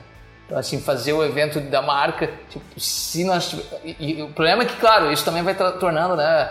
Então, 0.45 0.57
assim, 0.57 0.79
fazer 0.79 1.13
o 1.13 1.23
evento 1.23 1.59
da 1.59 1.81
marca, 1.81 2.29
tipo, 2.49 2.79
se 2.79 3.23
nós... 3.23 3.55
E, 3.83 4.19
e 4.19 4.21
o 4.21 4.29
problema 4.29 4.63
é 4.63 4.65
que, 4.65 4.75
claro, 4.75 5.11
isso 5.11 5.23
também 5.23 5.41
vai 5.41 5.55
tornando, 5.55 6.15
né? 6.15 6.49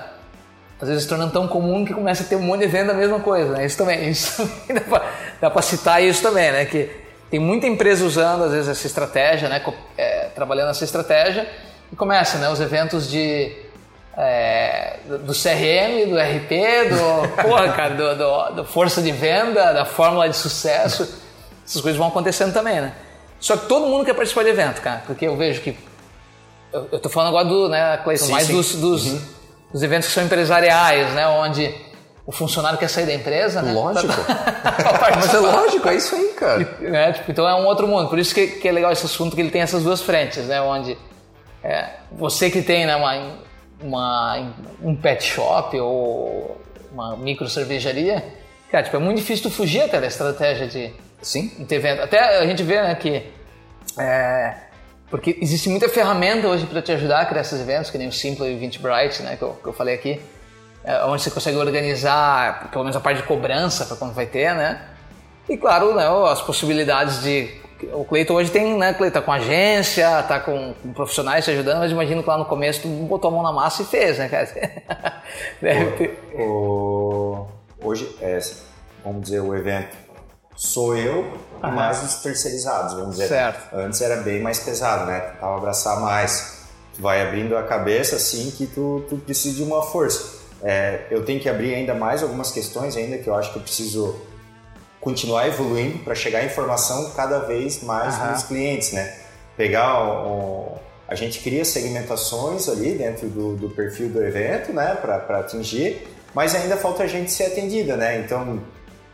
Às 0.82 0.88
vezes 0.88 1.04
se 1.04 1.08
tornando 1.08 1.32
tão 1.32 1.46
comum 1.46 1.84
que 1.84 1.94
começa 1.94 2.24
a 2.24 2.26
ter 2.26 2.34
um 2.34 2.42
monte 2.42 2.58
de 2.58 2.64
evento 2.64 2.88
da 2.88 2.94
mesma 2.94 3.20
coisa, 3.20 3.52
né? 3.52 3.64
Isso 3.64 3.78
também, 3.78 4.08
isso 4.10 4.44
também 4.66 4.82
dá 5.40 5.48
para 5.48 5.62
citar 5.62 6.02
isso 6.02 6.20
também, 6.20 6.50
né? 6.50 6.64
Que 6.64 6.90
tem 7.30 7.38
muita 7.38 7.68
empresa 7.68 8.04
usando 8.04 8.42
às 8.42 8.50
vezes 8.50 8.68
essa 8.68 8.84
estratégia, 8.88 9.48
né? 9.48 9.62
É, 9.96 10.24
trabalhando 10.34 10.70
essa 10.70 10.82
estratégia 10.82 11.48
e 11.92 11.94
começa, 11.94 12.36
né? 12.38 12.48
Os 12.48 12.60
eventos 12.60 13.08
de 13.08 13.52
é, 14.18 14.96
do 15.06 15.32
CRM, 15.32 16.10
do 16.10 16.18
RP, 16.18 16.90
do, 16.90 17.28
porra, 17.42 17.72
cara, 17.72 17.94
do, 17.94 18.16
do, 18.16 18.50
do, 18.56 18.64
força 18.64 19.00
de 19.00 19.12
venda, 19.12 19.72
da 19.72 19.84
fórmula 19.84 20.28
de 20.28 20.36
sucesso, 20.36 21.08
essas 21.64 21.80
coisas 21.80 21.96
vão 21.96 22.08
acontecendo 22.08 22.52
também, 22.52 22.80
né? 22.80 22.92
Só 23.38 23.56
que 23.56 23.66
todo 23.66 23.86
mundo 23.86 24.04
quer 24.04 24.14
participar 24.14 24.42
de 24.42 24.50
evento, 24.50 24.82
cara, 24.82 25.04
porque 25.06 25.28
eu 25.28 25.36
vejo 25.36 25.60
que 25.60 25.76
eu, 26.72 26.88
eu 26.90 26.98
tô 26.98 27.08
falando 27.08 27.28
agora 27.28 27.44
do, 27.44 27.68
né, 27.68 27.98
Cleiton, 27.98 28.26
mais 28.30 28.48
sim. 28.48 28.52
dos, 28.52 28.74
dos 28.74 29.06
uhum 29.06 29.41
os 29.72 29.82
eventos 29.82 30.08
que 30.08 30.14
são 30.14 30.24
empresariais, 30.24 31.12
né? 31.14 31.26
Onde 31.26 31.74
o 32.26 32.30
funcionário 32.30 32.78
quer 32.78 32.88
sair 32.88 33.06
da 33.06 33.14
empresa, 33.14 33.62
né? 33.62 33.72
Lógico. 33.72 34.12
Mas 35.16 35.34
é 35.34 35.38
lógico, 35.38 35.88
é 35.88 35.96
isso 35.96 36.14
aí, 36.14 36.28
cara. 36.38 36.62
É, 36.82 37.12
tipo, 37.12 37.30
então 37.30 37.48
é 37.48 37.54
um 37.54 37.66
outro 37.66 37.86
mundo. 37.88 38.08
Por 38.08 38.18
isso 38.18 38.34
que, 38.34 38.46
que, 38.46 38.68
é 38.68 38.72
legal 38.72 38.92
esse 38.92 39.04
assunto, 39.04 39.34
que 39.34 39.42
ele 39.42 39.50
tem 39.50 39.62
essas 39.62 39.82
duas 39.82 40.00
frentes, 40.02 40.44
né? 40.46 40.60
Onde 40.60 40.96
é, 41.64 41.90
você 42.12 42.50
que 42.50 42.62
tem 42.62 42.86
né, 42.86 42.94
uma, 42.94 43.36
uma, 43.82 44.54
um 44.82 44.94
pet 44.94 45.24
shop 45.24 45.78
ou 45.80 46.60
uma 46.92 47.16
micro 47.16 47.48
cervejaria, 47.48 48.22
cara, 48.70 48.84
tipo, 48.84 48.96
é 48.96 49.00
muito 49.00 49.18
difícil 49.18 49.44
tu 49.44 49.50
fugir 49.50 49.82
até 49.82 50.00
da 50.00 50.06
estratégia 50.06 50.68
de, 50.68 50.92
Sim. 51.20 51.48
de 51.58 51.74
evento. 51.74 52.02
Até 52.02 52.38
a 52.38 52.46
gente 52.46 52.62
vê 52.62 52.82
né, 52.82 52.94
que 52.94 53.32
é, 53.98 54.54
porque 55.12 55.36
existe 55.42 55.68
muita 55.68 55.90
ferramenta 55.90 56.48
hoje 56.48 56.64
para 56.64 56.80
te 56.80 56.90
ajudar 56.90 57.20
a 57.20 57.26
criar 57.26 57.42
esses 57.42 57.60
eventos, 57.60 57.90
que 57.90 57.98
nem 57.98 58.08
o 58.08 58.12
Simple 58.12 58.46
e 58.46 58.54
o 58.54 58.56
Eventbrite, 58.56 59.22
né, 59.22 59.36
que 59.36 59.42
eu, 59.42 59.50
que 59.50 59.68
eu 59.68 59.72
falei 59.74 59.94
aqui, 59.94 60.18
é, 60.82 61.04
onde 61.04 61.22
você 61.22 61.30
consegue 61.30 61.58
organizar 61.58 62.70
pelo 62.70 62.82
menos 62.82 62.96
a 62.96 63.00
parte 63.00 63.20
de 63.20 63.24
cobrança 63.24 63.84
para 63.84 63.94
quando 63.94 64.14
vai 64.14 64.24
ter, 64.24 64.54
né? 64.54 64.80
E 65.50 65.58
claro, 65.58 65.94
né, 65.94 66.06
as 66.30 66.40
possibilidades 66.40 67.22
de 67.22 67.60
o 67.92 68.06
Cleiton 68.06 68.32
hoje 68.32 68.50
tem, 68.50 68.74
né, 68.78 68.94
Cleiton, 68.94 69.20
tá 69.20 69.22
com 69.22 69.32
agência, 69.32 70.22
tá 70.22 70.40
com, 70.40 70.72
com, 70.82 70.94
profissionais 70.94 71.44
te 71.44 71.50
ajudando, 71.50 71.80
mas 71.80 71.92
imagino 71.92 72.22
que 72.22 72.28
lá 72.30 72.38
no 72.38 72.46
começo 72.46 72.80
tu 72.80 72.88
botou 72.88 73.28
a 73.28 73.34
mão 73.34 73.42
na 73.42 73.52
massa 73.52 73.82
e 73.82 73.84
fez, 73.84 74.16
né, 74.16 74.30
cara? 74.30 74.48
o, 76.34 76.42
o, 76.42 77.48
hoje, 77.84 78.16
é, 78.22 78.38
vamos 79.04 79.24
dizer, 79.24 79.40
o 79.40 79.54
evento 79.54 79.94
sou 80.54 80.96
eu 80.96 81.32
e 81.62 81.66
mais 81.66 82.02
os 82.02 82.14
terceirizados, 82.16 82.94
vamos 82.94 83.12
dizer. 83.12 83.28
Certo. 83.28 83.74
Antes 83.74 84.00
era 84.00 84.16
bem 84.16 84.40
mais 84.40 84.58
pesado, 84.58 85.06
né? 85.06 85.20
Tentava 85.20 85.56
abraçar 85.56 86.00
mais. 86.00 86.62
Tu 86.94 87.00
vai 87.00 87.22
abrindo 87.22 87.56
a 87.56 87.62
cabeça 87.62 88.16
assim 88.16 88.50
que 88.50 88.66
tu, 88.66 89.04
tu 89.08 89.16
precisa 89.16 89.56
de 89.56 89.62
uma 89.62 89.82
força. 89.82 90.40
É, 90.62 91.06
eu 91.10 91.24
tenho 91.24 91.40
que 91.40 91.48
abrir 91.48 91.74
ainda 91.74 91.94
mais 91.94 92.22
algumas 92.22 92.50
questões 92.50 92.96
ainda 92.96 93.18
que 93.18 93.28
eu 93.28 93.34
acho 93.34 93.50
que 93.52 93.58
eu 93.58 93.62
preciso 93.62 94.14
continuar 95.00 95.48
evoluindo 95.48 95.98
para 95.98 96.14
chegar 96.14 96.44
informação 96.44 97.10
cada 97.16 97.40
vez 97.40 97.82
mais 97.82 98.16
uhum. 98.16 98.30
nos 98.30 98.42
clientes, 98.44 98.92
né? 98.92 99.18
Pegar 99.56 100.00
o, 100.00 100.28
o, 100.28 100.78
a 101.08 101.14
gente 101.16 101.40
cria 101.40 101.64
segmentações 101.64 102.68
ali 102.68 102.94
dentro 102.94 103.28
do, 103.28 103.56
do 103.56 103.68
perfil 103.68 104.08
do 104.08 104.22
evento, 104.24 104.72
né, 104.72 104.94
para 104.94 105.40
atingir, 105.40 106.06
mas 106.32 106.54
ainda 106.54 106.76
falta 106.76 107.02
a 107.02 107.06
gente 107.06 107.32
ser 107.32 107.46
atendida, 107.46 107.96
né? 107.96 108.20
Então 108.20 108.60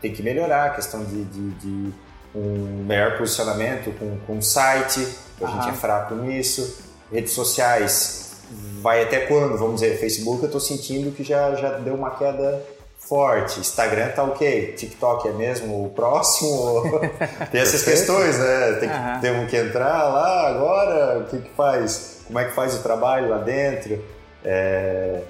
tem 0.01 0.12
que 0.12 0.22
melhorar 0.22 0.66
a 0.66 0.70
questão 0.70 1.05
de, 1.05 1.24
de, 1.24 1.51
de 1.51 1.94
um 2.34 2.84
melhor 2.86 3.16
posicionamento 3.18 3.92
com, 3.99 4.18
com 4.26 4.38
o 4.38 4.42
site, 4.42 5.07
a 5.40 5.44
uhum. 5.44 5.62
gente 5.62 5.70
é 5.70 5.72
fraco 5.72 6.14
nisso, 6.14 6.78
redes 7.11 7.32
sociais, 7.32 8.36
vai 8.80 9.03
até 9.03 9.20
quando? 9.20 9.57
Vamos 9.57 9.80
dizer, 9.80 9.99
Facebook 9.99 10.42
eu 10.42 10.46
estou 10.46 10.61
sentindo 10.61 11.14
que 11.14 11.24
já, 11.24 11.55
já 11.55 11.70
deu 11.78 11.94
uma 11.94 12.11
queda 12.11 12.62
forte. 12.99 13.61
Instagram 13.61 14.11
tá 14.11 14.22
ok. 14.22 14.72
TikTok 14.72 15.28
é 15.28 15.32
mesmo 15.32 15.84
o 15.84 15.90
próximo? 15.90 17.01
Tem 17.51 17.61
essas 17.61 17.82
questões, 17.82 18.38
né? 18.38 18.72
Tem 18.80 18.88
que, 18.88 18.94
uhum. 18.94 19.20
Temos 19.20 19.51
que 19.51 19.57
entrar 19.57 20.05
lá 20.05 20.49
agora, 20.49 21.18
o 21.20 21.24
que 21.24 21.38
que 21.38 21.51
faz? 21.51 22.22
Como 22.26 22.38
é 22.38 22.44
que 22.44 22.53
faz 22.53 22.74
o 22.74 22.82
trabalho 22.82 23.30
lá 23.30 23.38
dentro? 23.38 24.05
É... 24.44 25.22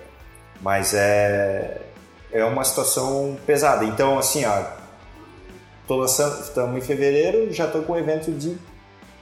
Mas 0.60 0.92
é... 0.94 1.80
é 2.32 2.44
uma 2.44 2.64
situação 2.64 3.36
pesada. 3.46 3.84
Então, 3.84 4.18
assim, 4.18 4.44
ó, 4.44 4.62
tô 5.86 5.96
lançando, 5.96 6.42
estamos 6.42 6.76
em 6.76 6.80
fevereiro, 6.80 7.52
já 7.52 7.66
estou 7.66 7.82
com 7.82 7.94
o 7.94 7.98
evento 7.98 8.30
de 8.30 8.56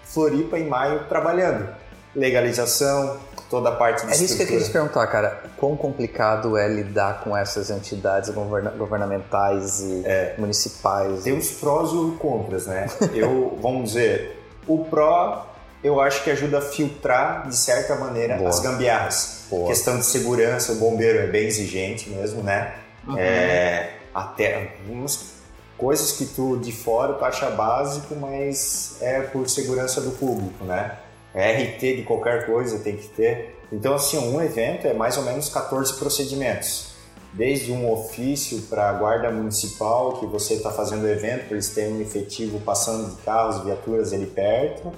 Floripa 0.04 0.58
em 0.58 0.68
maio 0.68 1.04
trabalhando. 1.08 1.68
Legalização, 2.14 3.18
toda 3.50 3.68
a 3.68 3.72
parte 3.72 4.06
de 4.06 4.12
É 4.12 4.16
isso 4.16 4.36
que 4.36 4.42
eu 4.42 4.46
queria 4.46 4.64
te 4.64 4.70
perguntar, 4.70 5.06
cara. 5.08 5.42
Quão 5.56 5.76
complicado 5.76 6.56
é 6.56 6.66
lidar 6.66 7.20
com 7.22 7.36
essas 7.36 7.70
entidades 7.70 8.30
governa 8.30 8.70
governamentais 8.70 9.80
e 9.80 10.02
é. 10.04 10.34
municipais? 10.38 11.24
Tem 11.24 11.36
os 11.36 11.50
prós 11.50 11.90
e 11.92 11.94
os 11.94 12.18
contras, 12.18 12.66
né? 12.66 12.86
eu, 13.14 13.58
vamos 13.60 13.92
dizer, 13.92 14.42
o 14.66 14.84
pró 14.86 15.46
eu 15.84 16.00
acho 16.00 16.24
que 16.24 16.30
ajuda 16.30 16.58
a 16.58 16.62
filtrar, 16.62 17.48
de 17.48 17.56
certa 17.56 17.94
maneira, 17.94 18.36
Boa. 18.36 18.48
as 18.48 18.58
gambiarras. 18.60 19.44
Boa. 19.48 19.68
Questão 19.68 19.98
de 19.98 20.04
segurança, 20.04 20.72
o 20.72 20.76
bombeiro 20.76 21.18
é 21.18 21.26
bem 21.26 21.46
exigente 21.46 22.10
mesmo, 22.10 22.42
né? 22.42 22.74
Uhum. 23.06 23.18
É, 23.18 23.90
até 24.14 24.72
algumas 24.80 25.36
coisas 25.76 26.12
que 26.12 26.26
tu 26.26 26.56
de 26.56 26.72
fora 26.72 27.14
tu 27.14 27.24
acha 27.24 27.50
básico, 27.50 28.14
mas 28.16 28.96
é 29.00 29.20
por 29.20 29.48
segurança 29.48 30.00
do 30.00 30.10
público, 30.12 30.64
né? 30.64 30.98
RT 31.34 31.96
de 31.96 32.02
qualquer 32.02 32.46
coisa 32.46 32.78
tem 32.78 32.96
que 32.96 33.08
ter. 33.08 33.54
Então, 33.70 33.94
assim, 33.94 34.16
um 34.18 34.40
evento 34.40 34.86
é 34.86 34.94
mais 34.94 35.18
ou 35.18 35.24
menos 35.24 35.48
14 35.50 35.94
procedimentos. 35.98 36.94
Desde 37.32 37.70
um 37.70 37.92
ofício 37.92 38.62
para 38.62 38.88
a 38.88 38.92
guarda 38.94 39.30
municipal, 39.30 40.14
que 40.14 40.26
você 40.26 40.54
está 40.54 40.70
fazendo 40.70 41.02
o 41.02 41.08
evento, 41.08 41.52
eles 41.52 41.68
terem 41.68 41.94
um 41.94 42.00
efetivo 42.00 42.58
passando 42.60 43.14
de 43.14 43.22
carros, 43.22 43.62
viaturas 43.62 44.14
ali 44.14 44.24
perto, 44.24 44.90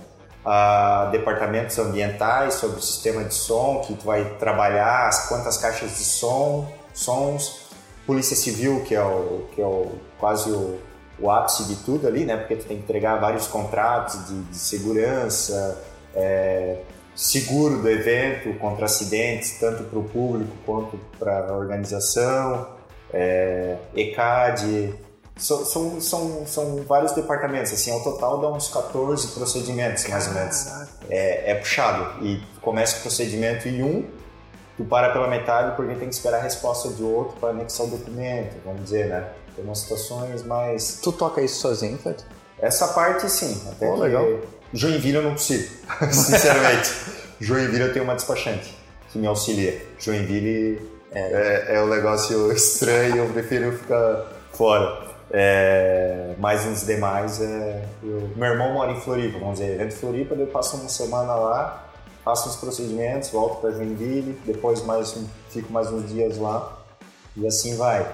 a 0.45 1.09
departamentos 1.11 1.77
ambientais 1.79 2.55
sobre 2.55 2.79
o 2.79 2.83
sistema 2.83 3.25
de 3.25 3.35
som, 3.35 3.83
que 3.85 3.95
tu 3.95 4.05
vai 4.05 4.37
trabalhar, 4.39 5.11
quantas 5.29 5.57
caixas 5.57 5.99
de 5.99 6.05
som, 6.05 6.71
sons, 6.95 7.68
polícia 8.09 8.35
civil, 8.35 8.83
que 8.87 8.95
é, 8.95 9.03
o, 9.03 9.47
que 9.55 9.61
é 9.61 9.67
o, 9.67 9.93
quase 10.19 10.51
o, 10.51 10.81
o 11.21 11.31
ápice 11.31 11.65
de 11.65 11.77
tudo 11.77 12.09
ali, 12.09 12.25
né? 12.25 12.39
Porque 12.39 12.57
tu 12.57 12.65
tem 12.65 12.79
que 12.79 12.85
entregar 12.85 13.17
vários 13.17 13.47
contratos 13.47 14.27
de, 14.27 14.41
de 14.45 14.57
segurança, 14.57 15.79
é, 16.15 16.79
seguro 17.15 17.83
do 17.83 17.91
evento 17.91 18.59
contra 18.59 18.87
acidentes, 18.87 19.59
tanto 19.61 19.85
para 19.85 19.99
o 19.99 20.05
público 20.05 20.51
quanto 20.65 20.99
para 21.19 21.51
a 21.51 21.53
organização, 21.53 22.67
é, 23.13 23.77
ECAD, 23.95 24.95
são, 25.37 25.65
são, 25.67 26.01
são, 26.01 26.47
são, 26.47 26.77
vários 26.85 27.13
departamentos, 27.13 27.73
assim, 27.73 27.93
ao 27.93 28.03
total 28.03 28.41
dá 28.41 28.51
uns 28.51 28.69
14 28.69 29.29
procedimentos, 29.29 30.09
mais 30.09 30.29
ou 30.29 30.33
menos. 30.35 30.67
É, 31.11 31.53
é, 31.53 31.55
puxado. 31.57 32.25
E 32.25 32.43
começa 32.63 32.99
o 32.99 33.03
procedimento 33.03 33.69
em 33.69 33.83
um, 33.83 34.05
tu 34.79 34.85
para 34.85 35.11
pela 35.11 35.29
metade 35.29 35.77
porque 35.77 35.95
tem 35.97 36.09
que 36.09 36.15
esperar 36.15 36.39
a 36.39 36.43
resposta 36.43 36.89
de 36.89 37.03
outro 37.03 37.37
para 37.39 37.51
anexar 37.51 37.87
o 37.87 37.91
documento, 37.91 38.57
vamos 38.65 38.85
dizer, 38.85 39.09
né? 39.09 39.29
Tem 39.55 39.65
umas 39.65 39.81
situações 39.81 40.45
mais... 40.45 41.01
Tu 41.03 41.13
toca 41.13 41.43
isso 41.43 41.61
sozinho, 41.61 41.99
Fred? 41.99 42.25
Essa 42.61 42.89
parte, 42.89 43.29
sim. 43.29 43.61
Até 43.69 43.91
oh, 43.91 43.97
legal. 43.97 44.25
Joinville 44.73 45.17
eu 45.17 45.23
não 45.23 45.33
consigo, 45.33 45.69
sinceramente. 46.13 46.95
Joinville 47.41 47.83
eu 47.83 47.93
tenho 47.93 48.05
uma 48.05 48.15
despachante 48.15 48.73
que 49.11 49.19
me 49.19 49.27
auxilia. 49.27 49.85
Joinville 49.99 50.81
é, 51.11 51.67
é, 51.73 51.77
é 51.77 51.83
um 51.83 51.89
negócio 51.89 52.53
estranho, 52.53 53.17
eu 53.17 53.27
prefiro 53.33 53.73
ficar 53.73 54.27
fora. 54.53 55.09
É, 55.31 56.35
mas 56.39 56.65
nos 56.65 56.87
demais, 56.87 57.41
é, 57.41 57.85
eu, 58.03 58.31
meu 58.35 58.49
irmão 58.49 58.73
mora 58.73 58.93
em 58.93 59.01
Floripa, 59.01 59.39
vamos 59.39 59.59
dizer, 59.59 59.75
evento 59.75 59.95
Floripa, 59.97 60.35
eu 60.35 60.47
passo 60.47 60.77
uma 60.77 60.89
semana 60.89 61.35
lá, 61.35 61.88
faço 62.29 62.51
uns 62.51 62.57
procedimentos, 62.57 63.31
volto 63.31 63.59
para 63.59 63.71
Joinville, 63.71 64.39
depois 64.45 64.85
mais 64.85 65.17
fico 65.49 65.73
mais 65.73 65.91
uns 65.91 66.11
dias 66.11 66.37
lá 66.37 66.79
e 67.35 67.47
assim 67.47 67.75
vai. 67.75 68.07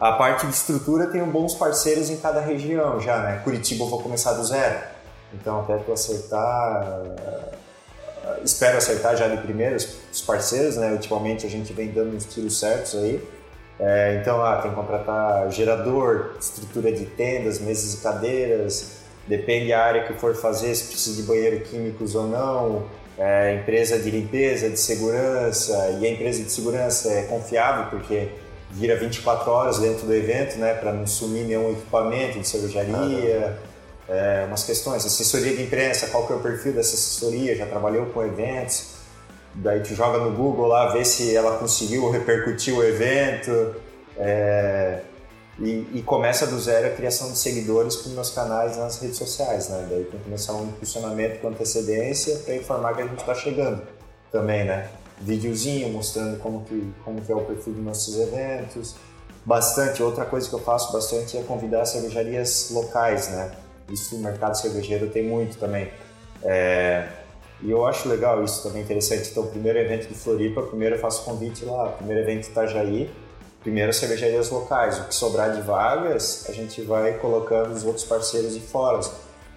A 0.00 0.10
parte 0.12 0.48
de 0.48 0.52
estrutura 0.52 1.06
tem 1.06 1.22
bons 1.22 1.54
parceiros 1.54 2.10
em 2.10 2.16
cada 2.16 2.40
região 2.40 3.00
já, 3.00 3.18
né? 3.22 3.40
Curitiba 3.44 3.84
eu 3.84 3.88
vou 3.88 4.02
começar 4.02 4.32
do 4.32 4.44
zero. 4.44 4.80
Então, 5.32 5.60
até 5.60 5.76
tu 5.76 5.92
acertar, 5.92 7.02
uh, 7.04 8.42
espero 8.42 8.78
acertar 8.78 9.16
já 9.16 9.28
de 9.28 9.36
primeiro 9.36 9.76
os 9.76 10.20
parceiros, 10.22 10.76
né? 10.76 10.90
Ultimamente 10.90 11.46
a 11.46 11.48
gente 11.48 11.72
vem 11.72 11.92
dando 11.92 12.16
os 12.16 12.24
tiros 12.24 12.58
certos 12.58 12.96
aí. 12.96 13.24
É, 13.78 14.18
então, 14.20 14.44
ah, 14.44 14.56
tem 14.56 14.72
que 14.72 14.76
contratar 14.76 15.48
gerador, 15.52 16.32
estrutura 16.40 16.90
de 16.90 17.06
tendas, 17.06 17.60
mesas 17.60 17.94
e 17.94 17.98
cadeiras, 17.98 19.02
depende 19.28 19.68
da 19.68 19.84
área 19.84 20.04
que 20.04 20.14
for 20.14 20.34
fazer, 20.34 20.74
se 20.74 20.88
precisa 20.88 21.22
de 21.22 21.22
banheiro 21.22 21.60
químicos 21.60 22.16
ou 22.16 22.26
não, 22.26 22.86
é, 23.18 23.54
empresa 23.54 23.98
de 23.98 24.10
limpeza, 24.10 24.68
de 24.68 24.78
segurança, 24.78 25.98
e 26.00 26.06
a 26.06 26.10
empresa 26.10 26.42
de 26.42 26.50
segurança 26.50 27.12
é 27.12 27.22
confiável 27.22 27.86
porque 27.90 28.28
vira 28.70 28.96
24 28.96 29.50
horas 29.50 29.78
dentro 29.78 30.06
do 30.06 30.14
evento, 30.14 30.56
né, 30.58 30.74
para 30.74 30.92
não 30.92 31.06
sumir 31.06 31.44
nenhum 31.44 31.72
equipamento 31.72 32.38
de 32.38 32.48
cervejaria. 32.48 33.58
Ah, 33.68 33.72
é, 34.08 34.44
umas 34.46 34.64
questões, 34.64 35.06
assessoria 35.06 35.54
de 35.56 35.62
imprensa, 35.62 36.08
qual 36.08 36.26
que 36.26 36.32
é 36.32 36.36
o 36.36 36.40
perfil 36.40 36.72
dessa 36.72 36.94
assessoria, 36.94 37.56
já 37.56 37.66
trabalhou 37.66 38.06
com 38.06 38.22
eventos, 38.22 38.94
daí 39.54 39.80
tu 39.80 39.94
joga 39.94 40.18
no 40.18 40.32
Google 40.32 40.66
lá, 40.66 40.92
vê 40.92 41.04
se 41.04 41.34
ela 41.34 41.56
conseguiu 41.58 42.10
repercutir 42.10 42.74
o 42.76 42.82
evento, 42.82 43.76
é, 44.18 45.00
e, 45.58 45.86
e, 45.94 46.02
começa 46.02 46.46
do 46.46 46.58
zero 46.58 46.86
a 46.86 46.90
criação 46.90 47.30
de 47.30 47.36
seguidores 47.36 47.96
para 47.96 48.08
os 48.08 48.14
meus 48.14 48.30
canais 48.30 48.76
nas 48.78 48.98
redes 49.00 49.18
sociais, 49.18 49.68
né? 49.68 49.86
Daí 49.88 50.04
tem 50.04 50.18
que 50.18 50.24
começar 50.24 50.54
um 50.54 50.64
impulsionamento 50.64 51.40
com 51.40 51.48
antecedência 51.48 52.36
para 52.38 52.56
informar 52.56 52.94
que 52.94 53.02
a 53.02 53.06
gente 53.06 53.20
está 53.20 53.34
chegando 53.34 53.82
também, 54.30 54.64
né? 54.64 54.88
Videozinho 55.20 55.90
mostrando 55.90 56.38
como 56.40 56.64
que, 56.64 56.92
como 57.04 57.20
que 57.20 57.30
é 57.30 57.34
o 57.34 57.42
perfil 57.42 57.74
dos 57.74 57.84
nossos 57.84 58.18
eventos. 58.18 58.96
Bastante, 59.44 60.02
outra 60.02 60.24
coisa 60.24 60.48
que 60.48 60.54
eu 60.54 60.60
faço 60.60 60.90
bastante 60.92 61.36
é 61.36 61.42
convidar 61.42 61.84
cervejarias 61.84 62.70
locais, 62.70 63.28
né? 63.28 63.52
Isso 63.90 64.16
no 64.16 64.22
mercado 64.22 64.56
cervejeiro 64.56 65.10
tem 65.10 65.22
muito 65.22 65.58
também. 65.58 65.90
É, 66.42 67.08
e 67.60 67.70
eu 67.70 67.86
acho 67.86 68.08
legal 68.08 68.42
isso 68.42 68.62
também 68.62 68.82
interessante. 68.82 69.30
Então, 69.30 69.46
primeiro 69.46 69.78
evento 69.78 70.08
de 70.08 70.14
Floripa, 70.14 70.62
primeiro 70.62 70.96
eu 70.96 70.98
faço 70.98 71.24
convite 71.24 71.64
lá, 71.64 71.90
primeiro 71.90 72.22
evento 72.22 72.44
de 72.44 72.50
Itajaí, 72.50 73.10
primeiro 73.62 73.92
cervejarias 73.92 74.50
locais. 74.50 74.98
O 74.98 75.04
que 75.04 75.14
sobrar 75.14 75.52
de 75.52 75.62
vagas, 75.62 76.46
a 76.48 76.52
gente 76.52 76.82
vai 76.82 77.14
colocando 77.18 77.72
os 77.72 77.84
outros 77.84 78.04
parceiros 78.04 78.54
de 78.54 78.60
fora, 78.60 79.00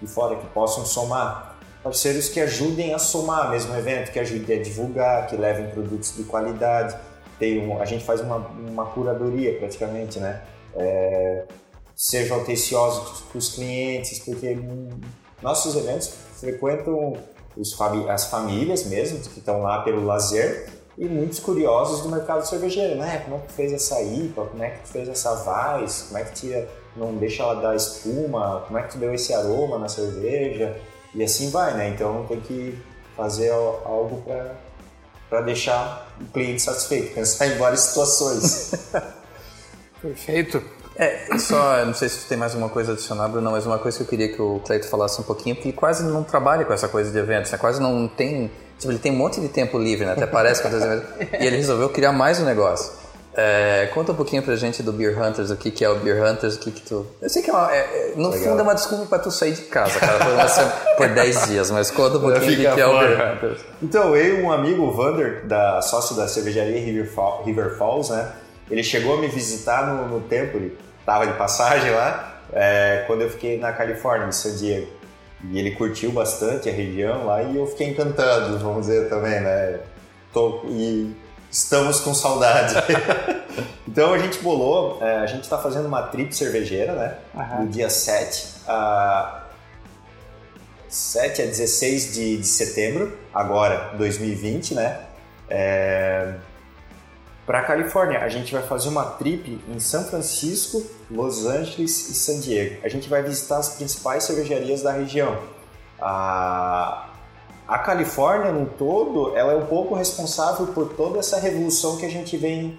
de 0.00 0.06
fora 0.06 0.36
que 0.36 0.46
possam 0.48 0.84
somar. 0.86 1.58
Parceiros 1.82 2.28
que 2.28 2.40
ajudem 2.40 2.94
a 2.94 2.98
somar 2.98 3.50
mesmo 3.50 3.72
o 3.72 3.76
evento, 3.76 4.10
que 4.10 4.18
ajudem 4.18 4.58
a 4.58 4.62
divulgar, 4.62 5.26
que 5.26 5.36
levem 5.36 5.70
produtos 5.70 6.16
de 6.16 6.24
qualidade. 6.24 6.96
Tem 7.38 7.64
um, 7.64 7.80
a 7.80 7.84
gente 7.84 8.04
faz 8.04 8.20
uma, 8.20 8.36
uma 8.36 8.86
curadoria 8.86 9.58
praticamente, 9.58 10.18
né? 10.18 10.42
É, 10.74 11.44
sejam 11.94 12.40
atenciosos 12.40 13.20
com 13.32 13.38
os 13.38 13.54
clientes, 13.54 14.18
porque 14.18 14.58
nossos 15.42 15.76
eventos 15.76 16.12
frequentam 16.38 17.14
fami 17.76 18.08
as 18.08 18.26
famílias 18.26 18.84
mesmo, 18.84 19.18
que 19.20 19.38
estão 19.38 19.62
lá 19.62 19.82
pelo 19.82 20.04
lazer, 20.04 20.68
e 20.98 21.04
muitos 21.06 21.38
curiosos 21.40 22.02
do 22.02 22.08
mercado 22.08 22.46
cervejeiro, 22.46 22.96
né? 22.96 23.18
Como 23.24 23.36
é 23.36 23.40
que 23.40 23.52
fez 23.52 23.72
essa 23.72 24.00
IPA? 24.00 24.46
Como 24.46 24.62
é 24.62 24.70
que 24.70 24.88
fez 24.88 25.08
essa 25.08 25.30
Weiss? 25.32 26.06
Como 26.08 26.18
é 26.18 26.24
que 26.24 26.34
tira, 26.34 26.68
não 26.96 27.14
deixa 27.14 27.42
ela 27.42 27.60
dar 27.60 27.76
espuma? 27.76 28.64
Como 28.66 28.78
é 28.78 28.82
que 28.82 28.92
tu 28.92 28.98
deu 28.98 29.12
esse 29.12 29.34
aroma 29.34 29.78
na 29.78 29.88
cerveja? 29.88 30.76
E 31.14 31.22
assim 31.22 31.50
vai, 31.50 31.74
né? 31.74 31.90
Então 31.90 32.24
tem 32.26 32.40
que 32.40 32.78
fazer 33.16 33.50
algo 33.50 34.22
para 35.28 35.40
deixar 35.42 36.08
o 36.20 36.24
cliente 36.32 36.62
satisfeito, 36.62 37.14
pensar 37.14 37.46
em 37.46 37.58
várias 37.58 37.80
situações. 37.80 38.72
Perfeito. 40.00 40.62
É, 40.98 41.38
só, 41.38 41.84
não 41.84 41.92
sei 41.92 42.08
se 42.08 42.26
tem 42.26 42.38
mais 42.38 42.52
alguma 42.52 42.70
coisa 42.70 42.92
a 42.92 42.94
adicionar, 42.94 43.28
Bruno, 43.28 43.50
mas 43.50 43.66
uma 43.66 43.78
coisa 43.78 43.98
que 43.98 44.04
eu 44.04 44.08
queria 44.08 44.32
que 44.32 44.40
o 44.40 44.60
Cleito 44.60 44.88
falasse 44.88 45.20
um 45.20 45.24
pouquinho, 45.24 45.54
porque 45.54 45.72
quase 45.72 46.02
não 46.02 46.24
trabalha 46.24 46.64
com 46.64 46.72
essa 46.72 46.88
coisa 46.88 47.10
de 47.10 47.18
eventos, 47.18 47.52
né? 47.52 47.58
quase 47.58 47.80
não 47.82 48.08
tem, 48.08 48.50
tipo, 48.78 48.92
ele 48.92 48.98
tem 48.98 49.12
um 49.12 49.16
monte 49.16 49.40
de 49.40 49.48
tempo 49.48 49.78
livre, 49.78 50.04
né? 50.06 50.12
até 50.12 50.26
parece 50.26 50.62
que 50.62 50.68
e 50.68 51.46
ele 51.46 51.56
resolveu 51.56 51.88
criar 51.90 52.12
mais 52.12 52.38
um 52.40 52.44
negócio. 52.44 52.92
É, 53.38 53.90
conta 53.92 54.12
um 54.12 54.14
pouquinho 54.14 54.42
pra 54.42 54.56
gente 54.56 54.82
do 54.82 54.90
Beer 54.94 55.20
Hunters, 55.22 55.50
o 55.50 55.56
que, 55.56 55.70
que 55.70 55.84
é 55.84 55.90
o 55.90 55.96
Beer 55.96 56.24
Hunters, 56.24 56.56
o 56.56 56.58
que, 56.58 56.70
que 56.70 56.80
tu. 56.80 57.06
Eu 57.20 57.28
sei 57.28 57.42
que 57.42 57.50
é, 57.50 57.52
uma, 57.52 57.70
é, 57.70 57.78
é 57.80 58.12
no 58.16 58.30
Legal. 58.30 58.48
fundo 58.48 58.60
é 58.60 58.62
uma 58.62 58.74
desculpa 58.74 59.04
pra 59.04 59.18
tu 59.18 59.30
sair 59.30 59.52
de 59.52 59.62
casa, 59.62 60.00
cara, 60.00 60.24
por, 60.24 60.32
uma 60.32 60.48
semana- 60.48 60.72
por 60.96 61.08
10 61.10 61.46
dias, 61.48 61.70
mas 61.70 61.90
conta 61.90 62.16
um 62.16 62.20
pouquinho 62.22 62.44
o 62.52 62.56
que, 62.56 62.74
que 62.74 62.80
é 62.80 62.86
o. 62.86 62.98
Beer 62.98 63.34
Hunters. 63.34 63.60
Então, 63.82 64.16
eu 64.16 64.38
e 64.38 64.42
um 64.42 64.50
amigo, 64.50 64.84
o 64.84 64.90
Vander, 64.90 65.44
da, 65.44 65.82
sócio 65.82 66.16
da 66.16 66.26
cervejaria 66.26 66.80
River, 66.80 67.10
Fall- 67.12 67.42
River 67.44 67.76
Falls, 67.76 68.10
né? 68.10 68.32
Ele 68.70 68.82
chegou 68.82 69.18
a 69.18 69.20
me 69.20 69.28
visitar 69.28 69.86
no, 69.86 70.08
no 70.08 70.20
tempo, 70.22 70.56
ele 70.56 70.78
tava 71.04 71.26
de 71.26 71.34
passagem 71.34 71.90
lá, 71.90 72.38
é, 72.54 73.04
quando 73.06 73.20
eu 73.20 73.28
fiquei 73.28 73.58
na 73.58 73.70
Califórnia, 73.70 74.28
em 74.28 74.32
San 74.32 74.56
Diego. 74.56 74.86
E 75.44 75.58
ele 75.58 75.72
curtiu 75.72 76.10
bastante 76.12 76.68
a 76.68 76.72
região 76.72 77.26
lá 77.26 77.42
e 77.42 77.56
eu 77.56 77.66
fiquei 77.66 77.88
encantado, 77.88 78.58
vamos 78.58 78.86
dizer 78.86 79.08
também, 79.08 79.40
né? 79.40 79.80
Tô, 80.32 80.62
e 80.66 81.14
estamos 81.50 82.00
com 82.00 82.14
saudade. 82.14 82.74
então 83.86 84.12
a 84.12 84.18
gente 84.18 84.38
bolou, 84.38 84.98
é, 85.02 85.18
a 85.18 85.26
gente 85.26 85.42
está 85.42 85.58
fazendo 85.58 85.86
uma 85.86 86.02
trip 86.02 86.34
cervejeira, 86.34 86.94
né? 86.94 87.18
No 87.60 87.68
dia 87.68 87.90
7 87.90 88.56
a 88.66 89.42
7 90.88 91.42
a 91.42 91.46
16 91.46 92.14
de, 92.14 92.36
de 92.38 92.46
setembro, 92.46 93.16
agora 93.34 93.92
2020, 93.96 94.74
né? 94.74 95.00
É... 95.48 96.34
Para 97.46 97.62
Califórnia, 97.62 98.18
a 98.20 98.28
gente 98.28 98.52
vai 98.52 98.62
fazer 98.62 98.88
uma 98.88 99.04
trip 99.04 99.60
em 99.68 99.78
São 99.78 100.02
Francisco, 100.04 100.82
Los 101.08 101.46
Angeles 101.46 102.08
e 102.10 102.14
San 102.14 102.40
Diego. 102.40 102.80
A 102.84 102.88
gente 102.88 103.08
vai 103.08 103.22
visitar 103.22 103.58
as 103.58 103.68
principais 103.70 104.24
cervejarias 104.24 104.82
da 104.82 104.90
região. 104.90 105.38
A, 106.00 107.08
a 107.68 107.78
Califórnia, 107.78 108.50
no 108.50 108.66
todo, 108.66 109.36
ela 109.36 109.52
é 109.52 109.56
um 109.56 109.66
pouco 109.66 109.94
responsável 109.94 110.66
por 110.68 110.88
toda 110.94 111.20
essa 111.20 111.38
revolução 111.38 111.96
que 111.96 112.04
a 112.04 112.10
gente 112.10 112.36
vem 112.36 112.78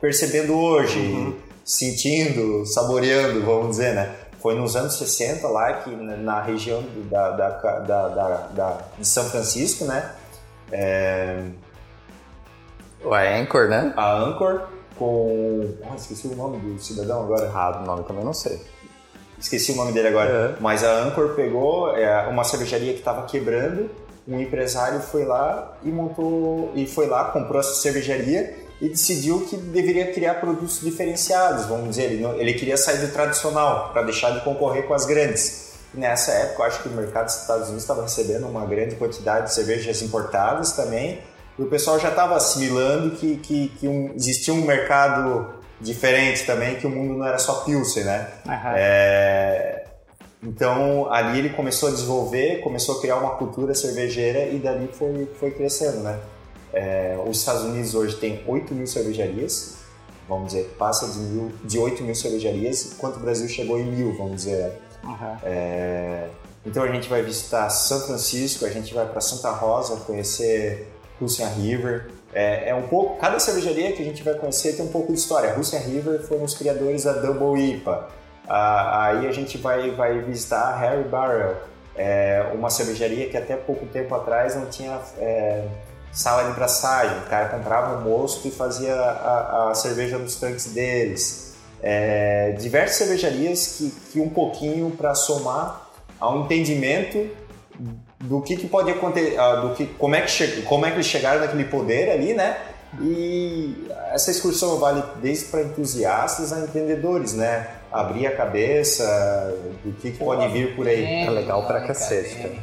percebendo 0.00 0.54
hoje, 0.58 1.36
sentindo, 1.64 2.64
saboreando, 2.66 3.44
vamos 3.44 3.70
dizer, 3.70 3.94
né? 3.94 4.14
Foi 4.40 4.54
nos 4.54 4.76
anos 4.76 4.96
60 4.98 5.46
lá 5.48 5.72
que 5.74 5.90
na, 5.90 6.16
na 6.16 6.42
região 6.42 6.82
da, 7.10 7.30
da, 7.32 7.48
da, 7.50 8.08
da- 8.08 8.36
da- 8.54 8.78
de 8.98 9.06
São 9.06 9.24
Francisco, 9.24 9.84
né? 9.84 10.12
É, 10.72 11.42
O 13.06 13.14
Anchor, 13.14 13.68
né? 13.68 13.92
a 13.96 14.12
Anchor 14.18 14.62
com... 14.98 15.74
Ah, 15.90 15.94
esqueci 15.96 16.26
o 16.26 16.34
nome 16.34 16.58
do 16.58 16.80
cidadão 16.82 17.22
agora. 17.22 17.46
Errado 17.46 17.82
o 17.82 17.86
nome 17.86 18.02
também 18.04 18.24
não 18.24 18.32
sei. 18.32 18.60
Esqueci 19.38 19.72
o 19.72 19.76
nome 19.76 19.92
dele 19.92 20.08
agora. 20.08 20.56
É. 20.58 20.60
Mas 20.60 20.82
a 20.82 21.02
Anchor 21.04 21.34
pegou 21.34 21.96
é, 21.96 22.26
uma 22.28 22.42
cervejaria 22.42 22.92
que 22.92 22.98
estava 22.98 23.26
quebrando, 23.26 23.90
um 24.26 24.40
empresário 24.40 25.00
foi 25.00 25.24
lá 25.24 25.76
e 25.84 25.88
montou 25.88 26.72
e 26.74 26.86
foi 26.86 27.06
lá 27.06 27.26
comprou 27.26 27.60
essa 27.60 27.74
cervejaria 27.74 28.56
e 28.80 28.88
decidiu 28.88 29.46
que 29.46 29.56
deveria 29.56 30.12
criar 30.12 30.34
produtos 30.34 30.80
diferenciados, 30.80 31.66
vamos 31.66 31.90
dizer. 31.90 32.04
Ele, 32.12 32.22
não- 32.22 32.34
ele 32.34 32.54
queria 32.54 32.76
sair 32.76 32.98
do 32.98 33.12
tradicional 33.12 33.90
para 33.92 34.02
deixar 34.02 34.30
de 34.30 34.40
concorrer 34.40 34.84
com 34.86 34.94
as 34.94 35.06
grandes. 35.06 35.74
E 35.94 35.98
nessa 36.00 36.32
época, 36.32 36.62
eu 36.62 36.66
acho 36.66 36.82
que 36.82 36.88
o 36.88 36.92
mercado 36.92 37.26
dos 37.26 37.36
Estados 37.40 37.64
Unidos 37.66 37.82
estava 37.84 38.02
recebendo 38.02 38.46
uma 38.48 38.66
grande 38.66 38.96
quantidade 38.96 39.46
de 39.46 39.54
cervejas 39.54 40.02
importadas 40.02 40.72
também. 40.72 41.20
E 41.58 41.62
o 41.62 41.66
pessoal 41.66 41.98
já 41.98 42.10
estava 42.10 42.36
assimilando 42.36 43.16
que, 43.16 43.36
que, 43.38 43.68
que 43.78 43.88
um- 43.88 44.12
existia 44.14 44.52
um 44.52 44.62
mercado 44.62 45.54
diferente 45.80 46.44
também, 46.44 46.76
que 46.76 46.86
o 46.86 46.90
mundo 46.90 47.14
não 47.18 47.26
era 47.26 47.38
só 47.38 47.60
Pilsen, 47.64 48.04
né? 48.04 48.28
Aham. 48.46 48.72
É, 48.76 49.84
então 50.42 51.10
ali 51.12 51.38
ele 51.38 51.50
começou 51.50 51.88
a 51.88 51.92
desenvolver, 51.92 52.60
começou 52.60 52.98
a 52.98 53.00
criar 53.00 53.16
uma 53.16 53.30
cultura 53.36 53.74
cervejeira 53.74 54.44
e 54.48 54.58
dali 54.58 54.88
foi, 54.92 55.28
foi 55.40 55.50
crescendo, 55.50 55.98
né? 56.00 56.18
É, 56.72 57.16
os 57.26 57.38
Estados 57.38 57.62
Unidos 57.62 57.94
hoje 57.94 58.16
tem 58.16 58.42
8 58.46 58.74
mil 58.74 58.86
cervejarias, 58.86 59.76
vamos 60.28 60.48
dizer, 60.48 60.74
passa 60.78 61.08
de, 61.08 61.18
mil, 61.20 61.52
de 61.64 61.78
8 61.78 62.02
mil 62.02 62.14
cervejarias, 62.14 62.92
enquanto 62.92 63.16
o 63.16 63.20
Brasil 63.20 63.48
chegou 63.48 63.78
em 63.78 63.84
mil, 63.84 64.14
vamos 64.16 64.36
dizer. 64.44 64.72
Aham. 65.04 65.38
É, 65.42 66.28
então 66.66 66.82
a 66.82 66.88
gente 66.88 67.08
vai 67.08 67.22
visitar 67.22 67.70
São 67.70 68.00
Francisco, 68.00 68.64
a 68.66 68.70
gente 68.70 68.92
vai 68.92 69.06
para 69.06 69.20
Santa 69.20 69.50
Rosa 69.50 69.96
conhecer 70.06 70.92
Russian 71.20 71.48
River. 71.48 72.10
É, 72.32 72.70
é 72.70 72.74
um 72.74 72.86
pouco, 72.88 73.18
cada 73.18 73.38
cervejaria 73.38 73.92
que 73.92 74.02
a 74.02 74.04
gente 74.04 74.22
vai 74.22 74.34
conhecer 74.34 74.74
tem 74.74 74.84
um 74.84 74.90
pouco 74.90 75.12
de 75.12 75.18
história. 75.18 75.50
A 75.50 75.54
Russian 75.54 75.80
River 75.80 76.22
foram 76.22 76.44
os 76.44 76.54
criadores 76.54 77.04
da 77.04 77.12
Double 77.12 77.60
IPA. 77.60 78.08
Ah, 78.48 79.06
aí 79.06 79.26
a 79.26 79.32
gente 79.32 79.58
vai, 79.58 79.90
vai 79.90 80.18
visitar 80.20 80.74
a 80.74 80.76
Harry 80.76 81.04
Barrel, 81.04 81.56
é, 81.96 82.52
uma 82.54 82.70
cervejaria 82.70 83.28
que 83.28 83.36
até 83.36 83.56
pouco 83.56 83.86
tempo 83.86 84.14
atrás 84.14 84.54
não 84.54 84.66
tinha 84.66 85.00
é, 85.18 85.66
sala 86.12 86.44
de 86.44 86.52
braçagem. 86.52 87.18
O 87.18 87.22
cara 87.22 87.48
comprava 87.48 87.96
um 87.96 88.02
mosto 88.02 88.46
e 88.46 88.50
fazia 88.50 88.94
a, 88.94 89.70
a 89.70 89.74
cerveja 89.74 90.18
nos 90.18 90.36
tanques 90.36 90.66
deles. 90.66 91.54
É, 91.82 92.52
diversas 92.52 92.96
cervejarias 92.96 93.76
que, 93.78 93.90
que 94.12 94.20
um 94.20 94.28
pouquinho 94.28 94.90
para 94.90 95.14
somar 95.14 95.88
ao 96.18 96.40
entendimento 96.40 97.28
do 98.20 98.40
que, 98.40 98.56
que 98.56 98.66
pode 98.66 98.90
acontecer, 98.90 99.36
do 99.62 99.74
que, 99.74 99.86
como, 99.86 100.14
é 100.14 100.22
que 100.22 100.30
che- 100.30 100.62
como 100.62 100.86
é 100.86 100.90
que 100.90 100.96
eles 100.96 101.06
chegaram 101.06 101.40
naquele 101.40 101.64
poder 101.64 102.10
ali, 102.10 102.32
né? 102.34 102.56
E 103.00 103.88
essa 104.12 104.30
excursão 104.30 104.78
vale 104.78 105.02
desde 105.20 105.46
para 105.46 105.62
entusiastas 105.62 106.52
a 106.52 106.60
empreendedores, 106.60 107.34
né? 107.34 107.68
Abrir 107.92 108.26
a 108.26 108.34
cabeça 108.36 109.54
do 109.84 109.92
que, 109.92 110.10
que 110.12 110.18
pode 110.18 110.48
vir 110.48 110.74
por 110.74 110.86
aí. 110.88 111.04
É 111.26 111.30
legal 111.30 111.66
pra 111.66 111.80
cacete, 111.82 112.36
cara. 112.36 112.54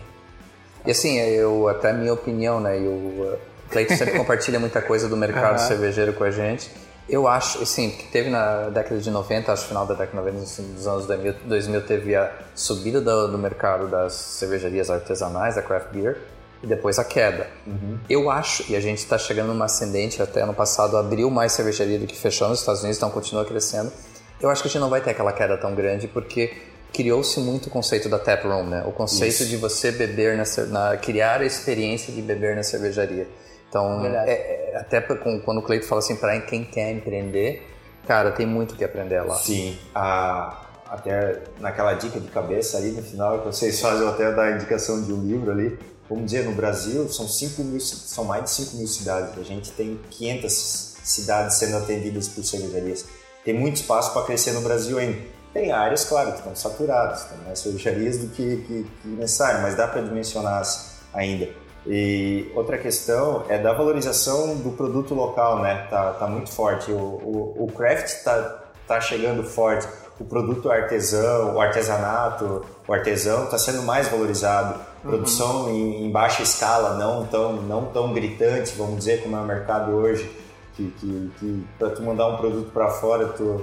E 0.86 0.92
assim, 0.92 1.18
eu, 1.20 1.68
até 1.68 1.92
a 1.92 1.94
minha 1.94 2.14
opinião, 2.14 2.60
né? 2.60 2.78
E 2.80 2.88
o 2.88 3.38
Cleiton 3.70 3.96
sempre 3.96 4.16
compartilha 4.20 4.60
muita 4.60 4.82
coisa 4.82 5.08
do 5.08 5.16
mercado 5.16 5.60
cervejeiro 5.60 6.14
com 6.14 6.24
a 6.24 6.32
gente. 6.32 6.70
Eu 7.08 7.28
acho, 7.28 7.62
assim, 7.62 7.90
que 7.90 8.08
teve 8.08 8.30
na 8.30 8.70
década 8.70 9.00
de 9.00 9.12
90, 9.12 9.52
acho 9.52 9.64
que 9.64 9.68
final 9.68 9.86
da 9.86 9.94
década 9.94 10.12
de 10.12 10.32
90, 10.32 10.44
assim, 10.44 10.74
dos 10.74 10.88
anos 10.88 11.06
2000, 11.06 11.34
2000 11.46 11.82
teve 11.86 12.16
a 12.16 12.32
subida 12.56 13.02
do, 13.02 13.28
do 13.28 13.38
mercado 13.38 13.88
das 13.90 14.14
cervejarias 14.14 14.90
artesanais, 14.90 15.56
da 15.56 15.62
craft 15.62 15.92
beer, 15.92 16.18
e 16.64 16.68
depois 16.68 16.98
a 16.98 17.04
queda. 17.04 17.48
Eu 18.10 18.32
acho, 18.32 18.64
e 18.72 18.76
a 18.76 18.80
gente 18.80 19.00
está 19.00 19.18
chegando 19.18 19.50
numa 19.50 19.66
ascendente, 19.66 20.22
até 20.22 20.42
ano 20.42 20.54
passado 20.54 20.96
abriu 20.96 21.30
mais 21.30 21.52
cervejaria 21.52 22.00
do 22.00 22.08
que 22.08 22.18
fechou 22.18 22.48
nos 22.48 22.60
Estados 22.60 22.82
Unidos, 22.82 22.98
então 22.98 23.10
continua 23.12 23.44
crescendo. 23.44 23.92
Eu 24.40 24.50
acho 24.50 24.62
que 24.62 24.70
a 24.70 24.72
gente 24.72 24.80
não 24.82 24.90
vai 24.90 25.02
ter 25.02 25.10
aquela 25.10 25.34
queda 25.34 25.58
tão 25.58 25.76
grande, 25.76 26.08
porque 26.08 26.54
criou-se 26.94 27.38
muito 27.40 27.68
o 27.68 27.70
conceito 27.70 28.08
da 28.08 28.20
tap 28.20 28.46
room, 28.46 28.66
né? 28.68 28.84
O 28.88 28.92
conceito 28.92 29.34
Isso. 29.34 29.46
de 29.48 29.58
você 29.58 29.92
beber 29.92 30.38
na, 30.38 30.44
na 30.68 30.98
criar 30.98 31.42
a 31.42 31.46
experiência 31.46 32.14
de 32.14 32.22
beber 32.22 32.56
na 32.56 32.64
cervejaria. 32.64 33.28
Então, 33.68 34.06
é- 34.06 34.32
é- 34.32 34.63
até 34.76 35.02
com- 35.02 35.40
quando 35.42 35.60
o 35.60 35.62
Cleito 35.62 35.86
fala 35.86 36.00
assim, 36.00 36.16
para 36.16 36.40
quem 36.42 36.64
quer 36.64 36.92
empreender, 36.92 37.68
cara, 38.08 38.32
tem 38.32 38.46
muito 38.46 38.76
que 38.76 38.84
aprender 38.84 39.22
lá. 39.22 39.36
Sim, 39.36 39.78
a- 39.94 40.62
até 40.90 41.42
naquela 41.60 41.94
dica 41.94 42.20
de 42.20 42.28
cabeça 42.30 42.78
ali 42.78 42.92
no 42.92 43.02
final 43.02 43.40
que 43.40 43.46
vocês 43.48 43.80
fazem, 43.80 44.08
até 44.08 44.32
dar 44.32 44.44
a 44.44 44.52
indicação 44.52 45.02
de 45.02 45.12
um 45.12 45.24
livro 45.26 45.52
ali. 45.52 45.78
Vamos 46.10 46.26
dizer, 46.26 46.44
no 46.44 46.52
Brasil 46.54 47.08
são, 47.10 47.28
5 47.28 47.64
mil, 47.64 47.80
são 47.80 48.26
mais 48.26 48.44
de 48.44 48.50
5 48.52 48.76
mil 48.78 48.88
cidades, 48.88 49.38
a 49.40 49.44
gente 49.44 49.72
tem 49.72 50.00
500 50.12 50.96
cidades 51.04 51.56
sendo 51.58 51.78
atendidas 51.78 52.28
por 52.28 52.44
cervejarias. 52.44 53.06
Tem 53.44 53.54
muito 53.54 53.78
espaço 53.78 54.14
para 54.14 54.24
crescer 54.26 54.52
no 54.52 54.62
Brasil 54.62 54.98
ainda. 55.00 55.18
Tem 55.54 55.72
áreas, 55.72 56.04
claro, 56.06 56.32
que 56.32 56.40
estão 56.40 56.56
saturadas, 56.56 57.26
tem 57.26 57.38
mais 57.46 57.60
cervejarias 57.60 58.18
do 58.18 58.28
que, 58.28 58.58
que, 58.68 58.86
que 59.02 59.08
necessário, 59.08 59.62
mas 59.62 59.76
dá 59.76 59.88
para 59.88 60.02
dimensionar 60.02 60.62
ainda. 61.14 61.50
E 61.86 62.52
outra 62.56 62.78
questão 62.78 63.44
é 63.50 63.58
da 63.58 63.74
valorização 63.74 64.56
do 64.56 64.72
produto 64.72 65.14
local, 65.14 65.62
né? 65.62 65.86
Tá, 65.90 66.12
tá 66.12 66.28
muito 66.28 66.50
forte. 66.50 66.92
O, 66.92 66.96
o, 66.96 67.64
o 67.66 67.72
craft 67.72 68.24
tá, 68.24 68.64
tá 68.88 69.02
chegando 69.02 69.44
forte. 69.44 69.88
O 70.20 70.24
produto 70.24 70.72
artesão, 70.72 71.56
o 71.56 71.62
artesanato, 71.62 72.64
o 72.88 72.94
artesão 72.94 73.46
está 73.46 73.58
sendo 73.58 73.84
mais 73.84 74.08
valorizado. 74.08 74.80
Produção 75.02 75.70
em, 75.70 76.06
em 76.06 76.12
baixa 76.12 76.44
escala, 76.44 76.98
não 76.98 77.26
tão, 77.26 77.54
não 77.54 77.86
tão 77.86 78.14
gritante, 78.14 78.74
vamos 78.78 79.00
dizer, 79.00 79.22
como 79.22 79.36
é 79.36 79.40
o 79.40 79.46
mercado 79.46 79.92
hoje. 79.92 80.32
Que, 80.76 80.90
que, 81.00 81.32
que 81.40 81.68
para 81.78 81.90
tu 81.90 82.02
mandar 82.02 82.28
um 82.28 82.38
produto 82.38 82.72
para 82.72 82.90
fora, 82.90 83.28
tu 83.28 83.62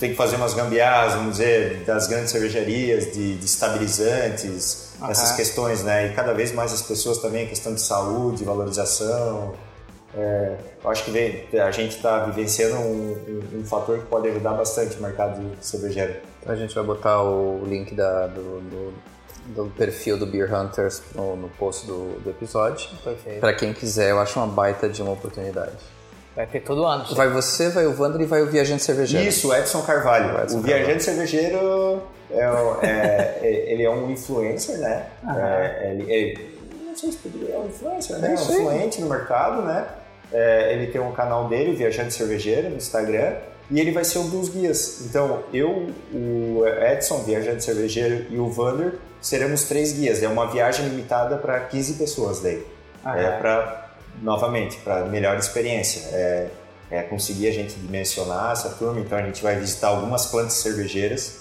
tem 0.00 0.10
que 0.10 0.16
fazer 0.16 0.36
umas 0.36 0.54
gambiarras, 0.54 1.12
vamos 1.14 1.32
dizer, 1.32 1.84
das 1.84 2.08
grandes 2.08 2.30
cervejarias, 2.30 3.12
de, 3.12 3.36
de 3.36 3.44
estabilizantes, 3.44 4.88
Aham. 5.00 5.10
essas 5.10 5.32
questões, 5.32 5.82
né? 5.84 6.06
E 6.08 6.14
cada 6.14 6.32
vez 6.32 6.52
mais 6.52 6.72
as 6.72 6.82
pessoas 6.82 7.18
também, 7.18 7.46
questão 7.46 7.74
de 7.74 7.80
saúde, 7.80 8.42
valorização. 8.44 9.54
É, 10.16 10.56
eu 10.82 10.90
acho 10.90 11.04
que 11.04 11.10
vem- 11.10 11.46
a 11.60 11.70
gente 11.70 11.96
está 11.96 12.24
vivenciando 12.24 12.76
um, 12.76 13.12
um- 13.54 13.60
um 13.60 13.64
fator 13.64 13.98
que 13.98 14.06
pode 14.06 14.26
ajudar 14.28 14.54
bastante 14.54 14.96
o 14.96 15.02
mercado 15.02 15.40
cervejeiro. 15.60 16.16
Então 16.42 16.52
a 16.52 16.56
gente 16.56 16.74
vai 16.74 16.82
botar 16.82 17.22
o 17.22 17.62
link 17.64 17.94
da- 17.94 18.26
do, 18.26 18.60
do- 18.60 18.92
do 19.54 19.66
perfil 19.76 20.16
do 20.18 20.26
Beer 20.26 20.52
Hunters 20.54 21.02
no, 21.14 21.36
no 21.36 21.48
post 21.50 21.86
do, 21.86 22.18
do 22.20 22.30
episódio. 22.30 22.88
Para 23.38 23.52
quem 23.52 23.72
quiser, 23.72 24.10
eu 24.10 24.18
acho 24.18 24.38
uma 24.38 24.46
baita 24.48 24.88
de 24.88 25.00
uma 25.02 25.12
oportunidade. 25.12 25.72
Vai 26.40 26.46
ter 26.46 26.60
todo 26.60 26.86
ano. 26.86 27.04
Vai 27.14 27.28
você, 27.28 27.68
vai 27.68 27.84
o 27.86 27.94
Wander 28.00 28.22
e 28.22 28.24
vai 28.24 28.40
o 28.40 28.46
Viajante 28.46 28.82
Cervejeiro. 28.82 29.28
Isso, 29.28 29.48
o 29.48 29.54
Edson 29.54 29.82
Carvalho. 29.82 30.34
O 30.36 30.42
Edson 30.42 30.56
o 30.56 30.60
viajante 30.62 31.02
cervejeiro, 31.04 32.02
é, 32.30 32.40
é- 32.40 33.38
é- 33.46 33.72
ele 33.72 33.82
é 33.82 33.90
um 33.90 34.10
influencer, 34.10 34.78
né? 34.78 35.04
É, 35.36 35.90
ele, 35.90 36.10
ele- 36.10 36.58
não 36.86 36.96
sei 36.96 37.12
se 37.12 37.18
ele 37.26 37.52
é 37.52 37.58
um 37.58 37.66
influencer, 37.66 38.18
né? 38.18 38.28
É 38.28 38.30
um 38.30 38.34
influente 38.34 39.00
no 39.02 39.08
mercado, 39.10 39.62
né? 39.62 39.86
é, 40.32 40.72
ele 40.72 40.86
tem 40.86 41.00
um 41.00 41.12
canal 41.12 41.48
dele, 41.48 41.72
o 41.72 41.76
Viajante 41.76 42.14
Cervejeiro, 42.14 42.70
no 42.70 42.76
Instagram, 42.76 43.34
e 43.70 43.78
ele 43.80 43.90
vai 43.92 44.04
ser 44.04 44.18
um 44.18 44.28
dos 44.30 44.48
guias. 44.48 45.02
Então, 45.04 45.42
eu, 45.52 45.90
o 46.12 46.62
Edson, 46.66 47.18
Viajante 47.18 47.64
Cervejeiro, 47.64 48.26
e 48.30 48.38
o 48.38 48.48
Vander 48.48 48.94
seremos 49.20 49.64
três 49.64 49.92
guias. 49.92 50.22
É 50.22 50.28
uma 50.28 50.46
viagem 50.46 50.88
limitada 50.88 51.36
para 51.36 51.58
15 51.60 51.94
pessoas 51.94 52.40
daí. 52.40 52.64
Ah, 53.04 53.18
é 53.20 53.24
é. 53.24 53.30
para, 53.38 53.79
novamente, 54.20 54.76
para 54.78 55.04
melhor 55.06 55.36
experiência. 55.38 56.08
É, 56.12 56.50
é 56.90 57.02
conseguir 57.02 57.48
a 57.48 57.52
gente 57.52 57.74
dimensionar 57.74 58.50
essa 58.52 58.70
turma, 58.70 59.00
então 59.00 59.16
a 59.16 59.22
gente 59.22 59.42
vai 59.42 59.56
visitar 59.56 59.88
algumas 59.88 60.26
plantas 60.26 60.54
cervejeiras, 60.54 61.40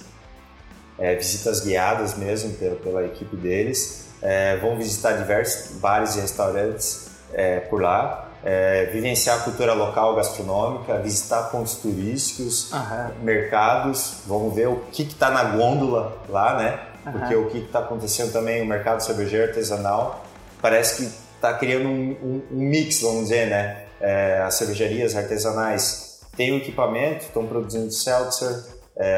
é, 0.97 1.15
visitas 1.15 1.61
guiadas 1.61 2.15
mesmo 2.15 2.53
pela, 2.53 2.75
pela 2.75 3.05
equipe 3.05 3.35
deles. 3.35 4.07
É, 4.21 4.57
vão 4.57 4.77
visitar 4.77 5.13
diversos 5.13 5.77
bares 5.77 6.15
e 6.15 6.19
restaurantes 6.19 7.09
é, 7.33 7.61
por 7.61 7.81
lá, 7.81 8.29
é, 8.43 8.85
vivenciar 8.85 9.39
a 9.39 9.43
cultura 9.43 9.73
local 9.73 10.15
gastronômica, 10.15 10.97
visitar 10.99 11.43
pontos 11.43 11.75
turísticos, 11.75 12.71
Aham. 12.71 13.11
mercados, 13.21 14.21
vamos 14.27 14.53
ver 14.53 14.67
o 14.67 14.83
que 14.91 15.03
está 15.03 15.31
na 15.31 15.43
gôndola 15.43 16.17
lá, 16.27 16.57
né? 16.57 16.79
Porque 17.11 17.33
o 17.35 17.49
que 17.49 17.59
está 17.59 17.79
acontecendo 17.79 18.31
também 18.31 18.59
no 18.59 18.67
mercado 18.67 19.01
cervejeiro 19.01 19.47
artesanal 19.47 20.23
parece 20.61 20.97
que 20.97 21.28
está 21.39 21.53
criando 21.53 21.87
um, 21.87 22.11
um- 22.21 22.41
um 22.51 22.57
mix, 22.59 23.01
vamos 23.01 23.23
dizer, 23.23 23.47
né? 23.47 23.83
É, 24.01 24.41
as 24.41 24.55
cervejarias 24.55 25.15
artesanais 25.15 26.19
têm 26.35 26.51
o 26.53 26.57
equipamento, 26.57 27.25
estão 27.25 27.45
produzindo 27.45 27.91
seltzer, 27.91 28.63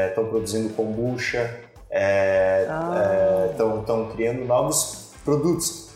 estão 0.08 0.26
produzindo 0.26 0.72
kombucha, 0.74 1.50
estão 3.50 4.10
criando 4.14 4.44
novos 4.44 5.10
produtos. 5.24 5.88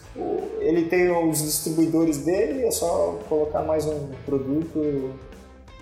Ele 0.61 0.85
tem 0.87 1.11
os 1.11 1.43
distribuidores 1.43 2.19
dele, 2.19 2.65
é 2.67 2.71
só 2.71 3.19
colocar 3.29 3.63
mais 3.63 3.87
um 3.87 4.11
produto. 4.25 5.11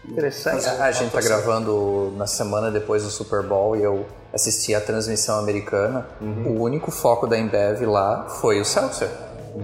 Interessante. 0.07 0.67
A 0.69 0.91
gente 0.93 1.13
tá 1.13 1.21
gravando 1.21 2.13
na 2.17 2.27
semana 2.27 2.71
depois 2.71 3.03
do 3.05 3.11
Super 3.11 3.43
Bowl 3.43 3.75
e 3.77 3.83
eu 3.83 4.05
assisti 4.35 4.75
a 4.75 4.81
transmissão 4.81 5.39
americana. 5.39 6.07
O 6.21 6.61
único 6.63 6.91
foco 6.91 7.27
da 7.27 7.39
Embev 7.39 7.83
lá 7.87 8.29
foi 8.29 8.61
o 8.61 8.65
Seltzer. 8.65 9.09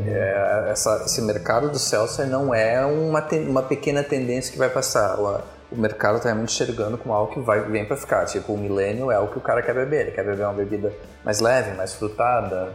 É, 0.06 0.68
essa- 0.70 1.02
esse 1.04 1.20
mercado 1.22 1.68
do 1.70 1.78
Seltzer 1.78 2.26
não 2.26 2.54
é 2.54 2.84
uma, 2.84 3.20
ten- 3.22 3.48
uma 3.48 3.62
pequena 3.62 4.02
tendência 4.02 4.52
que 4.52 4.58
vai 4.58 4.68
passar. 4.68 5.18
O, 5.18 5.40
o 5.72 5.76
mercado 5.76 6.16
está 6.16 6.28
realmente 6.28 6.52
enxergando 6.52 6.96
como 6.98 7.14
algo 7.14 7.32
que 7.32 7.40
vai, 7.40 7.60
vem 7.62 7.84
para 7.84 7.96
ficar. 7.96 8.24
Tipo, 8.26 8.52
o 8.54 8.58
milênio 8.58 9.10
é 9.10 9.18
o 9.18 9.26
que 9.28 9.38
o 9.38 9.40
cara 9.40 9.62
quer 9.62 9.74
beber. 9.74 10.02
Ele 10.02 10.10
quer 10.12 10.24
beber 10.24 10.44
uma 10.44 10.52
bebida 10.54 10.92
mais 11.24 11.40
leve, 11.40 11.76
mais 11.76 11.92
frutada. 11.94 12.72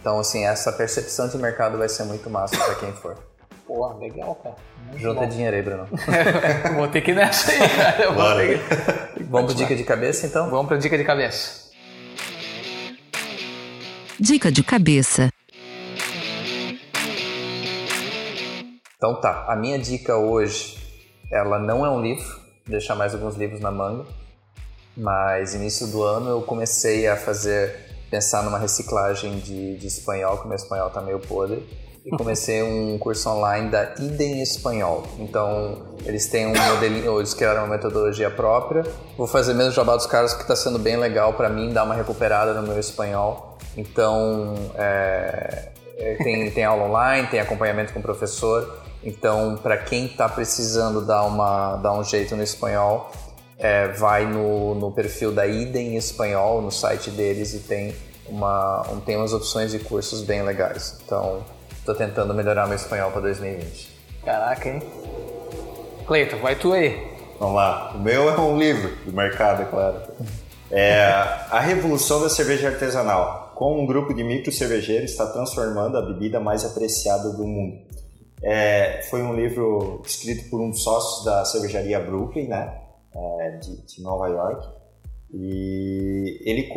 Então, 0.00 0.18
assim, 0.18 0.44
essa 0.44 0.72
percepção 0.72 1.28
de 1.28 1.38
mercado 1.38 1.78
vai 1.78 1.88
ser 1.88 2.02
muito 2.04 2.28
massa 2.28 2.56
para 2.56 2.74
quem 2.74 2.92
for. 2.92 3.16
Pô, 3.66 3.86
legal, 3.98 4.34
cara. 4.42 4.56
Muito 4.88 5.00
Junta 5.00 5.20
bom. 5.20 5.28
dinheiro 5.28 5.54
aí, 5.56 5.62
Bruno. 5.62 5.88
Vou 6.74 6.88
ter 6.88 7.00
que 7.00 7.12
ir 7.12 7.14
nessa 7.14 7.50
aí, 7.52 7.58
cara. 7.68 8.02
Eu 8.02 8.12
vou 8.12 8.22
Bora. 8.22 8.40
ter 8.46 8.58
que- 8.58 9.22
Vamos 9.24 9.52
pro 9.54 9.62
dica 9.62 9.76
de 9.76 9.84
cabeça, 9.84 10.26
então? 10.26 10.50
Vamos 10.50 10.66
pra 10.66 10.76
dica 10.76 10.98
de 10.98 11.04
cabeça. 11.04 11.62
Dica 14.18 14.50
de 14.52 14.62
cabeça. 14.62 15.28
Então 19.02 19.16
tá, 19.16 19.46
a 19.48 19.56
minha 19.56 19.76
dica 19.80 20.16
hoje, 20.16 20.78
ela 21.28 21.58
não 21.58 21.84
é 21.84 21.90
um 21.90 22.00
livro, 22.00 22.38
deixar 22.64 22.94
mais 22.94 23.12
alguns 23.12 23.34
livros 23.34 23.58
na 23.58 23.68
manga, 23.68 24.04
mas 24.96 25.56
início 25.56 25.88
do 25.88 26.04
ano 26.04 26.30
eu 26.30 26.42
comecei 26.42 27.08
a 27.08 27.16
fazer, 27.16 27.74
pensar 28.08 28.44
numa 28.44 28.60
reciclagem 28.60 29.40
de, 29.40 29.76
de 29.76 29.88
espanhol, 29.88 30.38
que 30.38 30.46
meu 30.46 30.54
espanhol 30.54 30.88
tá 30.88 31.00
meio 31.00 31.18
podre, 31.18 31.68
e 32.06 32.10
comecei 32.16 32.62
um 32.62 32.96
curso 32.96 33.28
online 33.28 33.70
da 33.70 33.92
Idem 33.98 34.40
Espanhol. 34.40 35.02
Então, 35.18 35.82
eles 36.06 36.28
têm 36.28 36.46
um 36.46 36.54
modelinho, 36.54 37.18
eles 37.18 37.34
criaram 37.34 37.62
uma 37.64 37.74
metodologia 37.74 38.30
própria. 38.30 38.84
Vou 39.18 39.26
fazer 39.26 39.52
mesmo 39.52 39.72
jabá 39.72 39.96
dos 39.96 40.06
caras, 40.06 40.32
que 40.32 40.42
está 40.42 40.54
sendo 40.54 40.78
bem 40.78 40.96
legal 40.96 41.32
para 41.32 41.48
mim, 41.48 41.72
dar 41.72 41.82
uma 41.82 41.96
recuperada 41.96 42.54
no 42.54 42.62
meu 42.62 42.78
espanhol. 42.78 43.58
Então, 43.76 44.54
é, 44.76 45.72
é, 45.96 46.14
tem, 46.22 46.48
tem 46.52 46.64
aula 46.64 46.84
online, 46.84 47.26
tem 47.26 47.40
acompanhamento 47.40 47.92
com 47.92 47.98
o 47.98 48.02
professor. 48.02 48.81
Então, 49.04 49.58
para 49.60 49.76
quem 49.76 50.06
está 50.06 50.28
precisando 50.28 51.04
dar, 51.04 51.24
uma, 51.24 51.76
dar 51.76 51.92
um 51.92 52.04
jeito 52.04 52.36
no 52.36 52.42
espanhol, 52.42 53.10
é, 53.58 53.88
vai 53.88 54.26
no, 54.26 54.74
no 54.74 54.92
perfil 54.92 55.32
da 55.32 55.46
Idem 55.46 55.96
Espanhol, 55.96 56.62
no 56.62 56.70
site 56.70 57.10
deles, 57.10 57.52
e 57.54 57.60
tem, 57.60 57.94
uma, 58.28 58.82
um, 58.90 59.00
tem 59.00 59.16
umas 59.16 59.32
opções 59.32 59.70
de 59.70 59.78
cursos 59.80 60.22
bem 60.22 60.42
legais. 60.42 61.00
Então, 61.04 61.44
estou 61.78 61.94
tentando 61.94 62.32
melhorar 62.32 62.66
meu 62.66 62.76
espanhol 62.76 63.10
para 63.10 63.22
2020. 63.22 63.90
Caraca, 64.24 64.68
hein? 64.68 64.82
Cleiton, 66.06 66.38
vai 66.38 66.54
tu 66.54 66.72
aí. 66.72 67.12
Vamos 67.38 67.56
lá. 67.56 67.92
O 67.94 67.98
meu 67.98 68.28
é 68.30 68.38
um 68.38 68.56
livro 68.56 68.94
do 69.04 69.12
mercado, 69.12 69.62
é 69.62 69.64
claro. 69.64 69.96
É 70.70 71.02
A 71.50 71.60
Revolução 71.60 72.20
da 72.20 72.28
Cerveja 72.28 72.68
Artesanal. 72.68 73.52
Como 73.54 73.80
um 73.80 73.86
grupo 73.86 74.14
de 74.14 74.24
micro 74.24 74.50
cervejeiros 74.50 75.10
está 75.10 75.26
transformando 75.26 75.98
a 75.98 76.02
bebida 76.02 76.40
mais 76.40 76.64
apreciada 76.64 77.30
do 77.30 77.44
mundo. 77.44 77.78
É, 78.42 79.02
foi 79.08 79.22
um 79.22 79.34
livro 79.34 80.02
escrito 80.04 80.50
por 80.50 80.60
um 80.60 80.70
dos 80.70 80.82
sócios 80.82 81.24
da 81.24 81.44
cervejaria 81.44 82.00
Brooklyn, 82.00 82.48
né? 82.48 82.80
É, 83.14 83.50
de, 83.58 83.86
de 83.86 84.02
Nova 84.02 84.26
York. 84.28 84.66
E 85.32 86.40
ele, 86.44 86.68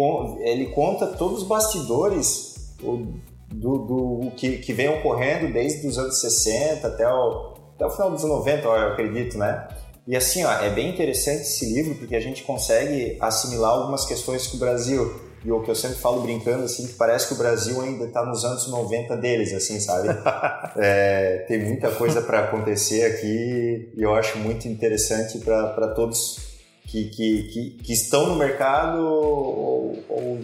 ele 0.41 0.65
conta 0.67 1.07
todos 1.07 1.39
os 1.41 1.47
bastidores 1.47 2.75
o- 2.83 3.13
do, 3.53 3.77
do 3.77 4.31
que, 4.31 4.57
que 4.57 4.73
vem 4.73 4.89
ocorrendo 4.89 5.51
desde 5.51 5.87
os 5.87 5.97
anos 5.97 6.19
60 6.19 6.87
até 6.87 7.07
o, 7.07 7.53
até 7.75 7.85
o 7.85 7.89
final 7.89 8.11
dos 8.11 8.23
90, 8.23 8.61
eu 8.67 8.71
acredito, 8.91 9.37
né? 9.37 9.67
E 10.07 10.15
assim, 10.15 10.43
ó, 10.43 10.51
é 10.51 10.69
bem 10.69 10.89
interessante 10.89 11.41
esse 11.41 11.73
livro 11.73 11.95
porque 11.95 12.15
a 12.15 12.19
gente 12.19 12.43
consegue 12.43 13.17
assimilar 13.19 13.71
algumas 13.71 14.05
questões 14.05 14.45
que 14.47 14.55
o 14.55 14.59
Brasil, 14.59 15.19
e 15.45 15.51
o 15.51 15.61
que 15.61 15.69
eu 15.69 15.75
sempre 15.75 15.97
falo 15.97 16.21
brincando, 16.21 16.63
assim, 16.63 16.87
que 16.87 16.93
parece 16.93 17.27
que 17.27 17.35
o 17.35 17.37
Brasil 17.37 17.79
ainda 17.79 18.05
está 18.05 18.25
nos 18.25 18.43
anos 18.43 18.67
90 18.67 19.15
deles, 19.17 19.53
assim, 19.53 19.79
sabe? 19.79 20.09
É, 20.77 21.45
tem 21.47 21.63
muita 21.63 21.89
coisa 21.91 22.21
para 22.21 22.39
acontecer 22.39 23.05
aqui 23.05 23.93
e 23.95 24.01
eu 24.01 24.13
acho 24.13 24.37
muito 24.39 24.67
interessante 24.67 25.37
para 25.37 25.87
todos 25.89 26.37
que, 26.85 27.05
que, 27.05 27.43
que, 27.43 27.69
que 27.81 27.93
estão 27.93 28.27
no 28.27 28.35
mercado 28.35 29.01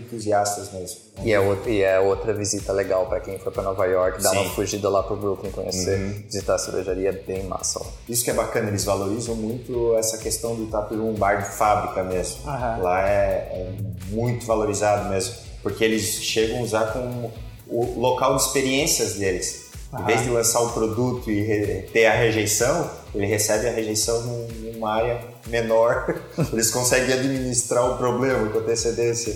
entusiastas 0.02 0.72
mesmo. 0.74 0.98
E 1.24 1.32
é, 1.34 1.40
outra, 1.40 1.70
e 1.72 1.82
é 1.82 2.00
outra 2.00 2.34
visita 2.34 2.72
legal 2.74 3.06
para 3.08 3.20
quem 3.20 3.38
for 3.40 3.52
para 3.52 3.64
Nova 3.64 3.86
York, 3.86 4.22
dar 4.22 4.32
uma 4.34 4.50
fugida 4.52 4.90
lá 4.90 5.04
pro 5.04 5.16
Brooklyn, 5.16 5.52
conhecer, 5.52 5.98
Uhum. 6.00 6.24
visitar 6.26 6.56
a 6.56 6.58
cervejaria, 6.58 7.10
é 7.10 7.12
bem 7.12 7.44
massa. 7.44 7.80
lá. 7.80 7.86
Isso 8.10 8.24
que 8.24 8.32
é 8.32 8.34
bacana, 8.34 8.70
eles 8.70 8.84
valorizam 8.84 9.36
muito 9.36 9.96
essa 9.98 10.18
questão 10.18 10.56
do 10.56 10.66
estar 10.66 10.82
por 10.84 10.98
um 11.00 11.14
bar 11.14 11.36
de 11.44 11.56
fábrica 11.56 12.04
mesmo. 12.04 12.38
Aham. 12.50 12.78
Lá 12.82 13.08
é, 13.10 13.14
é 13.54 13.72
muito 14.10 14.46
valorizado 14.46 15.10
mesmo, 15.10 15.34
porque 15.64 15.84
eles 15.84 16.04
chegam 16.24 16.60
a 16.60 16.62
usar 16.62 16.94
como 16.94 17.32
o 17.68 18.00
local 18.00 18.36
de 18.36 18.42
experiências 18.44 19.14
deles. 19.16 19.70
Em 20.00 20.06
vez 20.06 20.22
de 20.24 20.30
lançar 20.30 20.62
o 20.62 20.70
produto 20.72 21.30
e 21.30 21.82
ter 21.92 22.06
a 22.06 22.14
rejeição, 22.14 22.90
ele 23.14 23.26
recebe 23.26 23.68
a 23.68 23.72
rejeição 23.72 24.22
num- 24.22 24.48
numa 24.74 24.94
área 24.94 25.20
menor. 25.48 26.16
Eles 26.54 26.72
conseguem 26.72 27.14
administrar 27.14 27.92
o 27.92 27.98
problema 27.98 28.48
com 28.50 28.60
antecedência. 28.60 29.36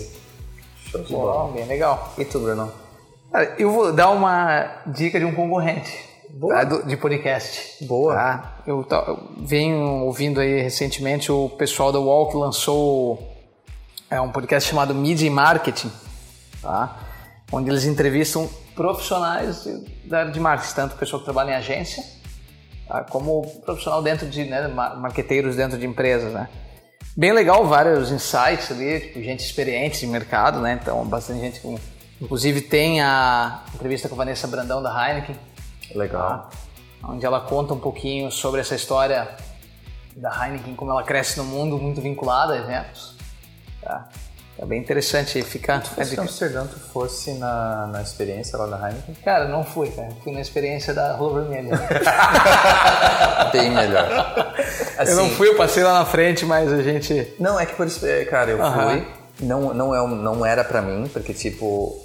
Show 0.98 1.04
de 1.06 1.12
Bom, 1.12 1.20
bola. 1.20 1.52
bem 1.52 1.64
legal. 1.66 2.12
E 2.18 2.24
tu, 2.24 2.38
Bruno? 2.40 2.72
Cara, 3.32 3.54
eu 3.58 3.70
vou 3.70 3.92
dar 3.92 4.10
uma 4.10 4.82
dica 4.86 5.18
de 5.18 5.24
um 5.24 5.34
concorrente 5.34 5.92
Boa. 6.30 6.54
tá? 6.54 6.64
Do- 6.64 6.82
de 6.86 6.96
podcast. 6.96 7.84
Boa. 7.84 8.14
Tá? 8.14 8.56
Eu, 8.66 8.84
ta- 8.84 9.04
eu 9.08 9.28
venho 9.38 10.04
ouvindo 10.04 10.40
aí 10.40 10.62
recentemente 10.62 11.30
o 11.30 11.48
pessoal 11.50 11.90
da 11.92 11.98
UOL 12.00 12.30
que 12.30 12.36
lançou 12.36 13.18
é, 14.10 14.20
um 14.20 14.30
podcast 14.30 14.68
chamado 14.70 14.94
Media 14.94 15.26
e 15.26 15.30
Marketing, 15.30 15.90
tá? 16.62 16.96
onde 17.52 17.70
eles 17.70 17.84
entrevistam 17.84 18.48
profissionais 18.74 19.64
da 20.04 20.20
área 20.20 20.32
de 20.32 20.38
marketing, 20.40 20.74
tanto 20.74 20.96
pessoa 20.96 21.18
que 21.20 21.24
trabalha 21.24 21.50
em 21.52 21.54
agência, 21.54 22.02
tá? 22.88 23.04
como 23.04 23.42
profissional 23.64 24.02
dentro 24.02 24.26
de, 24.28 24.44
né, 24.44 24.68
mar- 24.68 24.96
marqueteiros 24.98 25.56
dentro 25.56 25.78
de 25.78 25.86
empresas, 25.86 26.32
né? 26.32 26.48
Bem 27.16 27.32
legal, 27.32 27.66
vários 27.66 28.10
insights 28.10 28.70
ali, 28.70 29.00
tipo, 29.00 29.22
gente 29.22 29.40
experiente 29.40 30.00
de 30.00 30.06
mercado, 30.06 30.60
né? 30.60 30.78
Então, 30.80 31.04
bastante 31.06 31.40
gente 31.40 31.60
com... 31.60 31.78
Inclusive 32.20 32.60
tem 32.60 33.00
a 33.00 33.62
entrevista 33.74 34.08
com 34.08 34.14
a 34.14 34.18
Vanessa 34.18 34.46
Brandão 34.46 34.82
da 34.82 34.90
Heineken, 34.90 35.36
Legal. 35.94 36.50
onde 37.04 37.24
ela 37.24 37.40
conta 37.40 37.74
um 37.74 37.78
pouquinho 37.78 38.30
sobre 38.30 38.60
essa 38.60 38.74
história 38.74 39.28
da 40.16 40.30
Heineken, 40.30 40.74
como 40.74 40.90
ela 40.90 41.02
cresce 41.02 41.38
no 41.38 41.44
mundo, 41.44 41.78
muito 41.78 42.00
vinculada 42.00 42.54
a 42.54 42.58
eventos. 42.58 43.16
Tá? 43.82 44.08
É 44.58 44.64
bem 44.64 44.80
interessante, 44.80 45.42
fica... 45.42 45.82
Se 45.82 45.90
fosse 45.90 46.16
em 46.16 46.20
Amsterdã, 46.20 46.66
tu 46.66 46.78
fosse 46.78 47.34
na, 47.34 47.88
na 47.88 48.00
experiência 48.02 48.56
lá 48.58 48.66
da 48.66 48.88
Heineken, 48.88 49.14
Cara, 49.22 49.46
não 49.48 49.62
fui, 49.62 49.90
cara. 49.90 50.08
Fui 50.24 50.32
na 50.32 50.40
experiência 50.40 50.94
da 50.94 51.14
Rua 51.14 51.42
Vermelha. 51.42 51.78
bem 53.52 53.70
melhor. 53.70 54.54
Assim, 54.96 55.12
eu 55.12 55.16
não 55.16 55.28
fui, 55.30 55.48
eu 55.48 55.56
passei 55.56 55.82
lá 55.82 55.98
na 55.98 56.06
frente, 56.06 56.46
mas 56.46 56.72
a 56.72 56.82
gente... 56.82 57.34
Não, 57.38 57.60
é 57.60 57.66
que 57.66 57.74
por 57.74 57.86
isso, 57.86 58.06
é, 58.06 58.24
cara, 58.24 58.50
eu 58.50 58.58
fui, 58.58 59.06
não, 59.40 59.74
não, 59.74 59.94
é, 59.94 60.08
não 60.08 60.46
era 60.46 60.64
pra 60.64 60.80
mim, 60.80 61.08
porque 61.12 61.34
tipo, 61.34 62.02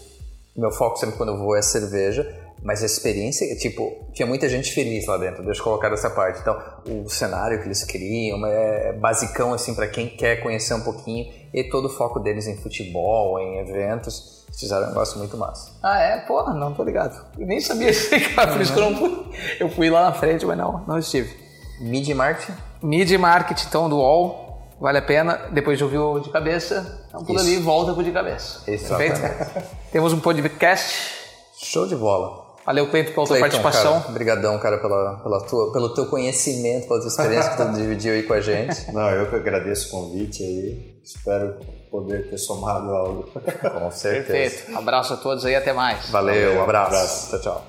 meu 0.56 0.72
foco 0.72 0.98
sempre 0.98 1.16
quando 1.16 1.30
eu 1.30 1.38
vou 1.38 1.56
é 1.56 1.62
cerveja, 1.62 2.28
Mas 2.64 2.84
a 2.84 2.86
experiência, 2.86 3.56
tipo, 3.56 4.08
tinha 4.14 4.28
muita 4.28 4.48
gente 4.48 4.72
feliz 4.72 5.08
lá 5.08 5.18
dentro, 5.18 5.44
deixa 5.44 5.60
eu 5.60 5.64
colocar 5.64 5.90
dessa 5.90 6.10
parte. 6.10 6.40
Então, 6.42 6.58
o 6.86 7.10
cenário 7.10 7.60
que 7.60 7.68
eles 7.68 7.84
queriam 7.84 8.46
é 8.46 8.94
basicão, 8.94 9.54
assim, 9.54 9.74
para 9.74 9.88
quem 9.88 10.08
quer 10.08 10.42
conhecer 10.42 10.74
um 10.76 10.82
pouquinho. 10.82 11.32
E 11.54 11.64
todo 11.66 11.86
o 11.86 11.90
foco 11.90 12.20
deles 12.20 12.48
em 12.48 12.56
futebol, 12.56 13.40
em 13.40 13.60
eventos. 13.60 14.46
Eles 14.48 14.60
fizeram 14.60 14.84
um 14.84 14.88
negócio 14.90 15.18
muito 15.18 15.36
massa. 15.38 15.72
Ah, 15.82 16.00
é? 16.00 16.18
Porra, 16.22 16.54
não 16.54 16.74
tô 16.74 16.84
ligado. 16.84 17.26
Eu 17.38 17.48
nem 17.48 17.60
sabia 17.60 17.90
isso, 17.90 18.10
cara, 18.36 18.52
por 18.52 18.62
isso 18.62 18.74
que 18.74 18.80
eu 18.80 18.90
não 18.90 18.98
fui. 18.98 19.26
Eu 19.60 19.70
fui 19.70 19.90
lá 19.90 20.04
na 20.04 20.14
frente, 20.14 20.46
mas 20.46 20.58
não, 20.58 20.84
não 20.88 21.00
estive. 21.00 21.36
Mid 21.82 22.08
Marketing? 22.10 22.54
Mid 22.82 23.12
Marketing, 23.14 23.66
então, 23.68 23.90
do 23.90 23.98
UOL. 23.98 24.52
Vale 24.80 24.98
a 24.98 25.02
pena. 25.02 25.50
Depois 25.52 25.78
de 25.78 25.84
ouvir 25.84 26.00
o 26.00 26.20
de 26.20 26.30
cabeça, 26.30 27.06
então 27.08 27.24
tudo 27.24 27.40
ali 27.40 27.58
volta 27.58 27.94
pro 27.94 28.04
de 28.04 28.12
cabeça. 28.12 28.64
Exatamente. 28.70 29.20
Perfeito? 29.20 29.68
Temos 29.92 30.14
um 30.14 30.20
podcast. 30.20 31.20
Show 31.56 31.86
de 31.86 31.96
bola. 31.96 32.41
Valeu, 32.72 32.88
Cleiton, 32.88 33.12
pela 33.12 33.28
tua 33.28 33.40
participação. 33.40 34.00
Cara, 34.00 34.10
obrigadão, 34.10 34.58
cara, 34.58 34.78
pela, 34.78 35.18
pela 35.18 35.42
tua, 35.42 35.74
pelo 35.74 35.90
teu 35.94 36.06
conhecimento, 36.06 36.88
pela 36.88 37.02
tua 37.02 37.10
experiência 37.10 37.52
que 37.52 37.58
tu 37.58 37.72
dividiu 37.76 38.14
aí 38.14 38.24
com 38.24 38.34
a 38.34 38.40
gente. 38.40 38.94
Não, 38.94 39.10
eu 39.10 39.30
que 39.30 39.36
agradeço 39.36 39.90
o 39.90 39.92
convite 39.92 40.42
aí. 40.42 40.96
Espero 41.04 41.58
poder 41.90 42.30
ter 42.30 42.38
somado 42.38 42.90
algo. 42.92 43.24
Com 43.24 43.92
certeza. 43.92 44.32
Perfeito. 44.32 44.78
Abraço 44.78 45.14
a 45.14 45.18
todos 45.18 45.44
aí, 45.44 45.54
até 45.54 45.74
mais. 45.74 46.10
Valeu, 46.10 46.34
Valeu, 46.34 46.60
um 46.60 46.64
abraço. 46.64 46.96
abraço. 46.96 47.30
Tchau, 47.30 47.42
tchau. 47.42 47.68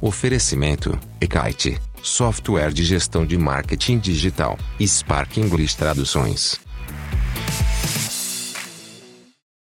Oferecimento: 0.00 0.98
Ekite, 1.20 1.80
software 2.02 2.72
de 2.72 2.82
gestão 2.82 3.24
de 3.24 3.38
marketing 3.38 3.98
digital, 3.98 4.58
Spark 4.84 5.36
English 5.38 5.76
Traduções. 5.76 6.65